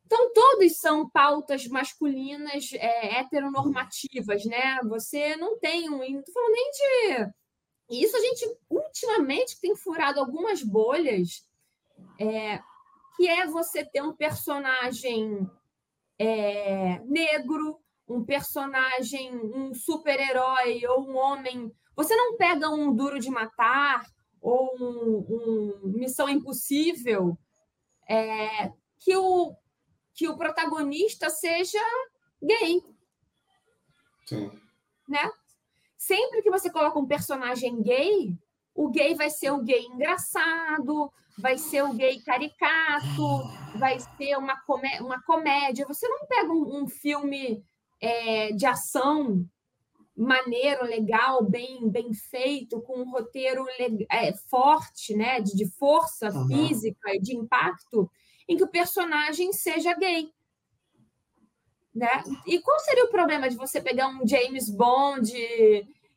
Então, 0.07 0.33
todos 0.33 0.77
são 0.79 1.09
pautas 1.09 1.67
masculinas 1.67 2.71
é, 2.75 3.21
heteronormativas, 3.21 4.45
né? 4.45 4.79
Você 4.85 5.37
não 5.37 5.59
tem 5.59 5.89
um. 5.89 5.99
Não 5.99 6.23
falando 6.33 6.53
nem 6.53 6.71
de. 6.71 7.33
Isso 8.03 8.17
a 8.17 8.21
gente, 8.21 8.59
ultimamente, 8.69 9.61
tem 9.61 9.77
furado 9.77 10.21
algumas 10.21 10.63
bolhas, 10.63 11.47
é, 12.19 12.61
que 13.17 13.29
é 13.29 13.47
você 13.47 13.85
ter 13.85 14.03
um 14.03 14.15
personagem 14.15 15.49
é, 16.19 16.99
negro, 17.01 17.79
um 18.09 18.25
personagem, 18.25 19.35
um 19.35 19.75
super-herói 19.75 20.83
ou 20.87 21.09
um 21.09 21.17
homem. 21.17 21.73
Você 21.97 22.15
não 22.15 22.37
pega 22.37 22.69
um 22.71 22.95
Duro 22.95 23.19
de 23.19 23.31
Matar 23.31 24.05
ou 24.41 24.75
um, 24.79 25.27
um 25.29 25.93
Missão 25.97 26.29
Impossível 26.29 27.39
é, 28.09 28.71
que, 28.99 29.17
o, 29.17 29.55
que 30.15 30.29
o 30.29 30.37
protagonista 30.37 31.29
seja 31.29 31.81
gay. 32.43 32.83
Sim. 34.27 34.51
Né? 35.09 35.31
Sempre 35.97 36.43
que 36.43 36.51
você 36.51 36.71
coloca 36.71 36.99
um 36.99 37.07
personagem 37.07 37.83
gay, 37.83 38.37
o 38.75 38.89
gay 38.91 39.15
vai 39.15 39.31
ser 39.31 39.51
o 39.51 39.63
gay 39.63 39.85
engraçado, 39.87 41.13
vai 41.39 41.59
ser 41.59 41.83
o 41.83 41.93
gay 41.93 42.21
caricato, 42.21 43.79
vai 43.79 43.99
ser 43.99 44.37
uma, 44.37 44.61
comé 44.63 45.01
uma 45.01 45.23
comédia. 45.23 45.87
Você 45.87 46.09
não 46.09 46.27
pega 46.27 46.53
um, 46.53 46.83
um 46.83 46.89
filme 46.89 47.65
é, 48.01 48.53
de 48.53 48.67
ação 48.67 49.45
maneiro, 50.17 50.85
legal, 50.85 51.43
bem, 51.43 51.89
bem 51.91 52.15
feito, 52.15 52.81
com 52.83 53.01
um 53.01 53.11
roteiro 53.11 53.67
é, 54.11 54.33
forte, 54.33 55.15
né, 55.15 55.41
de, 55.41 55.57
de 55.57 55.67
força 55.73 56.31
uhum. 56.31 56.47
física 56.47 57.15
e 57.15 57.21
de 57.21 57.37
impacto, 57.37 58.09
em 58.49 58.57
que 58.57 58.65
o 58.65 58.69
personagem 58.69 59.53
seja 59.53 59.95
gay. 59.95 60.33
Né? 61.95 62.25
E 62.47 62.61
qual 62.61 62.79
seria 62.81 63.05
o 63.05 63.11
problema 63.11 63.49
de 63.49 63.57
você 63.57 63.81
pegar 63.81 64.09
um 64.09 64.27
James 64.27 64.69
Bond 64.69 65.33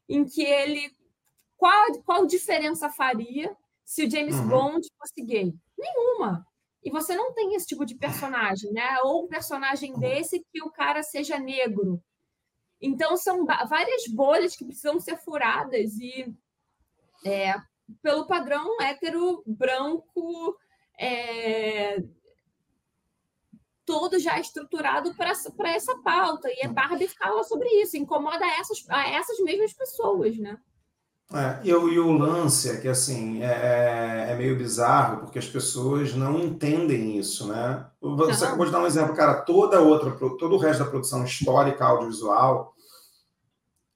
em 0.09 0.25
que 0.25 0.43
ele. 0.43 0.95
Qual, 1.55 1.93
qual 2.03 2.25
diferença 2.25 2.89
faria 2.89 3.55
se 3.83 4.05
o 4.05 4.09
James 4.09 4.35
uhum. 4.35 4.47
Bond 4.47 4.87
fosse 4.97 5.23
gay? 5.23 5.53
Nenhuma. 5.77 6.45
E 6.83 6.89
você 6.89 7.15
não 7.15 7.33
tem 7.33 7.53
esse 7.55 7.67
tipo 7.67 7.85
de 7.85 7.95
personagem, 7.95 8.71
né? 8.71 8.99
Ou 9.03 9.25
um 9.25 9.27
personagem 9.27 9.93
uhum. 9.93 9.99
desse 9.99 10.43
que 10.51 10.61
o 10.63 10.71
cara 10.71 11.03
seja 11.03 11.37
negro. 11.37 12.01
Então, 12.79 13.17
são 13.17 13.45
várias 13.45 14.07
bolhas 14.07 14.55
que 14.55 14.65
precisam 14.65 14.99
ser 14.99 15.17
furadas 15.17 15.97
e 15.97 16.33
é, 17.25 17.55
pelo 18.01 18.27
padrão 18.27 18.79
hétero, 18.81 19.43
branco, 19.45 20.57
é, 20.99 22.01
todo 23.85 24.19
já 24.19 24.39
estruturado 24.39 25.13
para 25.15 25.29
essa, 25.29 25.95
pauta. 26.03 26.49
E 26.49 26.65
a 26.65 26.69
Barbie 26.69 27.07
fala 27.07 27.43
sobre 27.43 27.69
isso, 27.81 27.97
incomoda 27.97 28.45
essas, 28.59 28.83
essas 28.89 29.39
mesmas 29.39 29.73
pessoas, 29.73 30.37
né? 30.37 30.57
É, 31.33 31.59
e, 31.67 31.73
o, 31.73 31.89
e 31.89 31.99
o 31.99 32.11
lance 32.11 32.69
é 32.69 32.77
que 32.77 32.87
assim 32.87 33.43
é, 33.43 33.47
é, 33.47 34.31
é, 34.31 34.35
meio 34.37 34.57
bizarro 34.57 35.19
porque 35.19 35.37
as 35.37 35.45
pessoas 35.45 36.13
não 36.13 36.39
entendem 36.39 37.17
isso, 37.17 37.47
né? 37.47 37.85
Você 37.99 38.45
acabou 38.45 38.65
de 38.65 38.71
dar 38.71 38.79
um 38.79 38.85
exemplo, 38.85 39.13
cara. 39.13 39.41
Toda 39.41 39.81
outra, 39.81 40.11
todo 40.11 40.55
o 40.55 40.57
resto 40.57 40.83
da 40.83 40.89
produção 40.89 41.25
histórica 41.25 41.83
audiovisual 41.83 42.73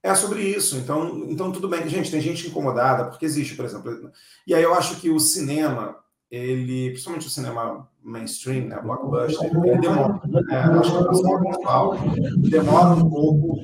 é 0.03 0.13
sobre 0.13 0.41
isso. 0.41 0.75
Então, 0.77 1.25
então 1.29 1.51
tudo 1.53 1.69
bem 1.69 1.87
gente 1.87 2.11
tem 2.11 2.19
gente 2.19 2.47
incomodada 2.47 3.05
porque 3.05 3.25
existe, 3.25 3.55
por 3.55 3.63
exemplo. 3.63 4.11
E 4.45 4.53
aí 4.53 4.63
eu 4.63 4.73
acho 4.73 4.99
que 4.99 5.09
o 5.09 5.19
cinema, 5.19 5.97
ele, 6.31 6.91
principalmente 6.91 7.27
o 7.27 7.29
cinema 7.29 7.87
mainstream, 8.01 8.67
né, 8.67 8.79
blockbuster, 8.81 9.51
ele 9.53 9.77
demora. 9.79 10.21
Né? 10.25 10.57
Acho 10.79 10.97
que 10.97 11.03
produção 11.03 12.49
demora 12.49 12.89
um 12.95 13.09
pouco 13.09 13.61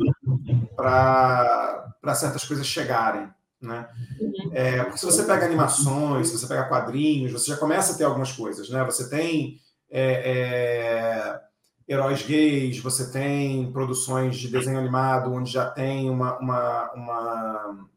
para 0.75 2.13
certas 2.13 2.43
coisas 2.43 2.67
chegarem 2.67 3.29
Né? 3.59 3.87
Uhum. 4.19 4.51
É, 4.53 4.83
porque 4.83 4.99
se 4.99 5.05
você 5.05 5.23
pega 5.23 5.45
animações, 5.45 6.27
se 6.27 6.37
você 6.37 6.45
pega 6.45 6.67
quadrinhos, 6.67 7.31
você 7.31 7.51
já 7.51 7.57
começa 7.57 7.93
a 7.93 7.97
ter 7.97 8.03
algumas 8.03 8.33
coisas. 8.33 8.69
Né? 8.69 8.83
Você 8.83 9.09
tem 9.09 9.59
é, 9.89 10.31
é, 10.31 11.41
heróis 11.87 12.21
gays, 12.21 12.79
você 12.79 13.09
tem 13.11 13.71
produções 13.71 14.35
de 14.37 14.49
desenho 14.49 14.77
animado 14.77 15.31
onde 15.33 15.49
já 15.49 15.69
tem 15.69 16.09
uma, 16.09 16.37
uma, 16.37 16.91
uma, 16.91 17.87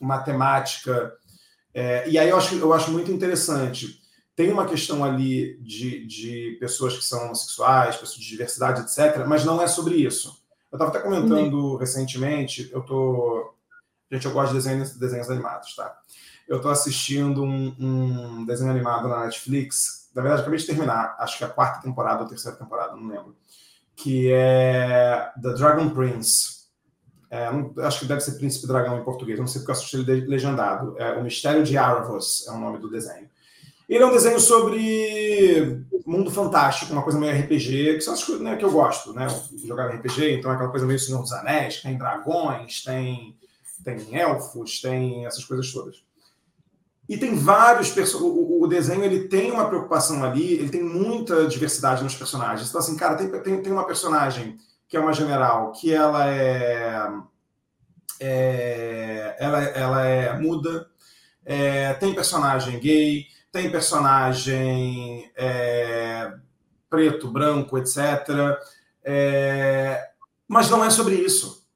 uma 0.00 0.18
temática. 0.18 1.14
É, 1.72 2.08
e 2.10 2.18
aí 2.18 2.28
eu 2.28 2.36
acho, 2.36 2.56
eu 2.56 2.72
acho 2.72 2.90
muito 2.90 3.12
interessante. 3.12 4.07
Tem 4.38 4.52
uma 4.52 4.66
questão 4.66 5.04
ali 5.04 5.56
de, 5.56 6.06
de 6.06 6.56
pessoas 6.60 6.96
que 6.96 7.04
são 7.04 7.24
homossexuais, 7.24 7.96
pessoas 7.96 8.20
de 8.20 8.28
diversidade, 8.28 8.82
etc., 8.82 9.26
mas 9.26 9.44
não 9.44 9.60
é 9.60 9.66
sobre 9.66 9.96
isso. 9.96 10.40
Eu 10.70 10.76
estava 10.76 10.92
até 10.92 11.00
comentando 11.00 11.72
uhum. 11.72 11.76
recentemente, 11.76 12.70
eu 12.72 12.80
tô. 12.82 13.52
Gente, 14.08 14.26
eu 14.26 14.32
gosto 14.32 14.50
de 14.50 14.58
desenhos, 14.58 14.96
desenhos 14.96 15.28
animados, 15.28 15.74
tá? 15.74 15.92
Eu 16.46 16.58
estou 16.58 16.70
assistindo 16.70 17.42
um, 17.42 17.74
um, 17.80 18.44
desenho 18.46 18.70
animado 18.70 19.08
na 19.08 19.24
Netflix. 19.24 20.08
Na 20.14 20.22
verdade, 20.22 20.42
acabei 20.42 20.60
de 20.60 20.66
terminar, 20.66 21.16
acho 21.18 21.36
que 21.36 21.42
é 21.42 21.46
a 21.48 21.50
quarta 21.50 21.82
temporada 21.82 22.20
ou 22.20 22.26
a 22.26 22.28
terceira 22.28 22.56
temporada, 22.56 22.94
não 22.94 23.08
lembro. 23.08 23.36
Que 23.96 24.30
é 24.30 25.32
The 25.42 25.54
Dragon 25.54 25.90
Prince. 25.90 26.68
É, 27.28 27.50
não, 27.50 27.74
acho 27.78 27.98
que 27.98 28.06
deve 28.06 28.20
ser 28.20 28.38
Príncipe 28.38 28.68
Dragão 28.68 29.00
em 29.00 29.04
português, 29.04 29.36
não 29.40 29.48
sei 29.48 29.62
porque 29.62 29.72
eu 29.72 29.74
assisti 29.74 29.96
ele 29.96 30.26
legendado. 30.26 30.94
É 30.96 31.14
O 31.14 31.24
Mistério 31.24 31.64
de 31.64 31.76
Aravos 31.76 32.46
é 32.46 32.52
o 32.52 32.58
nome 32.60 32.78
do 32.78 32.88
desenho. 32.88 33.28
Ele 33.88 34.02
é 34.02 34.06
um 34.06 34.12
desenho 34.12 34.38
sobre 34.38 35.86
mundo 36.06 36.30
fantástico, 36.30 36.92
uma 36.92 37.02
coisa 37.02 37.18
meio 37.18 37.38
RPG, 37.38 37.94
que 37.94 38.00
são 38.00 38.14
as 38.14 38.24
coisas 38.24 38.42
né, 38.42 38.56
que 38.56 38.64
eu 38.64 38.70
gosto, 38.70 39.12
né? 39.12 39.26
Jogar 39.64 39.88
RPG, 39.88 40.34
então 40.34 40.50
é 40.50 40.54
aquela 40.54 40.70
coisa 40.70 40.86
meio 40.86 40.98
Senhor 40.98 41.20
dos 41.20 41.32
Anéis, 41.32 41.82
tem 41.82 41.98
dragões, 41.98 42.82
tem, 42.82 43.36
tem 43.84 44.16
elfos, 44.18 44.80
tem 44.80 45.26
essas 45.26 45.44
coisas 45.44 45.70
todas. 45.72 46.02
E 47.08 47.16
tem 47.16 47.34
vários 47.34 47.94
o, 48.14 48.62
o 48.62 48.66
desenho 48.66 49.02
ele 49.02 49.28
tem 49.28 49.50
uma 49.50 49.66
preocupação 49.66 50.22
ali, 50.22 50.54
ele 50.54 50.68
tem 50.68 50.82
muita 50.82 51.46
diversidade 51.46 52.02
nos 52.02 52.14
personagens. 52.14 52.68
Então, 52.68 52.80
assim, 52.80 52.96
cara, 52.96 53.14
tem, 53.14 53.30
tem, 53.42 53.62
tem 53.62 53.72
uma 53.72 53.86
personagem 53.86 54.58
que 54.88 54.96
é 54.96 55.00
uma 55.00 55.12
general, 55.12 55.72
que 55.72 55.92
ela 55.92 56.30
é, 56.30 57.06
é 58.20 59.36
ela, 59.38 59.62
ela 59.62 60.06
é 60.06 60.38
muda, 60.38 60.86
é, 61.44 61.94
tem 61.94 62.14
personagem 62.14 62.78
gay, 62.78 63.26
tem 63.50 63.70
personagem 63.70 65.30
é, 65.36 66.32
preto, 66.88 67.30
branco, 67.30 67.78
etc. 67.78 67.98
É, 69.04 70.10
mas 70.46 70.70
não 70.70 70.84
é 70.84 70.90
sobre 70.90 71.14
isso. 71.14 71.66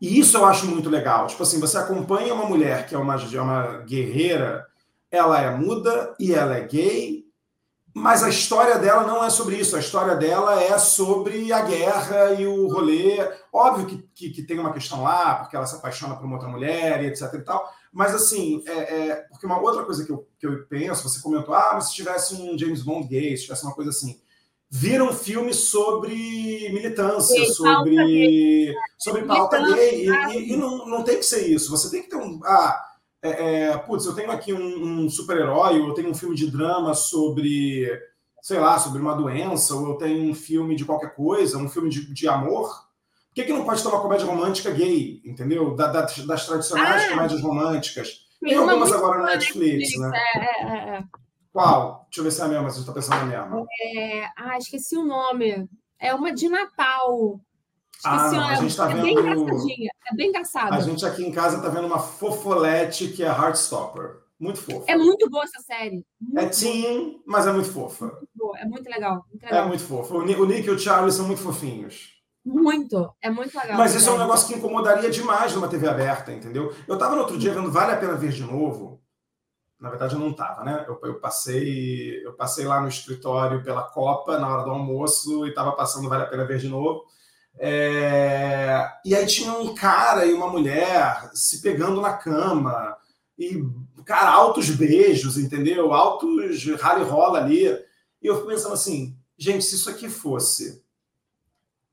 E 0.00 0.18
isso 0.18 0.36
eu 0.36 0.44
acho 0.44 0.66
muito 0.66 0.88
legal. 0.88 1.26
Tipo 1.26 1.42
assim, 1.42 1.60
você 1.60 1.76
acompanha 1.76 2.32
uma 2.32 2.46
mulher 2.46 2.86
que 2.86 2.94
é 2.94 2.98
uma, 2.98 3.16
é 3.16 3.40
uma 3.40 3.78
guerreira, 3.78 4.66
ela 5.10 5.40
é 5.40 5.50
muda 5.54 6.14
e 6.18 6.32
ela 6.32 6.56
é 6.56 6.66
gay, 6.66 7.19
mas 7.92 8.22
a 8.22 8.28
história 8.28 8.78
dela 8.78 9.04
não 9.04 9.24
é 9.24 9.30
sobre 9.30 9.56
isso. 9.56 9.76
A 9.76 9.80
história 9.80 10.14
dela 10.14 10.62
é 10.62 10.78
sobre 10.78 11.52
a 11.52 11.62
guerra 11.62 12.34
e 12.34 12.46
o 12.46 12.68
rolê. 12.68 13.18
Óbvio 13.52 13.86
que, 13.86 13.98
que, 14.14 14.30
que 14.30 14.42
tem 14.42 14.58
uma 14.58 14.72
questão 14.72 15.02
lá, 15.02 15.36
porque 15.36 15.56
ela 15.56 15.66
se 15.66 15.74
apaixona 15.74 16.14
por 16.14 16.24
uma 16.24 16.36
outra 16.36 16.48
mulher 16.48 17.02
e 17.02 17.08
etc 17.08 17.34
e 17.34 17.40
tal. 17.40 17.68
Mas, 17.92 18.14
assim, 18.14 18.62
é, 18.66 18.72
é, 18.72 19.16
porque 19.30 19.44
uma 19.44 19.60
outra 19.60 19.84
coisa 19.84 20.04
que 20.04 20.12
eu, 20.12 20.28
que 20.38 20.46
eu 20.46 20.64
penso, 20.66 21.08
você 21.08 21.20
comentou, 21.20 21.52
ah, 21.52 21.72
mas 21.74 21.88
se 21.88 21.94
tivesse 21.94 22.34
um 22.34 22.56
James 22.56 22.82
Bond 22.82 23.08
gay, 23.08 23.36
se 23.36 23.44
tivesse 23.44 23.64
uma 23.64 23.74
coisa 23.74 23.90
assim. 23.90 24.20
Vira 24.72 25.02
um 25.02 25.12
filme 25.12 25.52
sobre 25.52 26.12
militância, 26.72 27.34
gay, 27.34 27.46
sobre, 27.52 27.96
pauta 27.96 28.76
sobre 28.98 29.22
pauta 29.22 29.74
gay. 29.74 30.06
E, 30.06 30.52
e, 30.52 30.56
não, 30.56 30.86
não 30.86 31.02
tem 31.02 31.16
que 31.16 31.24
ser 31.24 31.48
isso. 31.48 31.68
Você 31.72 31.90
tem 31.90 32.02
que 32.02 32.08
ter 32.08 32.16
um. 32.16 32.38
Ah, 32.44 32.89
é, 33.22 33.64
é, 33.68 33.78
putz, 33.78 34.06
eu 34.06 34.14
tenho 34.14 34.30
aqui 34.30 34.52
um, 34.52 35.04
um 35.04 35.10
super-herói, 35.10 35.80
ou 35.80 35.88
eu 35.88 35.94
tenho 35.94 36.10
um 36.10 36.14
filme 36.14 36.34
de 36.34 36.50
drama 36.50 36.94
sobre, 36.94 37.88
sei 38.42 38.58
lá, 38.58 38.78
sobre 38.78 39.00
uma 39.00 39.14
doença, 39.14 39.74
ou 39.74 39.90
eu 39.90 39.94
tenho 39.96 40.30
um 40.30 40.34
filme 40.34 40.76
de 40.76 40.84
qualquer 40.84 41.14
coisa, 41.14 41.58
um 41.58 41.68
filme 41.68 41.90
de, 41.90 42.12
de 42.12 42.28
amor 42.28 42.90
por 43.30 43.34
que, 43.34 43.44
que 43.44 43.52
não 43.52 43.64
pode 43.64 43.80
ter 43.80 43.88
uma 43.88 44.02
comédia 44.02 44.26
romântica 44.26 44.72
gay, 44.72 45.22
entendeu? 45.24 45.76
Da, 45.76 45.86
da, 45.86 46.00
das 46.00 46.46
tradicionais 46.46 47.04
ah, 47.04 47.08
comédias 47.10 47.40
românticas. 47.40 48.26
Tem 48.40 48.56
algumas 48.56 48.90
agora 48.90 49.20
na 49.20 49.26
Netflix, 49.26 49.96
Netflix, 49.96 50.00
né? 50.00 50.20
É, 50.34 50.64
é, 50.64 50.96
é. 50.96 51.04
Qual? 51.52 52.06
Deixa 52.10 52.20
eu 52.20 52.24
ver 52.24 52.30
se 52.32 52.40
é 52.40 52.44
a 52.44 52.48
mesma, 52.48 52.70
se 52.70 52.76
você 52.76 52.80
está 52.80 52.92
pensando 52.92 53.18
na 53.20 53.26
mesma. 53.26 53.66
É... 53.80 54.28
Ah, 54.36 54.58
esqueci 54.58 54.96
o 54.96 55.04
nome. 55.04 55.68
É 56.00 56.12
uma 56.12 56.34
de 56.34 56.48
Natal. 56.48 57.40
Esqueci 58.00 58.16
ah, 58.16 58.32
não, 58.32 58.46
a 58.46 58.54
gente 58.54 58.70
está 58.70 58.90
é 58.90 58.94
vendo... 58.94 59.02
bem 59.02 59.12
engraçadinha. 59.12 59.90
É 60.10 60.14
bem 60.16 60.28
engraçada. 60.28 60.74
A 60.74 60.80
gente 60.80 61.04
aqui 61.04 61.22
em 61.22 61.30
casa 61.30 61.58
está 61.58 61.68
vendo 61.68 61.86
uma 61.86 61.98
fofolete 61.98 63.08
que 63.08 63.22
é 63.22 63.26
Heartstopper. 63.26 64.20
Muito 64.38 64.58
fofa. 64.58 64.90
É 64.90 64.96
muito 64.96 65.28
boa 65.28 65.44
essa 65.44 65.60
série. 65.60 66.02
Muito 66.18 66.38
é 66.38 66.48
teen, 66.48 67.22
mas 67.26 67.46
é 67.46 67.52
muito 67.52 67.70
fofa. 67.70 68.06
Muito 68.06 68.28
boa. 68.34 68.58
É 68.58 68.64
muito 68.64 68.88
legal, 68.88 69.22
muito 69.28 69.42
legal. 69.44 69.64
É 69.64 69.68
muito 69.68 69.82
fofa. 69.82 70.14
O 70.14 70.24
Nick 70.24 70.66
e 70.66 70.70
o 70.70 70.78
Charlie 70.78 71.12
são 71.12 71.26
muito 71.26 71.42
fofinhos. 71.42 72.18
Muito, 72.42 73.14
é 73.20 73.28
muito 73.28 73.54
legal. 73.54 73.76
Mas 73.76 73.94
isso 73.94 74.08
é 74.08 74.12
um 74.14 74.18
negócio 74.18 74.48
que 74.48 74.54
incomodaria 74.54 75.10
demais 75.10 75.54
numa 75.54 75.68
TV 75.68 75.86
aberta, 75.86 76.32
entendeu? 76.32 76.74
Eu 76.88 76.94
estava 76.94 77.14
no 77.14 77.20
outro 77.20 77.36
dia 77.36 77.52
vendo 77.52 77.70
Vale 77.70 77.92
a 77.92 77.98
Pena 77.98 78.14
Ver 78.14 78.32
de 78.32 78.42
Novo. 78.42 78.98
Na 79.78 79.90
verdade, 79.90 80.14
eu 80.14 80.20
não 80.20 80.30
estava, 80.30 80.64
né? 80.64 80.86
Eu, 80.88 80.98
eu, 81.02 81.20
passei, 81.20 82.24
eu 82.24 82.32
passei 82.32 82.64
lá 82.64 82.80
no 82.80 82.88
escritório 82.88 83.62
pela 83.62 83.82
Copa 83.82 84.38
na 84.38 84.48
hora 84.48 84.64
do 84.64 84.70
almoço 84.70 85.46
e 85.46 85.50
estava 85.50 85.72
passando 85.72 86.08
Vale 86.08 86.22
a 86.22 86.26
Pena 86.26 86.46
Ver 86.46 86.58
de 86.58 86.68
Novo. 86.68 87.04
É... 87.58 88.88
E 89.04 89.14
aí 89.14 89.26
tinha 89.26 89.52
um 89.52 89.74
cara 89.74 90.24
e 90.24 90.32
uma 90.32 90.48
mulher 90.48 91.30
se 91.34 91.60
pegando 91.60 92.00
na 92.00 92.14
cama 92.14 92.96
e, 93.38 93.64
cara, 94.04 94.30
altos 94.30 94.70
beijos, 94.70 95.38
entendeu? 95.38 95.92
Altos 95.92 96.64
rally 96.80 97.04
rola 97.04 97.38
ali. 97.38 97.66
E 98.22 98.26
eu 98.26 98.36
fico 98.36 98.48
pensando 98.48 98.74
assim, 98.74 99.16
gente, 99.38 99.64
se 99.64 99.74
isso 99.74 99.88
aqui 99.88 100.08
fosse 100.08 100.82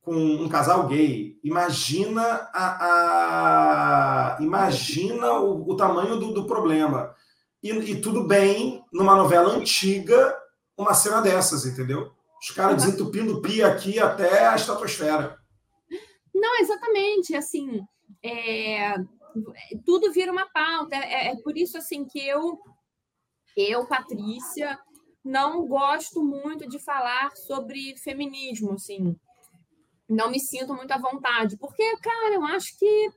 com 0.01 0.15
um 0.15 0.47
casal 0.47 0.87
gay, 0.87 1.37
imagina 1.43 2.49
a, 2.53 4.35
a 4.35 4.37
imagina 4.39 5.33
o, 5.33 5.69
o 5.69 5.75
tamanho 5.75 6.17
do, 6.17 6.33
do 6.33 6.45
problema. 6.45 7.13
E, 7.61 7.71
e, 7.71 7.99
tudo 7.99 8.23
bem, 8.23 8.83
numa 8.91 9.15
novela 9.15 9.51
antiga, 9.53 10.33
uma 10.77 10.93
cena 10.93 11.21
dessas, 11.21 11.65
entendeu? 11.65 12.11
Os 12.41 12.51
caras 12.51 12.83
uhum. 12.83 12.85
desentupindo 12.85 13.41
pia 13.41 13.67
aqui 13.67 13.99
até 13.99 14.47
a 14.47 14.55
estratosfera. 14.55 15.37
Não, 16.39 16.59
exatamente. 16.59 17.35
Assim, 17.35 17.81
é, 18.23 18.95
tudo 19.85 20.11
vira 20.11 20.31
uma 20.31 20.47
pauta. 20.49 20.95
É, 20.95 21.29
é 21.29 21.35
por 21.41 21.57
isso 21.57 21.77
assim 21.77 22.05
que 22.05 22.19
eu, 22.25 22.59
eu, 23.55 23.87
Patrícia, 23.87 24.79
não 25.23 25.67
gosto 25.67 26.23
muito 26.23 26.67
de 26.67 26.79
falar 26.79 27.35
sobre 27.35 27.97
feminismo, 27.97 28.73
assim 28.73 29.15
não 30.07 30.31
me 30.31 30.39
sinto 30.39 30.73
muito 30.73 30.91
à 30.91 30.97
vontade. 30.97 31.57
Porque, 31.57 31.97
cara, 31.97 32.35
eu 32.35 32.45
acho 32.45 32.77
que 32.77 33.11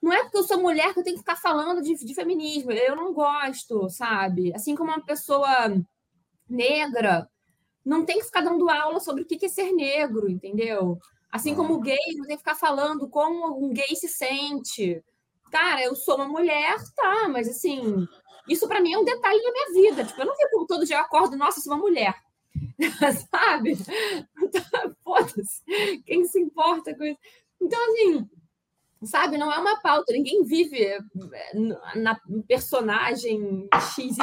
não 0.00 0.12
é 0.12 0.22
porque 0.22 0.38
eu 0.38 0.44
sou 0.44 0.60
mulher 0.60 0.92
que 0.92 1.00
eu 1.00 1.04
tenho 1.04 1.16
que 1.16 1.22
ficar 1.22 1.36
falando 1.36 1.82
de, 1.82 1.94
de 1.94 2.14
feminismo. 2.14 2.70
Eu 2.72 2.94
não 2.94 3.12
gosto, 3.12 3.88
sabe? 3.88 4.54
Assim 4.54 4.74
como 4.74 4.90
uma 4.90 5.04
pessoa 5.04 5.48
negra 6.48 7.28
não 7.84 8.04
tem 8.04 8.18
que 8.18 8.26
ficar 8.26 8.42
dando 8.42 8.68
aula 8.68 9.00
sobre 9.00 9.22
o 9.22 9.26
que 9.26 9.46
é 9.46 9.48
ser 9.48 9.72
negro, 9.72 10.28
entendeu? 10.28 10.98
Assim 11.30 11.54
como 11.54 11.74
o 11.74 11.80
gay 11.80 11.96
não 12.16 12.26
tem 12.26 12.36
que 12.36 12.42
ficar 12.42 12.54
falando 12.54 13.08
como 13.08 13.64
um 13.64 13.72
gay 13.72 13.94
se 13.94 14.08
sente. 14.08 15.02
Cara, 15.50 15.82
eu 15.82 15.94
sou 15.94 16.16
uma 16.16 16.28
mulher, 16.28 16.76
tá, 16.96 17.28
mas 17.28 17.48
assim, 17.48 18.06
isso 18.48 18.66
para 18.66 18.80
mim 18.80 18.92
é 18.92 18.98
um 18.98 19.04
detalhe 19.04 19.42
da 19.42 19.52
minha 19.52 19.72
vida. 19.72 20.04
Tipo, 20.04 20.22
eu 20.22 20.26
não 20.26 20.36
fico 20.36 20.66
todo 20.66 20.86
dia 20.86 20.96
eu 20.96 21.00
acordo, 21.00 21.36
nossa, 21.36 21.60
sou 21.60 21.72
uma 21.72 21.80
mulher. 21.80 22.14
sabe? 23.30 23.76
Então, 24.42 24.62
foda-se, 25.04 25.62
quem 26.04 26.24
se 26.24 26.40
importa 26.40 26.94
com 26.94 27.04
isso? 27.04 27.18
Então, 27.60 27.78
assim, 27.90 28.28
sabe, 29.04 29.38
não 29.38 29.52
é 29.52 29.58
uma 29.58 29.80
pauta, 29.80 30.12
ninguém 30.12 30.42
vive 30.44 30.82
eh, 30.82 30.98
na 31.96 32.18
personagem 32.46 33.68
XYZ, 33.92 34.16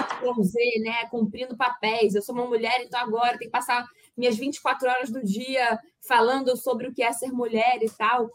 né, 0.83 1.05
cumprindo 1.09 1.57
papéis. 1.57 2.15
Eu 2.15 2.21
sou 2.21 2.35
uma 2.35 2.45
mulher, 2.45 2.81
então 2.81 2.99
agora 2.99 3.37
tem 3.37 3.47
que 3.47 3.51
passar 3.51 3.85
minhas 4.15 4.35
24 4.35 4.89
horas 4.89 5.09
do 5.09 5.23
dia 5.23 5.79
falando 6.07 6.55
sobre 6.55 6.87
o 6.87 6.93
que 6.93 7.03
é 7.03 7.11
ser 7.11 7.31
mulher 7.31 7.79
e 7.81 7.89
tal. 7.89 8.29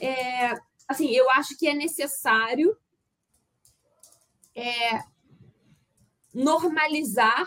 É, 0.00 0.54
assim, 0.86 1.10
eu 1.10 1.30
acho 1.30 1.56
que 1.56 1.68
é 1.68 1.74
necessário 1.74 2.76
é, 4.54 5.00
normalizar 6.34 7.46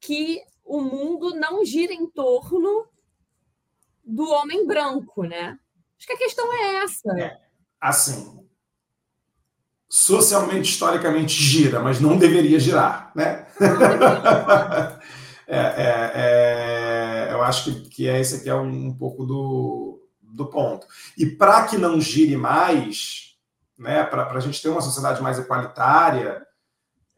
que 0.00 0.42
o 0.64 0.80
mundo 0.80 1.34
não 1.34 1.64
gira 1.64 1.92
em 1.92 2.06
torno 2.08 2.86
do 4.04 4.28
homem 4.30 4.66
branco, 4.66 5.24
né? 5.24 5.58
Acho 5.98 6.06
que 6.06 6.12
a 6.12 6.18
questão 6.18 6.52
é 6.52 6.84
essa. 6.84 7.10
É, 7.18 7.40
assim, 7.80 8.44
socialmente, 9.88 10.70
historicamente 10.70 11.34
gira, 11.34 11.80
mas 11.80 12.00
não 12.00 12.18
deveria 12.18 12.58
girar, 12.58 13.12
né? 13.14 13.46
é, 15.46 15.58
é, 15.58 16.12
é, 16.14 17.32
eu 17.32 17.42
acho 17.42 17.64
que, 17.64 17.88
que 17.88 18.08
é 18.08 18.20
esse 18.20 18.36
aqui 18.36 18.48
é 18.48 18.54
um, 18.54 18.88
um 18.88 18.94
pouco 18.94 19.24
do, 19.24 20.00
do 20.22 20.46
ponto. 20.46 20.86
E 21.16 21.26
para 21.26 21.66
que 21.66 21.76
não 21.76 22.00
gire 22.00 22.36
mais, 22.36 23.36
né, 23.78 24.04
para 24.04 24.30
a 24.30 24.40
gente 24.40 24.62
ter 24.62 24.68
uma 24.68 24.80
sociedade 24.80 25.22
mais 25.22 25.38
equalitária, 25.38 26.46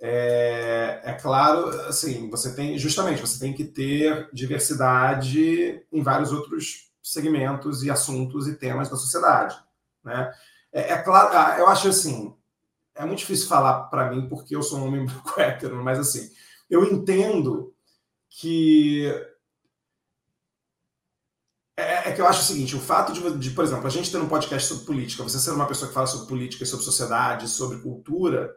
é, 0.00 1.00
é, 1.04 1.12
claro, 1.14 1.68
assim, 1.88 2.28
você 2.28 2.54
tem 2.54 2.76
justamente 2.78 3.20
você 3.20 3.38
tem 3.38 3.54
que 3.54 3.64
ter 3.64 4.28
diversidade 4.32 5.82
em 5.90 6.02
vários 6.02 6.32
outros 6.32 6.90
segmentos 7.02 7.82
e 7.82 7.90
assuntos 7.90 8.46
e 8.46 8.54
temas 8.54 8.90
da 8.90 8.96
sociedade, 8.96 9.56
né? 10.04 10.30
É, 10.72 10.92
é 10.92 10.98
claro, 10.98 11.30
ah, 11.32 11.56
eu 11.58 11.66
acho 11.68 11.88
assim, 11.88 12.34
é 12.94 13.06
muito 13.06 13.20
difícil 13.20 13.48
falar 13.48 13.84
para 13.84 14.10
mim 14.10 14.28
porque 14.28 14.54
eu 14.54 14.62
sou 14.62 14.80
um 14.80 14.86
homem 14.86 15.06
branco 15.06 15.32
hétero, 15.40 15.82
mas 15.82 15.98
assim, 15.98 16.28
eu 16.68 16.84
entendo 16.84 17.74
que 18.38 19.06
é, 21.74 22.10
é, 22.10 22.12
que 22.12 22.20
eu 22.20 22.26
acho 22.26 22.40
o 22.40 22.44
seguinte: 22.44 22.76
o 22.76 22.80
fato 22.80 23.12
de, 23.12 23.38
de, 23.38 23.50
por 23.50 23.64
exemplo, 23.64 23.86
a 23.86 23.90
gente 23.90 24.10
ter 24.10 24.18
um 24.18 24.28
podcast 24.28 24.68
sobre 24.68 24.84
política, 24.84 25.22
você 25.22 25.38
ser 25.38 25.52
uma 25.52 25.66
pessoa 25.66 25.88
que 25.88 25.94
fala 25.94 26.06
sobre 26.06 26.28
política, 26.28 26.64
sobre 26.66 26.84
sociedade, 26.84 27.48
sobre 27.48 27.78
cultura, 27.78 28.54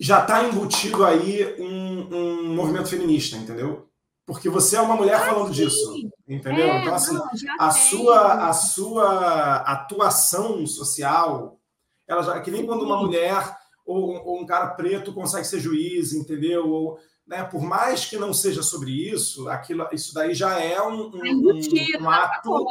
já 0.00 0.22
está 0.22 0.44
embutido 0.44 1.04
aí 1.04 1.60
um, 1.60 2.16
um, 2.16 2.54
movimento 2.54 2.88
feminista, 2.88 3.36
entendeu? 3.36 3.88
Porque 4.26 4.48
você 4.48 4.76
é 4.76 4.80
uma 4.80 4.96
mulher 4.96 5.16
ah, 5.16 5.26
falando 5.26 5.54
sim. 5.54 5.64
disso, 5.64 6.10
entendeu? 6.26 6.66
É, 6.66 6.80
então, 6.80 6.94
assim, 6.94 7.14
não, 7.14 7.28
a, 7.58 7.70
sua, 7.70 8.48
a 8.48 8.52
sua 8.54 9.56
atuação 9.56 10.66
social, 10.66 11.60
ela 12.08 12.22
já, 12.22 12.36
é 12.36 12.40
que 12.40 12.50
nem 12.50 12.64
quando 12.64 12.82
uma 12.82 12.98
mulher 12.98 13.56
ou, 13.84 14.26
ou 14.26 14.40
um 14.40 14.46
cara 14.46 14.68
preto 14.68 15.12
consegue 15.12 15.46
ser 15.46 15.60
juiz, 15.60 16.14
entendeu? 16.14 16.66
Ou, 16.66 16.98
né, 17.26 17.42
por 17.44 17.62
mais 17.62 18.04
que 18.04 18.16
não 18.16 18.34
seja 18.34 18.62
sobre 18.62 18.90
isso, 18.90 19.48
aquilo, 19.48 19.88
isso 19.92 20.12
daí 20.12 20.34
já 20.34 20.60
é 20.60 20.80
um, 20.82 21.10
um, 21.10 21.20
um, 21.22 22.02
um 22.02 22.10
ato, 22.10 22.66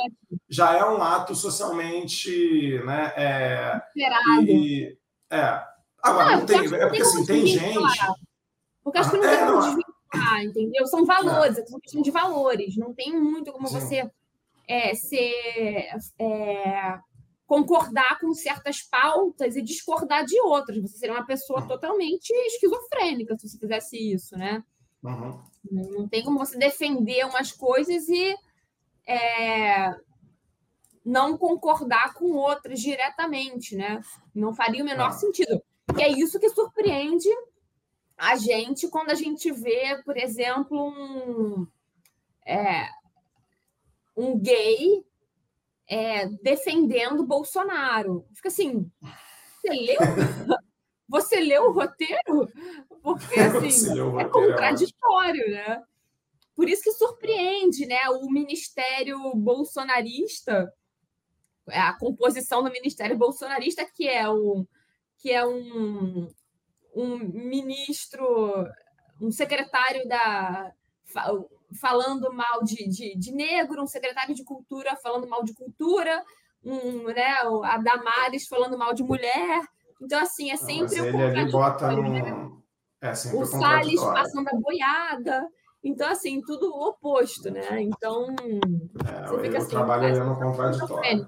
já 0.47 0.77
é 0.77 0.85
um 0.85 1.01
ato 1.01 1.35
socialmente, 1.35 2.79
né, 2.85 3.13
é, 3.15 3.81
e, 4.43 4.97
é. 5.31 5.63
Agora 6.01 6.31
não, 6.31 6.39
não 6.39 6.45
tem, 6.45 6.59
é 6.59 6.85
porque 6.87 7.01
assim 7.01 7.25
tem 7.25 7.47
gente, 7.47 7.79
porque 8.83 8.99
acho 8.99 9.11
que 9.11 9.17
não 9.17 9.23
é, 9.23 9.37
tem 9.37 9.45
como 9.45 9.61
desvincular, 9.61 10.43
entendeu? 10.43 10.85
São 10.85 11.05
valores, 11.05 11.57
é, 11.57 11.61
é 11.61 11.79
questão 11.81 12.01
de 12.01 12.11
valores, 12.11 12.77
não 12.77 12.93
tem 12.93 13.19
muito 13.19 13.51
como 13.53 13.67
Sim. 13.67 13.79
você 13.79 14.11
é, 14.67 14.93
ser 14.93 15.33
é, 16.19 16.99
concordar 17.45 18.19
com 18.19 18.33
certas 18.33 18.81
pautas 18.81 19.55
e 19.55 19.61
discordar 19.61 20.25
de 20.25 20.39
outras. 20.41 20.81
Você 20.81 20.97
seria 20.97 21.15
uma 21.15 21.25
pessoa 21.25 21.61
uhum. 21.61 21.67
totalmente 21.67 22.31
esquizofrênica 22.31 23.37
se 23.37 23.47
você 23.47 23.57
fizesse 23.57 24.13
isso, 24.13 24.37
né? 24.37 24.63
Uhum. 25.03 25.41
Não 25.71 26.07
tem 26.07 26.23
como 26.23 26.39
você 26.39 26.57
defender 26.57 27.25
umas 27.25 27.51
coisas 27.51 28.07
e 28.07 28.35
é, 29.07 29.93
não 31.05 31.37
concordar 31.37 32.13
com 32.13 32.31
outras 32.33 32.79
diretamente, 32.79 33.75
né? 33.75 34.01
Não 34.33 34.53
faria 34.53 34.81
o 34.81 34.85
menor 34.85 35.11
uhum. 35.11 35.17
sentido. 35.17 35.61
E 35.97 36.01
é 36.01 36.09
isso 36.09 36.39
que 36.39 36.49
surpreende 36.49 37.29
a 38.17 38.35
gente 38.37 38.87
quando 38.87 39.09
a 39.09 39.15
gente 39.15 39.51
vê, 39.51 40.01
por 40.03 40.15
exemplo, 40.17 40.87
um, 40.87 41.67
é, 42.45 42.87
um 44.15 44.39
gay 44.39 45.03
é, 45.93 46.27
defendendo 46.41 47.23
Bolsonaro. 47.23 48.25
Fica 48.33 48.47
assim, 48.47 48.89
você 49.61 49.69
leu? 49.69 49.99
Você 51.07 51.39
leu 51.39 51.65
o 51.65 51.71
roteiro? 51.71 52.49
Porque 53.03 53.39
assim, 53.39 53.91
é 54.19 54.25
contraditório, 54.25 55.51
né? 55.51 55.83
Por 56.55 56.67
isso 56.67 56.81
que 56.81 56.91
surpreende, 56.93 57.85
né? 57.85 58.09
O 58.09 58.31
ministério 58.31 59.19
bolsonarista, 59.35 60.73
a 61.67 61.93
composição 61.99 62.63
do 62.63 62.71
ministério 62.71 63.15
bolsonarista, 63.15 63.85
que 63.85 64.07
é 64.07 64.27
o 64.27 64.65
que 65.19 65.31
é 65.31 65.45
um, 65.45 66.27
um 66.95 67.17
ministro, 67.17 68.67
um 69.21 69.31
secretário 69.31 70.07
da 70.07 70.73
falando 71.79 72.31
mal 72.33 72.63
de, 72.63 72.87
de, 72.87 73.17
de, 73.17 73.31
negro, 73.31 73.81
um 73.81 73.87
secretário 73.87 74.33
de 74.35 74.43
cultura 74.43 74.95
falando 74.97 75.27
mal 75.27 75.43
de 75.43 75.53
cultura, 75.53 76.23
um, 76.63 77.03
né, 77.05 77.35
a 77.63 77.77
Damares 77.77 78.47
falando 78.47 78.77
mal 78.77 78.93
de 78.93 79.03
mulher. 79.03 79.61
Então, 80.01 80.19
assim, 80.19 80.51
é 80.51 80.57
sempre 80.57 80.97
Não, 80.97 81.05
ele 81.07 81.39
ali 81.39 81.51
bota 81.51 81.91
no... 81.91 82.03
né? 82.03 82.51
é 83.01 83.13
sempre 83.13 83.39
o 83.39 83.45
Salles 83.45 84.01
passando 84.01 84.47
a 84.49 84.55
boiada. 84.55 85.47
Então, 85.83 86.09
assim, 86.09 86.41
tudo 86.41 86.67
o 86.67 86.89
oposto, 86.89 87.51
né? 87.51 87.81
Então. 87.81 88.27
É, 89.05 89.27
você 89.27 89.41
fica 89.41 89.57
assim, 89.57 89.69
trabalho 89.69 90.05
ali 90.05 90.19
no 90.19 90.35
contraditório. 90.37 91.27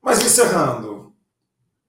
Mas 0.00 0.24
encerrando. 0.24 1.12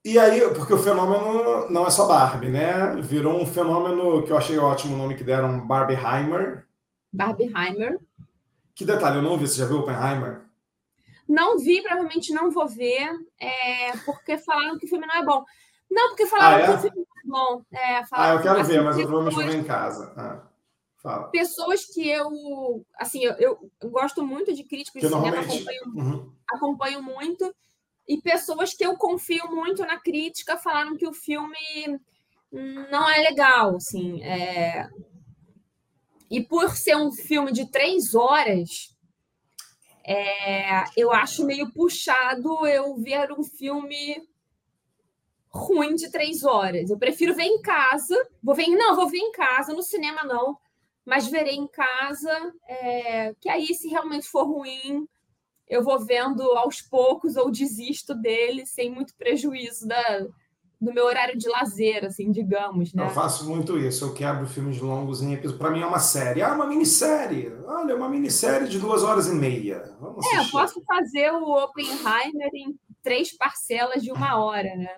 E 0.04 0.18
aí, 0.18 0.40
porque 0.54 0.72
o 0.72 0.78
fenômeno 0.78 1.70
não 1.70 1.86
é 1.86 1.90
só 1.90 2.06
Barbie, 2.06 2.50
né? 2.50 2.96
Virou 2.96 3.40
um 3.40 3.46
fenômeno 3.46 4.24
que 4.24 4.32
eu 4.32 4.36
achei 4.36 4.58
ótimo 4.58 4.94
o 4.94 4.98
nome 4.98 5.14
que 5.14 5.22
deram, 5.22 5.66
Barbieheimer, 5.66 6.66
Barbieheimer. 7.12 7.98
Que 8.74 8.84
detalhe, 8.84 9.16
eu 9.16 9.22
não 9.22 9.36
vi. 9.36 9.48
Você 9.48 9.58
já 9.58 9.66
viu 9.66 9.78
Oppenheimer? 9.78 10.42
Não 11.28 11.58
vi, 11.58 11.82
provavelmente 11.82 12.32
não 12.32 12.50
vou 12.50 12.66
ver, 12.66 13.10
é, 13.38 13.92
porque 14.06 14.38
falaram 14.38 14.78
que 14.78 14.86
o 14.86 14.88
filme 14.88 15.06
não 15.06 15.16
é 15.16 15.24
bom. 15.24 15.44
Não, 15.90 16.08
porque 16.08 16.26
falaram 16.26 16.56
ah, 16.56 16.60
é? 16.60 16.64
que 16.64 16.70
o 16.70 16.78
filme 16.78 16.96
não 16.96 17.04
é 17.04 17.26
bom. 17.26 17.64
É, 17.70 18.06
falaram, 18.06 18.32
ah, 18.32 18.38
eu 18.38 18.42
quero 18.42 18.60
assim, 18.60 18.72
ver, 18.72 18.82
mas 18.82 18.98
eu 18.98 19.06
provavelmente 19.06 19.34
vou 19.34 19.52
ver 19.52 19.58
em 19.58 19.64
casa. 19.64 20.12
Ah, 20.16 20.42
fala. 21.02 21.28
Pessoas 21.28 21.84
que 21.84 22.08
eu, 22.08 22.84
assim, 22.96 23.24
eu, 23.24 23.34
eu, 23.82 23.90
gosto 23.90 24.24
muito 24.24 24.54
de 24.54 24.64
críticos 24.64 25.02
de 25.02 25.08
cinema, 25.08 25.40
acompanho, 25.40 25.82
uhum. 25.94 26.32
acompanho 26.50 27.02
muito, 27.02 27.54
e 28.06 28.20
pessoas 28.22 28.72
que 28.72 28.84
eu 28.84 28.96
confio 28.96 29.48
muito 29.48 29.82
na 29.82 29.98
crítica 29.98 30.56
falaram 30.56 30.96
que 30.96 31.06
o 31.06 31.12
filme 31.12 32.00
não 32.50 33.08
é 33.08 33.18
legal, 33.18 33.76
assim, 33.76 34.22
é, 34.22 34.88
e 36.30 36.42
por 36.42 36.76
ser 36.76 36.96
um 36.96 37.10
filme 37.10 37.52
de 37.52 37.70
três 37.70 38.14
horas, 38.14 38.94
é, 40.04 40.84
eu 40.96 41.12
acho 41.12 41.44
meio 41.44 41.70
puxado 41.72 42.66
eu 42.66 42.96
ver 42.96 43.32
um 43.32 43.42
filme 43.42 44.26
ruim 45.48 45.94
de 45.94 46.10
três 46.10 46.44
horas. 46.44 46.90
Eu 46.90 46.98
prefiro 46.98 47.34
ver 47.34 47.44
em 47.44 47.60
casa. 47.60 48.16
Vou 48.42 48.54
ver, 48.54 48.68
não, 48.68 48.96
vou 48.96 49.08
ver 49.08 49.18
em 49.18 49.32
casa, 49.32 49.72
no 49.72 49.82
cinema 49.82 50.24
não, 50.24 50.56
mas 51.04 51.28
verei 51.28 51.56
em 51.56 51.66
casa. 51.66 52.54
É, 52.66 53.34
que 53.40 53.48
aí, 53.48 53.74
se 53.74 53.88
realmente 53.88 54.28
for 54.28 54.44
ruim, 54.44 55.08
eu 55.68 55.82
vou 55.82 55.98
vendo 55.98 56.42
aos 56.52 56.80
poucos 56.80 57.36
ou 57.36 57.50
desisto 57.50 58.14
dele 58.14 58.64
sem 58.64 58.90
muito 58.90 59.14
prejuízo 59.14 59.86
da, 59.86 60.26
do 60.80 60.92
meu 60.92 61.06
horário 61.06 61.36
de 61.36 61.48
lazer, 61.48 62.04
assim, 62.04 62.30
digamos, 62.30 62.94
né? 62.94 63.04
Eu 63.04 63.10
faço 63.10 63.48
muito 63.48 63.76
isso, 63.76 64.04
eu 64.04 64.14
quebro 64.14 64.46
filmes 64.46 64.80
longos 64.80 65.20
em 65.20 65.34
episódios. 65.34 65.58
Para 65.58 65.70
mim 65.70 65.80
é 65.80 65.86
uma 65.86 65.98
série. 65.98 66.40
Ah, 66.40 66.54
uma 66.54 66.66
minissérie. 66.66 67.52
Olha, 67.66 67.96
uma 67.96 68.08
minissérie 68.08 68.68
de 68.68 68.78
duas 68.78 69.02
horas 69.02 69.26
e 69.26 69.34
meia. 69.34 69.92
Vamos 70.00 70.24
é, 70.26 70.38
eu 70.38 70.50
posso 70.50 70.80
fazer 70.84 71.32
o 71.32 71.64
Oppenheimer 71.64 72.50
em 72.54 72.78
três 73.02 73.36
parcelas 73.36 74.02
de 74.02 74.12
uma 74.12 74.36
hora, 74.36 74.74
né? 74.76 74.90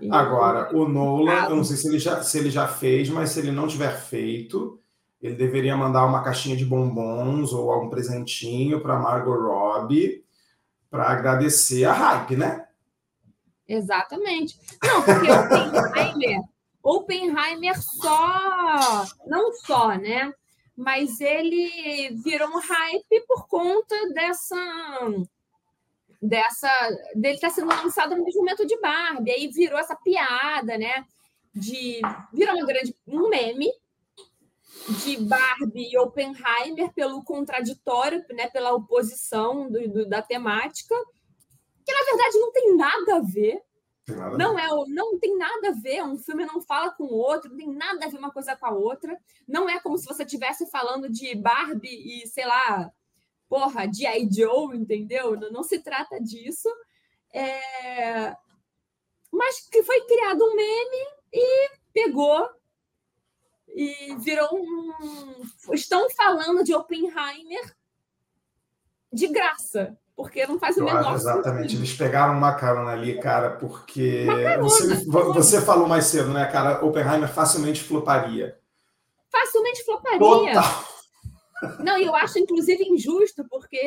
E 0.00 0.10
Agora, 0.10 0.74
o 0.74 0.88
Nolan, 0.88 1.44
eu 1.50 1.56
não 1.56 1.64
sei 1.64 1.76
se 1.76 1.86
ele, 1.86 1.98
já, 1.98 2.22
se 2.22 2.38
ele 2.38 2.50
já 2.50 2.66
fez, 2.66 3.08
mas 3.10 3.30
se 3.30 3.40
ele 3.40 3.52
não 3.52 3.68
tiver 3.68 3.94
feito, 3.94 4.80
ele 5.20 5.34
deveria 5.34 5.76
mandar 5.76 6.04
uma 6.06 6.22
caixinha 6.22 6.56
de 6.56 6.64
bombons 6.64 7.52
ou 7.52 7.70
algum 7.70 7.88
presentinho 7.88 8.80
para 8.80 8.98
Margot 8.98 9.36
Robbie 9.36 10.24
para 10.90 11.10
agradecer 11.10 11.84
a 11.84 11.92
hype, 11.92 12.36
né? 12.36 12.63
Exatamente. 13.68 14.58
Não, 14.82 15.02
porque 15.02 15.30
Oppenheimer, 15.30 16.40
Oppenheimer 16.82 17.80
só, 17.80 19.04
não 19.26 19.52
só, 19.54 19.96
né? 19.96 20.32
Mas 20.76 21.20
ele 21.20 22.10
virou 22.22 22.48
um 22.48 22.60
hype 22.60 23.26
por 23.26 23.46
conta 23.46 23.94
dessa 24.12 24.56
dessa 26.20 26.70
dele 27.14 27.34
estar 27.34 27.50
sendo 27.50 27.68
lançado 27.68 28.16
no 28.16 28.24
momento 28.24 28.66
de 28.66 28.80
Barbie, 28.80 29.30
aí 29.30 29.48
virou 29.48 29.78
essa 29.78 29.94
piada, 29.94 30.76
né? 30.76 31.04
De 31.54 32.00
virou 32.32 32.56
uma 32.56 32.66
grande 32.66 32.94
um 33.06 33.28
meme 33.28 33.70
de 35.02 35.16
Barbie 35.18 35.90
e 35.92 35.98
Oppenheimer 35.98 36.92
pelo 36.92 37.22
contraditório, 37.22 38.24
né? 38.30 38.48
Pela 38.48 38.72
oposição 38.72 39.70
do, 39.70 39.88
do 39.88 40.08
da 40.08 40.20
temática 40.20 40.94
que 41.84 41.92
na 41.92 42.04
verdade 42.04 42.38
não 42.38 42.52
tem 42.52 42.76
nada 42.76 43.16
a 43.16 43.20
ver. 43.20 43.62
Não 44.36 44.58
é, 44.58 44.68
não 44.88 45.18
tem 45.18 45.36
nada 45.36 45.68
a 45.68 45.72
ver. 45.72 46.02
Um 46.02 46.18
filme 46.18 46.44
não 46.44 46.60
fala 46.60 46.90
com 46.90 47.04
o 47.04 47.14
outro, 47.14 47.50
não 47.50 47.56
tem 47.56 47.72
nada 47.72 48.04
a 48.04 48.08
ver 48.08 48.18
uma 48.18 48.32
coisa 48.32 48.54
com 48.56 48.66
a 48.66 48.70
outra. 48.70 49.18
Não 49.48 49.68
é 49.68 49.80
como 49.80 49.96
se 49.96 50.04
você 50.04 50.24
estivesse 50.24 50.70
falando 50.70 51.08
de 51.08 51.34
Barbie 51.34 52.22
e, 52.22 52.26
sei 52.26 52.44
lá, 52.44 52.92
porra, 53.48 53.86
de 53.86 54.06
I. 54.06 54.28
Joe, 54.30 54.76
entendeu? 54.76 55.38
Não, 55.38 55.50
não 55.50 55.62
se 55.62 55.78
trata 55.78 56.20
disso. 56.20 56.68
É... 57.32 58.36
Mas 59.32 59.68
que 59.68 59.82
foi 59.82 60.00
criado 60.06 60.44
um 60.44 60.54
meme 60.54 61.06
e 61.32 61.70
pegou 61.92 62.48
e 63.68 64.14
virou 64.16 64.48
um. 64.54 65.72
Estão 65.72 66.08
falando 66.10 66.62
de 66.62 66.74
Oppenheimer 66.74 67.74
de 69.12 69.28
graça 69.28 69.98
porque 70.16 70.46
não 70.46 70.58
faz 70.58 70.76
o 70.76 70.84
menor 70.84 71.02
sentido. 71.02 71.16
Exatamente, 71.16 71.76
eles 71.76 71.96
pegaram 71.96 72.36
uma 72.36 72.54
carona 72.54 72.92
ali, 72.92 73.18
cara, 73.20 73.50
porque 73.52 74.26
você, 74.60 75.10
carona. 75.10 75.34
você 75.34 75.60
falou 75.60 75.88
mais 75.88 76.06
cedo, 76.06 76.30
né, 76.30 76.46
cara? 76.46 76.84
Oppenheimer 76.84 77.28
facilmente 77.28 77.82
floparia. 77.82 78.58
Facilmente 79.30 79.84
floparia. 79.84 80.18
Total. 80.18 80.84
Não, 81.80 81.98
e 81.98 82.04
eu 82.04 82.14
acho, 82.14 82.38
inclusive, 82.38 82.84
injusto, 82.84 83.44
porque 83.48 83.78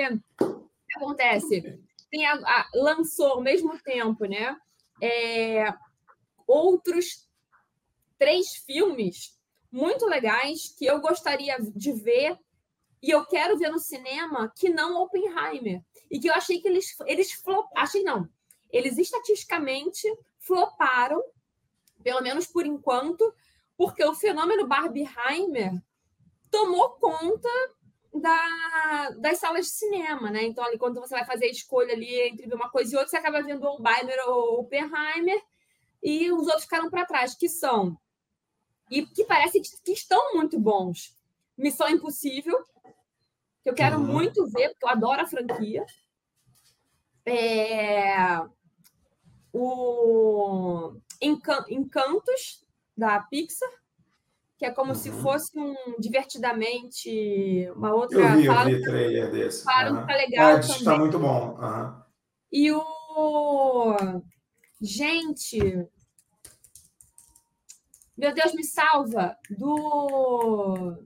o 0.41 0.67
que 0.89 0.97
acontece? 0.97 1.79
Tem 2.09 2.25
a, 2.25 2.33
a- 2.33 2.67
lançou 2.75 3.27
ao 3.27 3.41
mesmo 3.41 3.77
tempo, 3.83 4.25
né? 4.25 4.55
é, 5.01 5.71
outros 6.47 7.27
três 8.17 8.55
filmes 8.55 9.37
muito 9.71 10.05
legais 10.07 10.73
que 10.77 10.85
eu 10.85 10.99
gostaria 10.99 11.57
de 11.59 11.91
ver 11.91 12.37
e 13.01 13.11
eu 13.11 13.25
quero 13.25 13.57
ver 13.57 13.69
no 13.69 13.79
cinema 13.79 14.51
que 14.55 14.69
não 14.69 15.01
Oppenheimer. 15.01 15.83
E 16.09 16.19
que 16.19 16.29
eu 16.29 16.33
achei 16.33 16.59
que 16.59 16.67
eles, 16.67 16.95
eles 17.05 17.31
flop, 17.33 17.67
achei 17.75 18.03
não. 18.03 18.27
Eles 18.69 18.97
estatisticamente 18.97 20.07
floparam, 20.39 21.21
pelo 22.03 22.21
menos 22.21 22.47
por 22.47 22.65
enquanto, 22.65 23.33
porque 23.75 24.03
o 24.03 24.15
fenômeno 24.15 24.67
Barbieheimer 24.67 25.73
tomou 26.49 26.91
conta 26.91 27.49
da, 28.13 29.09
das 29.19 29.37
salas 29.37 29.65
de 29.65 29.71
cinema, 29.73 30.31
né? 30.31 30.43
Então, 30.43 30.63
ali, 30.63 30.77
quando 30.77 30.99
você 30.99 31.13
vai 31.13 31.25
fazer 31.25 31.45
a 31.45 31.51
escolha 31.51 31.93
ali 31.93 32.19
entre 32.21 32.53
uma 32.55 32.69
coisa 32.69 32.93
e 32.93 32.97
outra, 32.97 33.09
você 33.09 33.17
acaba 33.17 33.43
vendo 33.43 33.63
o 33.63 33.75
Oppenheimer 33.75 34.17
ou 34.27 34.61
Oppenheimer 34.61 35.41
e 36.01 36.31
os 36.31 36.47
outros 36.47 36.63
ficaram 36.63 36.89
para 36.89 37.05
trás, 37.05 37.35
que 37.35 37.47
são 37.49 37.97
e 38.89 39.05
que 39.05 39.25
parece 39.25 39.59
que 39.59 39.91
estão 39.91 40.33
muito 40.33 40.59
bons. 40.59 41.15
Missão 41.57 41.89
Impossível, 41.89 42.57
que 43.67 43.71
eu 43.71 43.75
quero 43.75 43.97
Uhum. 43.99 44.05
muito 44.07 44.47
ver, 44.47 44.69
porque 44.69 44.85
eu 44.85 44.89
adoro 44.89 45.21
a 45.21 45.27
franquia. 45.27 45.85
É, 47.25 48.15
O 49.53 50.93
Encan- 51.21 51.65
Encantos, 51.69 52.65
da 52.95 53.19
Pixar, 53.19 53.69
que 54.57 54.65
é 54.65 54.71
como 54.71 54.93
se 54.95 55.09
Uhum. 55.09 55.21
fosse 55.21 55.59
um 55.59 55.75
divertidamente 55.99 57.69
uma 57.75 57.93
outra. 57.93 58.19
Eu 58.21 58.37
vi, 58.37 58.45
eu 58.45 58.65
vi 58.65 58.81
trailer 58.83 59.31
desse. 59.31 59.65
que 59.65 59.69
Aham. 59.71 60.05
tá 60.05 60.15
legal 60.15 60.59
que 60.61 60.83
tá 60.83 60.97
muito 60.97 61.19
bom. 61.19 61.57
Aham. 61.59 62.05
E 62.51 62.71
o. 62.71 63.95
Gente. 64.79 65.59
Meu 68.17 68.33
Deus, 68.33 68.53
me 68.53 68.63
salva! 68.63 69.35
Do. 69.49 71.03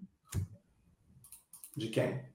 De 1.75 1.87
quem? 1.89 2.29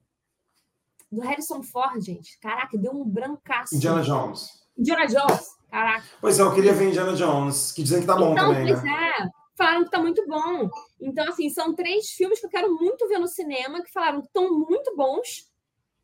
Do 1.10 1.20
Harrison 1.20 1.62
Ford, 1.62 2.00
gente. 2.00 2.38
Caraca, 2.40 2.76
deu 2.76 2.92
um 2.92 3.04
brancaço. 3.04 3.74
Indiana 3.74 4.02
Jones. 4.02 4.50
Indiana 4.76 5.06
Jones. 5.06 5.46
Caraca. 5.70 6.04
Pois 6.20 6.38
é, 6.38 6.42
eu 6.42 6.54
queria 6.54 6.72
ver 6.72 6.88
Indiana 6.88 7.14
Jones, 7.14 7.72
que 7.72 7.82
dizem 7.82 8.00
que 8.00 8.06
tá 8.06 8.16
bom 8.16 8.32
então, 8.32 8.48
também, 8.52 8.66
pois 8.66 8.82
né? 8.82 9.12
é. 9.20 9.28
Falaram 9.56 9.84
que 9.84 9.90
tá 9.90 9.98
muito 10.00 10.26
bom. 10.26 10.68
Então, 11.00 11.26
assim, 11.28 11.48
são 11.48 11.74
três 11.74 12.10
filmes 12.10 12.40
que 12.40 12.46
eu 12.46 12.50
quero 12.50 12.74
muito 12.74 13.08
ver 13.08 13.18
no 13.18 13.26
cinema, 13.26 13.82
que 13.82 13.90
falaram 13.90 14.20
que 14.20 14.26
estão 14.26 14.52
muito 14.58 14.94
bons 14.94 15.50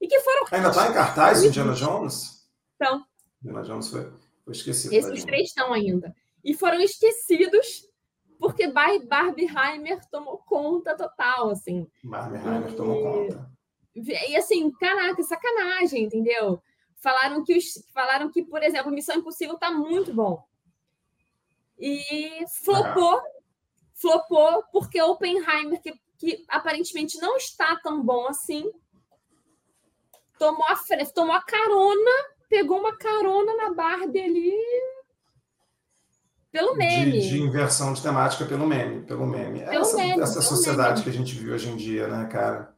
e 0.00 0.09
que 0.09 0.18
foram. 0.20 0.46
Ainda 0.50 0.72
tá 0.72 0.88
em 0.88 0.92
cartaz 0.94 1.44
Indiana 1.44 1.74
Jones? 1.74 2.48
Então. 2.76 3.05
Indiana 3.42 3.62
Jones 3.62 3.88
foi, 3.88 4.11
foi 4.44 4.53
esquecido. 4.55 4.94
Esses 4.94 5.24
três 5.24 5.48
estão 5.48 5.72
ainda. 5.72 6.14
E 6.42 6.55
foram 6.55 6.80
esquecidos 6.80 7.86
porque 8.38 8.66
Bar- 8.72 9.07
Barbieheimer 9.07 10.00
tomou 10.11 10.38
conta 10.38 10.96
total, 10.96 11.50
assim. 11.50 11.86
Barbenheimer 12.03 12.74
tomou 12.74 13.03
conta. 13.03 13.51
E 13.95 14.36
assim, 14.36 14.70
caraca, 14.72 15.22
sacanagem, 15.22 16.05
entendeu? 16.05 16.62
Falaram 16.97 17.45
que, 17.45 17.57
os, 17.57 17.84
falaram 17.93 18.30
que, 18.30 18.43
por 18.45 18.62
exemplo, 18.62 18.90
Missão 18.90 19.16
Impossível 19.16 19.59
tá 19.59 19.70
muito 19.70 20.14
bom. 20.14 20.43
E 21.78 22.45
flopou, 22.62 23.20
flopou, 23.95 24.64
porque 24.72 25.03
Oppenheimer, 25.03 25.80
que, 25.82 25.93
que 26.16 26.45
aparentemente 26.49 27.20
não 27.20 27.36
está 27.36 27.76
tão 27.76 28.03
bom 28.03 28.28
assim, 28.28 28.70
tomou 30.38 30.64
a, 30.68 30.76
tomou 31.12 31.34
a 31.34 31.43
carona, 31.43 32.11
pegou 32.49 32.78
uma 32.78 32.97
carona 32.97 33.55
na 33.57 33.74
Barbie 33.74 34.20
ali 34.20 34.53
pelo 36.53 36.76
meme. 36.76 37.12
De, 37.12 37.28
de 37.30 37.40
inversão 37.40 37.95
de 37.95 38.03
temática 38.03 38.45
pelo 38.45 38.66
meme, 38.66 39.01
pelo 39.07 39.26
meme. 39.26 39.61
Pelo 39.61 39.82
essa, 39.82 39.97
meme, 39.97 40.22
essa 40.22 40.34
pelo 40.34 40.45
sociedade 40.45 41.01
meme. 41.01 41.03
que 41.05 41.11
a 41.11 41.12
gente 41.12 41.34
vive 41.34 41.51
hoje 41.51 41.70
em 41.70 41.76
dia, 41.76 42.07
né, 42.07 42.26
cara? 42.26 42.74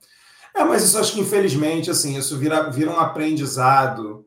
É, 0.55 0.63
mas 0.65 0.85
isso 0.85 0.99
acho 0.99 1.13
que 1.13 1.21
infelizmente, 1.21 1.91
assim, 1.91 2.17
isso 2.17 2.39
vira, 2.39 2.71
vira 2.71 2.91
um 2.91 2.99
aprendizado 2.99 4.25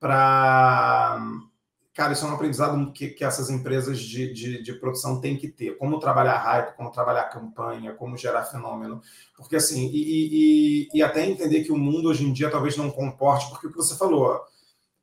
para. 0.00 1.20
Cara, 1.94 2.12
isso 2.14 2.26
é 2.26 2.28
um 2.30 2.34
aprendizado 2.34 2.92
que, 2.92 3.08
que 3.10 3.24
essas 3.24 3.50
empresas 3.50 4.00
de, 4.00 4.32
de, 4.32 4.62
de 4.62 4.74
produção 4.74 5.20
têm 5.20 5.36
que 5.36 5.48
ter. 5.48 5.78
Como 5.78 6.00
trabalhar 6.00 6.38
hype, 6.38 6.76
como 6.76 6.90
trabalhar 6.92 7.24
campanha, 7.24 7.94
como 7.94 8.16
gerar 8.16 8.44
fenômeno. 8.44 9.02
Porque, 9.36 9.56
assim, 9.56 9.88
e, 9.92 10.84
e, 10.86 10.98
e- 10.98 11.02
até 11.02 11.26
entender 11.26 11.64
que 11.64 11.72
o 11.72 11.78
mundo 11.78 12.08
hoje 12.08 12.24
em 12.24 12.32
dia 12.32 12.50
talvez 12.50 12.76
não 12.76 12.90
comporte, 12.90 13.50
porque 13.50 13.66
o 13.66 13.70
que 13.70 13.76
você 13.76 13.96
falou, 13.96 14.40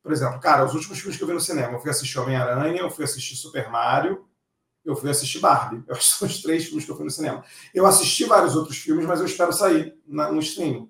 por 0.04 0.12
exemplo, 0.14 0.40
cara, 0.42 0.66
os 0.66 0.76
últimos 0.76 1.00
filmes 1.00 1.18
que 1.18 1.24
eu 1.24 1.28
vi 1.30 1.34
no 1.36 1.42
cinema, 1.42 1.74
eu 1.74 1.82
fui 1.82 1.92
assistir 1.92 2.20
Homem-Aranha, 2.20 2.82
eu 2.82 2.92
fui 2.92 3.06
assistir 3.06 3.36
Super 3.38 3.72
Mario, 3.72 4.27
eu 4.90 4.96
fui 4.96 5.10
assistir 5.10 5.40
Barbie. 5.40 5.84
Eu 5.88 5.96
acho 5.96 6.12
que 6.12 6.18
são 6.18 6.28
os 6.28 6.42
três 6.42 6.66
filmes 6.66 6.86
que 6.86 6.92
eu 6.92 6.96
fui 6.96 7.06
no 7.06 7.12
cinema. 7.12 7.44
Eu 7.74 7.86
assisti 7.86 8.26
vários 8.26 8.56
outros 8.56 8.78
filmes, 8.78 9.06
mas 9.06 9.20
eu 9.20 9.26
espero 9.26 9.52
sair 9.54 9.96
na- 10.08 10.32
no 10.32 10.40
streaming. 10.40 10.90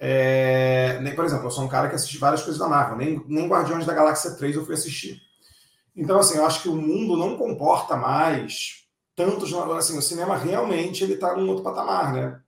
É, 0.00 1.00
nem, 1.02 1.14
por 1.14 1.24
exemplo, 1.24 1.46
eu 1.46 1.50
sou 1.50 1.64
um 1.64 1.68
cara 1.68 1.88
que 1.88 1.94
assiste 1.96 2.18
várias 2.18 2.42
coisas 2.42 2.58
da 2.58 2.68
Marvel, 2.68 2.96
nem, 2.96 3.22
nem 3.26 3.48
Guardiões 3.48 3.84
da 3.84 3.92
Galáxia 3.94 4.30
3 4.32 4.54
eu 4.54 4.64
fui 4.64 4.74
assistir. 4.74 5.20
Então, 5.96 6.18
assim, 6.20 6.38
eu 6.38 6.46
acho 6.46 6.62
que 6.62 6.68
o 6.68 6.76
mundo 6.76 7.16
não 7.16 7.36
comporta 7.36 7.96
mais 7.96 8.84
tantos. 9.16 9.52
Assim, 9.52 9.98
o 9.98 10.02
cinema 10.02 10.36
realmente 10.36 11.02
ele 11.02 11.14
está 11.14 11.36
num 11.36 11.48
outro 11.48 11.64
patamar, 11.64 12.12
né? 12.12 12.40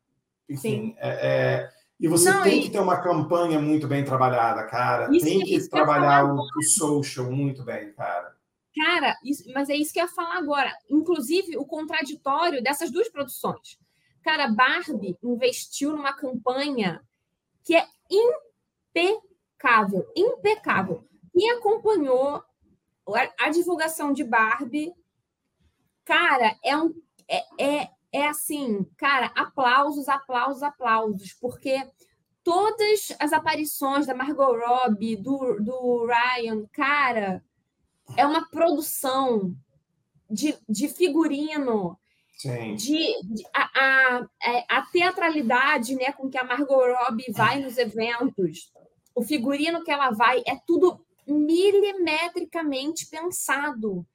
Enfim, 0.48 0.94
é- 0.98 1.28
é, 1.28 1.70
e 1.98 2.06
você 2.06 2.30
Não, 2.30 2.42
tem 2.42 2.60
e- 2.60 2.62
que 2.62 2.70
ter 2.70 2.78
uma 2.80 3.00
campanha 3.00 3.58
muito 3.58 3.88
bem 3.88 4.04
trabalhada, 4.04 4.62
cara. 4.64 5.08
Isso- 5.14 5.26
tem 5.26 5.40
que 5.40 5.68
trabalhar 5.68 6.24
o, 6.26 6.38
o 6.40 6.62
social 6.62 7.28
muito 7.30 7.64
bem, 7.64 7.92
cara. 7.92 8.32
Cara, 8.74 9.16
isso- 9.24 9.44
mas 9.52 9.68
é 9.68 9.76
isso 9.76 9.92
que 9.92 9.98
eu 10.00 10.04
ia 10.04 10.08
falar 10.08 10.36
agora. 10.38 10.72
Inclusive, 10.88 11.56
o 11.56 11.64
contraditório 11.66 12.62
dessas 12.62 12.90
duas 12.90 13.08
produções. 13.08 13.78
Cara, 14.22 14.48
Barbie 14.48 15.16
investiu 15.22 15.90
numa 15.92 16.12
campanha 16.12 17.02
que 17.64 17.74
é 17.76 17.86
impecável, 18.94 20.06
impecável. 20.16 21.06
Quem 21.32 21.50
acompanhou 21.52 22.42
a, 23.08 23.46
a 23.46 23.50
divulgação 23.50 24.12
de 24.12 24.24
Barbie, 24.24 24.92
cara, 26.04 26.56
é 26.64 26.76
um 26.76 26.94
é, 27.28 27.44
é, 27.82 27.90
é 28.12 28.26
assim, 28.28 28.84
cara, 28.96 29.26
aplausos, 29.36 30.08
aplausos, 30.08 30.62
aplausos, 30.62 31.32
porque 31.34 31.80
todas 32.42 33.14
as 33.20 33.32
aparições 33.32 34.06
da 34.06 34.14
Margot 34.14 34.56
Robbie, 34.58 35.16
do, 35.16 35.58
do 35.60 36.06
Ryan, 36.06 36.66
cara, 36.72 37.44
é 38.16 38.26
uma 38.26 38.48
produção 38.48 39.54
de, 40.30 40.56
de 40.68 40.88
figurino, 40.88 41.98
Sim. 42.38 42.74
de, 42.74 43.20
de- 43.24 43.44
a, 43.54 43.70
a, 43.80 44.26
é, 44.44 44.64
a 44.68 44.82
teatralidade 44.82 45.94
né, 45.94 46.12
com 46.12 46.28
que 46.30 46.38
a 46.38 46.44
Margot 46.44 46.84
Robbie 47.04 47.32
vai 47.32 47.60
nos 47.60 47.76
eventos, 47.78 48.72
o 49.14 49.22
figurino 49.22 49.82
que 49.84 49.90
ela 49.90 50.10
vai, 50.10 50.42
é 50.46 50.56
tudo 50.66 51.04
milimetricamente 51.26 53.06
pensado. 53.06 54.06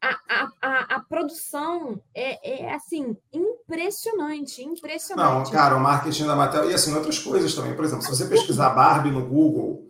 A, 0.00 0.18
a, 0.28 0.52
a, 0.60 0.96
a 0.96 1.00
produção 1.00 2.02
é, 2.12 2.64
é 2.64 2.74
assim 2.74 3.16
impressionante, 3.32 4.64
Não, 4.64 4.72
impressionante. 4.72 5.52
cara, 5.52 5.76
o 5.76 5.80
marketing 5.80 6.26
da 6.26 6.34
Mattel. 6.34 6.68
E 6.70 6.74
assim, 6.74 6.92
outras 6.92 7.20
coisas 7.20 7.54
também. 7.54 7.76
Por 7.76 7.84
exemplo, 7.84 8.02
se 8.04 8.10
você 8.10 8.26
pesquisar 8.26 8.70
Barbie 8.70 9.12
no 9.12 9.24
Google, 9.24 9.88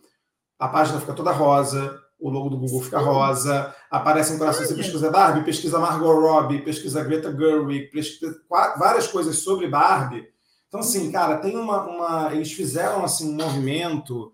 a 0.58 0.68
página 0.68 1.00
fica 1.00 1.14
toda 1.14 1.32
rosa, 1.32 2.01
o 2.22 2.30
logo 2.30 2.48
do 2.50 2.56
Google 2.56 2.82
fica 2.82 2.98
rosa, 3.00 3.74
aparecem 3.90 4.38
corações. 4.38 4.68
Você 4.68 4.74
pesquisa 4.74 5.10
Barbie, 5.10 5.44
pesquisa 5.44 5.78
Margot 5.78 6.12
Robbie, 6.20 6.62
pesquisa 6.62 7.02
Greta 7.02 7.34
Gerwig, 7.36 7.88
pesquisa 7.90 8.40
várias 8.78 9.08
coisas 9.08 9.38
sobre 9.40 9.66
Barbie. 9.68 10.28
Então, 10.68 10.80
assim, 10.80 11.10
cara, 11.12 11.38
tem 11.38 11.56
uma, 11.56 11.82
uma. 11.82 12.32
Eles 12.34 12.52
fizeram 12.52 13.04
assim, 13.04 13.28
um 13.28 13.34
movimento 13.36 14.32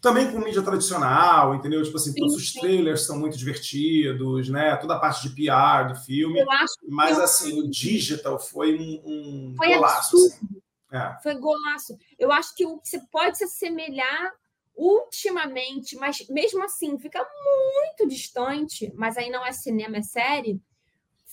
também 0.00 0.30
com 0.30 0.38
mídia 0.38 0.62
tradicional, 0.62 1.54
entendeu? 1.54 1.82
Tipo 1.82 1.96
assim, 1.96 2.12
Sim, 2.12 2.20
todos 2.20 2.34
os 2.34 2.52
sim. 2.52 2.60
trailers 2.60 3.04
são 3.04 3.18
muito 3.18 3.36
divertidos, 3.36 4.48
né? 4.48 4.76
Toda 4.76 4.94
a 4.94 4.98
parte 4.98 5.28
de 5.28 5.34
PR 5.34 5.88
do 5.92 5.96
filme. 5.96 6.40
Eu 6.40 6.50
acho 6.50 6.74
Mas 6.88 7.18
eu- 7.18 7.24
assim, 7.24 7.60
o 7.60 7.68
digital 7.68 8.38
foi 8.38 8.76
um, 8.78 9.02
um 9.04 9.54
Foi 9.56 9.74
golaço. 9.74 10.16
assim. 10.16 10.48
É. 10.90 11.16
Foi 11.22 11.34
golaço. 11.34 11.98
Eu 12.18 12.32
acho 12.32 12.54
que 12.54 12.64
o 12.64 12.78
que 12.78 12.88
você 12.88 13.00
pode 13.12 13.36
se 13.38 13.44
assemelhar 13.44 14.32
ultimamente, 14.78 15.96
mas 15.96 16.24
mesmo 16.28 16.64
assim 16.64 16.96
fica 16.98 17.18
muito 17.18 18.08
distante, 18.08 18.92
mas 18.94 19.16
aí 19.18 19.28
não 19.28 19.44
é 19.44 19.50
cinema, 19.52 19.96
é 19.96 20.02
série. 20.02 20.60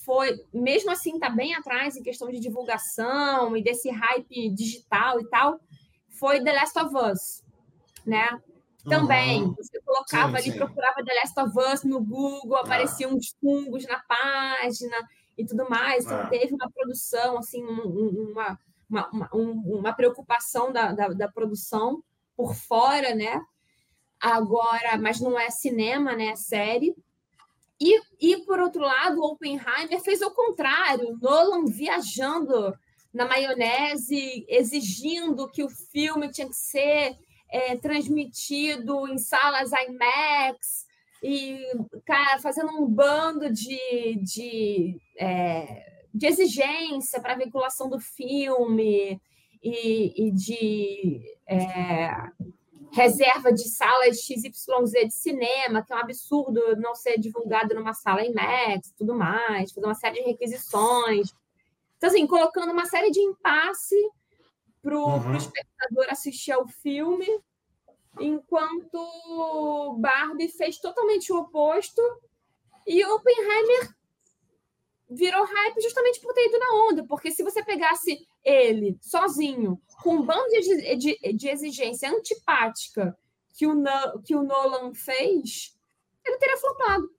Foi, 0.04 0.36
mesmo 0.52 0.92
assim, 0.92 1.20
tá 1.20 1.30
bem 1.30 1.54
atrás 1.54 1.96
em 1.96 2.04
questão 2.04 2.30
de 2.30 2.40
divulgação 2.40 3.56
e 3.56 3.64
desse 3.64 3.90
hype 3.90 4.50
digital 4.50 5.20
e 5.20 5.30
tal. 5.30 5.60
Foi 6.20 6.44
The 6.44 6.54
Last 6.54 6.80
of 6.80 6.96
Us. 6.96 7.44
né? 8.06 8.40
Também, 8.88 9.44
uhum. 9.44 9.56
você 9.56 9.82
colocava 9.82 10.38
sim, 10.40 10.50
ali, 10.50 10.52
sim. 10.52 10.58
procurava 10.58 11.04
The 11.04 11.14
Last 11.14 11.40
of 11.40 11.74
Us 11.74 11.84
no 11.84 12.04
Google, 12.04 12.56
apareciam 12.58 13.12
ah. 13.12 13.16
uns 13.16 13.36
fungos 13.42 13.84
na 13.88 14.00
página 14.00 14.96
e 15.36 15.44
tudo 15.44 15.68
mais. 15.68 16.06
Então, 16.06 16.20
ah. 16.20 16.28
teve 16.28 16.54
uma 16.54 16.70
produção, 16.70 17.38
assim, 17.40 17.64
uma, 17.64 18.60
uma, 18.88 19.10
uma, 19.12 19.30
uma 19.34 19.94
preocupação 19.94 20.72
da, 20.72 20.92
da, 20.92 21.08
da, 21.10 21.28
produção 21.28 22.04
por 22.36 22.56
fora, 22.56 23.14
né? 23.16 23.42
Agora, 24.20 24.98
mas 24.98 25.20
não 25.20 25.40
é 25.40 25.50
cinema, 25.50 26.16
né? 26.16 26.28
É 26.28 26.36
série. 26.36 26.96
E, 27.80 28.00
e, 28.20 28.38
por 28.46 28.60
outro 28.60 28.82
lado, 28.82 29.22
Oppenheimer 29.22 30.02
fez 30.02 30.22
o 30.22 30.32
contrário, 30.32 31.18
Nolan 31.22 31.66
viajando 31.66 32.74
na 33.14 33.26
maionese, 33.26 34.46
exigindo 34.48 35.50
que 35.50 35.64
o 35.64 35.70
filme 35.70 36.32
tinha 36.32 36.48
que 36.48 36.56
ser 36.56 37.18
é, 37.52 37.76
transmitido 37.78 39.08
em 39.08 39.18
salas 39.18 39.72
IMAX, 39.72 40.86
e 41.24 41.60
cara, 42.06 42.40
fazendo 42.40 42.72
um 42.72 42.86
bando 42.86 43.52
de, 43.52 44.20
de, 44.22 45.00
é, 45.18 46.06
de 46.14 46.28
exigência 46.28 47.20
para 47.20 47.34
a 47.34 47.38
vinculação 47.38 47.90
do 47.90 48.00
filme 48.00 49.20
e, 49.66 50.28
e 50.28 50.32
de 50.32 51.38
é, 51.48 52.12
reserva 52.92 53.52
de 53.52 53.68
salas 53.68 54.22
XYZ 54.22 54.54
de 55.08 55.14
cinema, 55.14 55.84
que 55.84 55.92
é 55.92 55.96
um 55.96 56.00
absurdo 56.00 56.76
não 56.78 56.94
ser 56.94 57.18
divulgado 57.18 57.74
numa 57.74 57.94
sala 57.96 58.24
IMAX 58.24 58.90
e 58.90 58.96
tudo 58.96 59.16
mais, 59.16 59.72
fazer 59.72 59.88
uma 59.88 59.96
série 59.96 60.20
de 60.20 60.30
requisições. 60.30 61.34
Então, 61.98 62.10
assim, 62.10 62.28
colocando 62.28 62.72
uma 62.72 62.86
série 62.86 63.10
de 63.10 63.20
impasse 63.20 63.96
para 64.84 64.96
o 64.96 65.18
uhum. 65.18 65.36
espectador 65.36 66.06
assistir 66.12 66.52
ao 66.52 66.68
filme, 66.68 67.28
enquanto 68.20 69.98
Barbie 70.00 70.48
fez 70.50 70.78
totalmente 70.78 71.34
o 71.34 71.40
oposto 71.40 72.02
e 72.86 73.04
Oppenheimer 73.04 73.95
virou 75.10 75.46
hype 75.46 75.82
justamente 75.82 76.20
por 76.20 76.34
ter 76.34 76.48
ido 76.48 76.58
na 76.58 76.90
onda, 76.90 77.06
porque 77.06 77.32
se 77.32 77.44
você 77.44 77.64
pegasse 77.64 78.28
ele 78.44 78.98
sozinho, 79.02 79.80
com 80.02 80.16
um 80.16 80.26
bando 80.26 80.50
de, 80.50 80.96
de, 80.98 81.34
de 81.34 81.48
exigência 81.48 82.10
antipática 82.10 83.18
que 83.56 83.66
o, 83.68 83.84
que 84.24 84.36
o 84.36 84.44
Nolan 84.44 84.94
fez, 84.94 85.76
ele 86.26 86.38
teria 86.38 86.58
flopado. 86.58 87.10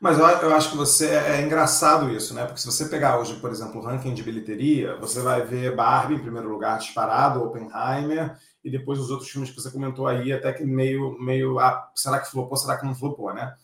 Mas 0.00 0.18
eu, 0.18 0.24
eu, 0.24 0.54
acho 0.54 0.70
que 0.70 0.78
você 0.78 1.10
é, 1.10 1.36
é 1.36 1.40
engraçado 1.42 2.10
isso, 2.10 2.32
né? 2.32 2.46
Porque 2.46 2.60
se 2.60 2.66
você 2.66 2.88
pegar 2.88 3.18
hoje, 3.18 3.38
por 3.38 3.50
exemplo, 3.50 3.80
o 3.80 3.84
ranking 3.84 4.14
de 4.14 4.22
bilheteria, 4.22 4.96
você 4.96 5.20
vai 5.20 5.44
ver 5.44 5.76
Barbie 5.76 6.14
em 6.14 6.22
primeiro 6.22 6.48
lugar 6.48 6.78
disparado, 6.78 7.42
Oppenheimer, 7.42 8.34
e 8.64 8.70
depois 8.70 8.98
os 8.98 9.10
outros 9.10 9.28
filmes 9.28 9.50
que 9.50 9.60
você 9.60 9.70
comentou 9.70 10.06
aí, 10.06 10.32
até 10.32 10.54
que 10.54 10.64
meio, 10.64 11.18
meio 11.20 11.58
ah, 11.58 11.90
será 11.94 12.18
que 12.18 12.30
flopou, 12.30 12.56
será 12.56 12.78
que 12.78 12.86
não 12.86 12.94
flopou, 12.94 13.34
né? 13.34 13.54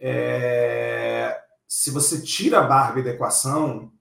É, 0.00 1.40
se 1.70 1.92
você 1.92 2.20
tira 2.20 2.58
a 2.58 2.64
Barbie 2.64 3.00
da 3.00 3.10
equação, 3.10 3.92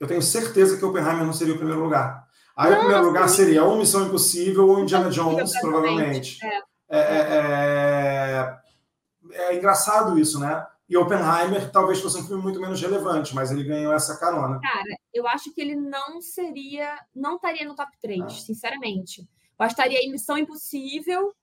eu 0.00 0.06
tenho 0.06 0.22
certeza 0.22 0.78
que 0.78 0.84
Oppenheimer 0.84 1.26
não 1.26 1.32
seria 1.34 1.52
o 1.52 1.58
primeiro 1.58 1.82
lugar. 1.82 2.26
Aí 2.56 2.70
não, 2.70 2.78
o 2.78 2.80
primeiro 2.80 3.04
lugar 3.04 3.28
seria 3.28 3.62
ou 3.64 3.76
Missão 3.76 4.06
Impossível 4.06 4.66
ou 4.66 4.80
Indiana 4.80 5.10
Jones, 5.10 5.52
provavelmente. 5.60 6.42
É. 6.42 6.62
É, 6.88 6.98
é, 6.98 8.58
é, 9.30 9.52
é 9.52 9.56
engraçado 9.56 10.18
isso, 10.18 10.40
né? 10.40 10.66
E 10.88 10.96
Oppenheimer 10.96 11.70
talvez 11.70 12.00
fosse 12.00 12.18
um 12.18 12.26
filme 12.26 12.42
muito 12.42 12.60
menos 12.60 12.80
relevante, 12.80 13.34
mas 13.34 13.50
ele 13.50 13.64
ganhou 13.64 13.92
essa 13.92 14.18
carona. 14.18 14.58
Cara, 14.58 14.96
eu 15.12 15.28
acho 15.28 15.52
que 15.52 15.60
ele 15.60 15.76
não 15.76 16.22
seria, 16.22 16.98
não 17.14 17.36
estaria 17.36 17.68
no 17.68 17.74
top 17.74 17.92
3, 18.00 18.22
ah. 18.22 18.28
sinceramente. 18.30 19.20
Eu 19.20 19.66
acho 19.66 19.74
que 19.74 19.82
estaria 19.82 20.00
em 20.00 20.10
Missão 20.10 20.38
Impossível, 20.38 21.34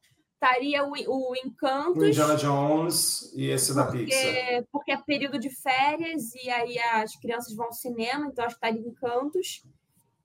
estaria 0.41 0.85
o, 0.85 0.91
o 0.91 1.35
Encantos. 1.45 2.01
O 2.01 2.05
Indiana 2.05 2.35
Jones 2.35 3.31
e 3.35 3.49
esse 3.49 3.75
da 3.75 3.85
porque, 3.85 4.05
Pixar. 4.05 4.65
Porque 4.71 4.91
é 4.91 4.97
período 4.97 5.37
de 5.37 5.49
férias 5.49 6.33
e 6.33 6.49
aí 6.49 6.79
as 6.79 7.15
crianças 7.17 7.53
vão 7.55 7.67
ao 7.67 7.73
cinema, 7.73 8.27
então 8.27 8.45
acho 8.45 8.57
que 8.57 8.65
estaria 8.65 8.87
Encantos. 8.87 9.63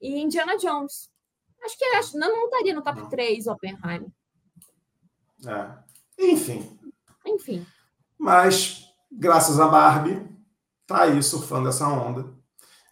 E 0.00 0.20
Indiana 0.20 0.56
Jones. 0.56 1.10
Acho 1.64 1.78
que 1.78 1.84
acho, 1.84 2.18
não, 2.18 2.28
não 2.28 2.44
estaria 2.44 2.74
no 2.74 2.82
top 2.82 3.00
não. 3.00 3.08
3 3.08 3.46
Oppenheimer. 3.46 4.06
É. 5.46 5.72
Enfim. 6.18 6.78
Enfim. 7.26 7.66
Mas, 8.18 8.86
graças 9.10 9.58
a 9.58 9.66
Barbie, 9.66 10.28
tá 10.86 11.02
aí 11.02 11.22
surfando 11.22 11.68
essa 11.68 11.88
onda. 11.88 12.32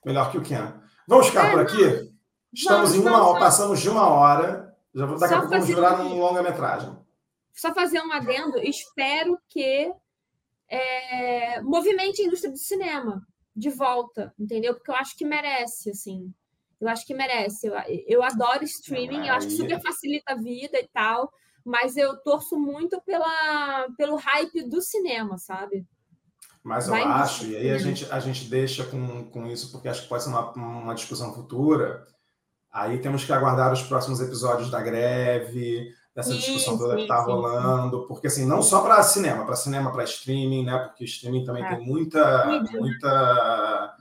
Melhor 0.05 0.31
que 0.31 0.39
o 0.39 0.43
Ken. 0.43 0.73
Vamos 1.07 1.29
ficar 1.29 1.49
é, 1.49 1.51
por 1.51 1.61
aqui? 1.61 2.13
Estamos 2.53 2.91
vamos, 2.91 2.95
em 2.95 3.09
uma 3.09 3.27
hora, 3.27 3.41
passamos 3.41 3.81
de 3.81 3.89
uma 3.89 4.09
hora. 4.09 4.75
Já 4.95 5.07
vou, 5.07 5.19
daqui 5.19 5.35
a 5.35 5.39
pouco 5.39 5.51
vamos 5.51 5.67
virar 5.67 6.01
um 6.01 6.19
longa-metragem. 6.19 6.97
Só 7.53 7.75
fazer 7.75 8.01
um 8.01 8.13
adendo. 8.13 8.59
Espero 8.59 9.39
que 9.49 9.93
é, 10.69 11.61
movimente 11.63 12.23
a 12.23 12.27
indústria 12.27 12.53
do 12.53 12.59
cinema 12.59 13.27
de 13.55 13.71
volta, 13.71 14.33
entendeu? 14.39 14.75
Porque 14.75 14.91
eu 14.91 14.97
acho 14.97 15.17
que 15.17 15.25
merece, 15.25 15.91
assim. 15.91 16.33
Eu 16.81 16.89
acho 16.89 17.07
que 17.07 17.15
merece. 17.15 17.67
Eu, 17.67 17.75
eu 18.07 18.23
adoro 18.23 18.65
streaming, 18.65 19.29
eu 19.29 19.35
acho 19.35 19.49
que 19.49 19.55
super 19.55 19.81
facilita 19.81 20.33
a 20.33 20.37
vida 20.37 20.79
e 20.79 20.89
tal 20.89 21.33
mas 21.65 21.97
eu 21.97 22.17
torço 22.19 22.59
muito 22.59 23.01
pela, 23.03 23.87
pelo 23.97 24.17
hype 24.17 24.69
do 24.69 24.81
cinema, 24.81 25.39
sabe? 25.39 25.87
Mas 26.63 26.87
eu 26.87 26.93
Vai 26.93 27.03
acho, 27.03 27.47
e 27.47 27.57
aí 27.57 27.71
a 27.71 27.79
gente, 27.79 28.07
a 28.11 28.21
gente 28.21 28.45
deixa 28.45 28.85
com, 28.85 29.25
com 29.31 29.47
isso, 29.47 29.73
porque 29.73 29.89
acho 29.89 30.03
que 30.03 30.09
pode 30.09 30.23
ser 30.23 30.29
uma, 30.31 30.53
uma 30.53 30.95
discussão 30.95 31.35
futura. 31.35 32.05
Aí 32.71 33.01
temos 33.01 33.25
que 33.25 33.33
aguardar 33.33 33.73
os 33.73 33.83
próximos 33.83 34.21
episódios 34.21 34.71
da 34.71 34.81
greve, 34.81 35.93
dessa 36.15 36.35
discussão 36.35 36.77
toda 36.77 36.97
que 36.97 37.03
está 37.03 37.21
rolando, 37.23 38.07
porque 38.07 38.27
assim, 38.27 38.45
não 38.45 38.63
só 38.63 38.83
para 38.83 39.03
cinema, 39.03 39.45
para 39.47 39.57
cinema, 39.57 39.91
para 39.91 40.05
streaming, 40.05 40.65
né? 40.65 40.79
Porque 40.79 41.05
streaming 41.05 41.45
também 41.45 41.65
é. 41.65 41.75
tem 41.75 41.87
muita, 41.87 42.63
muita, 42.71 43.97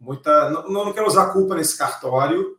muita. 0.00 0.50
Não, 0.50 0.84
não 0.84 0.92
quero 0.92 1.06
usar 1.06 1.32
culpa 1.32 1.54
nesse 1.54 1.76
cartório, 1.76 2.56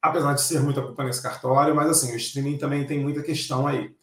apesar 0.00 0.34
de 0.34 0.42
ser 0.42 0.60
muita 0.60 0.82
culpa 0.82 1.04
nesse 1.04 1.22
cartório, 1.22 1.74
mas 1.74 1.88
assim, 1.88 2.12
o 2.12 2.16
streaming 2.16 2.58
também 2.58 2.86
tem 2.86 3.00
muita 3.00 3.22
questão 3.22 3.66
aí. 3.66 3.94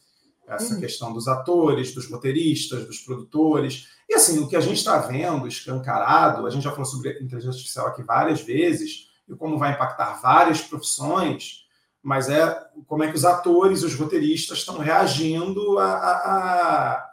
Essa 0.48 0.74
uhum. 0.74 0.80
questão 0.80 1.12
dos 1.12 1.28
atores, 1.28 1.94
dos 1.94 2.10
roteiristas, 2.10 2.84
dos 2.84 2.98
produtores. 2.98 3.86
E 4.08 4.14
assim, 4.14 4.40
o 4.40 4.48
que 4.48 4.56
a 4.56 4.60
gente 4.60 4.78
está 4.78 4.98
vendo 4.98 5.46
escancarado, 5.46 6.44
a 6.44 6.50
gente 6.50 6.64
já 6.64 6.72
falou 6.72 6.86
sobre 6.86 7.10
inteligência 7.22 7.50
artificial 7.50 7.86
aqui 7.86 8.02
várias 8.02 8.40
vezes, 8.40 9.08
e 9.28 9.36
como 9.36 9.56
vai 9.58 9.74
impactar 9.74 10.20
várias 10.20 10.60
profissões, 10.60 11.66
mas 12.02 12.28
é 12.28 12.68
como 12.86 13.04
é 13.04 13.10
que 13.10 13.16
os 13.16 13.24
atores, 13.24 13.82
os 13.82 13.94
roteiristas 13.94 14.58
estão 14.58 14.78
reagindo 14.78 15.78
a, 15.78 15.92
a, 15.92 17.12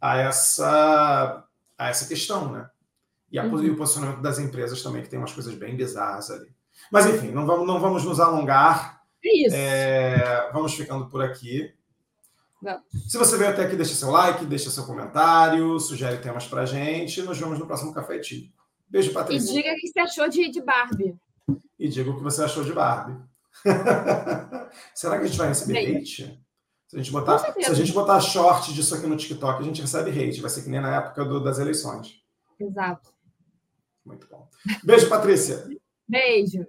a, 0.00 0.16
essa, 0.18 1.44
a 1.76 1.88
essa 1.88 2.06
questão, 2.06 2.52
né? 2.52 2.70
E, 3.30 3.38
a, 3.38 3.44
uhum. 3.44 3.62
e 3.62 3.70
o 3.70 3.76
posicionamento 3.76 4.20
das 4.20 4.38
empresas 4.38 4.82
também, 4.82 5.02
que 5.02 5.08
tem 5.08 5.18
umas 5.18 5.32
coisas 5.32 5.54
bem 5.54 5.76
bizarras 5.76 6.30
ali. 6.30 6.48
Mas, 6.90 7.06
enfim, 7.06 7.30
não 7.30 7.44
vamos, 7.44 7.66
não 7.66 7.80
vamos 7.80 8.04
nos 8.04 8.20
alongar. 8.20 9.02
É 9.22 9.46
isso. 9.46 9.56
É, 9.56 10.50
vamos 10.52 10.74
ficando 10.74 11.06
por 11.06 11.22
aqui. 11.22 11.74
Não. 12.62 12.80
Se 13.06 13.18
você 13.18 13.36
veio 13.36 13.50
até 13.50 13.64
aqui, 13.64 13.76
deixa 13.76 13.94
seu 13.94 14.10
like, 14.10 14.44
deixa 14.46 14.70
seu 14.70 14.84
comentário, 14.84 15.78
sugere 15.78 16.18
temas 16.18 16.46
pra 16.46 16.64
gente. 16.64 17.22
Nos 17.22 17.38
vemos 17.38 17.58
no 17.58 17.66
próximo 17.66 17.92
Café 17.92 18.18
Típico. 18.18 18.64
Beijo, 18.88 19.12
Patrícia. 19.12 19.50
E 19.50 19.54
diga 19.54 19.72
o 19.72 19.76
que 19.76 19.88
você 19.88 20.00
achou 20.00 20.28
de, 20.28 20.50
de 20.50 20.62
Barbie. 20.62 21.16
E 21.78 21.88
diga 21.88 22.10
o 22.10 22.16
que 22.16 22.22
você 22.22 22.42
achou 22.42 22.64
de 22.64 22.72
Barbie. 22.72 23.16
Será 24.94 25.18
que 25.18 25.24
a 25.24 25.26
gente 25.26 25.38
vai 25.38 25.48
receber 25.48 25.72
Bem. 25.74 25.96
hate? 25.96 26.40
Se 26.88 26.96
a, 26.96 26.98
gente 26.98 27.12
botar, 27.12 27.38
se 27.38 27.70
a 27.70 27.74
gente 27.74 27.92
botar 27.92 28.20
short 28.20 28.72
disso 28.72 28.94
aqui 28.94 29.06
no 29.06 29.16
TikTok, 29.16 29.60
a 29.60 29.64
gente 29.64 29.82
recebe 29.82 30.10
hate. 30.10 30.40
Vai 30.40 30.50
ser 30.50 30.62
que 30.62 30.70
nem 30.70 30.80
na 30.80 30.96
época 30.96 31.24
do, 31.24 31.42
das 31.42 31.58
eleições. 31.58 32.22
Exato. 32.58 33.12
Muito 34.04 34.26
bom. 34.28 34.48
Beijo, 34.82 35.08
Patrícia. 35.08 35.68
Beijo. 36.08 36.66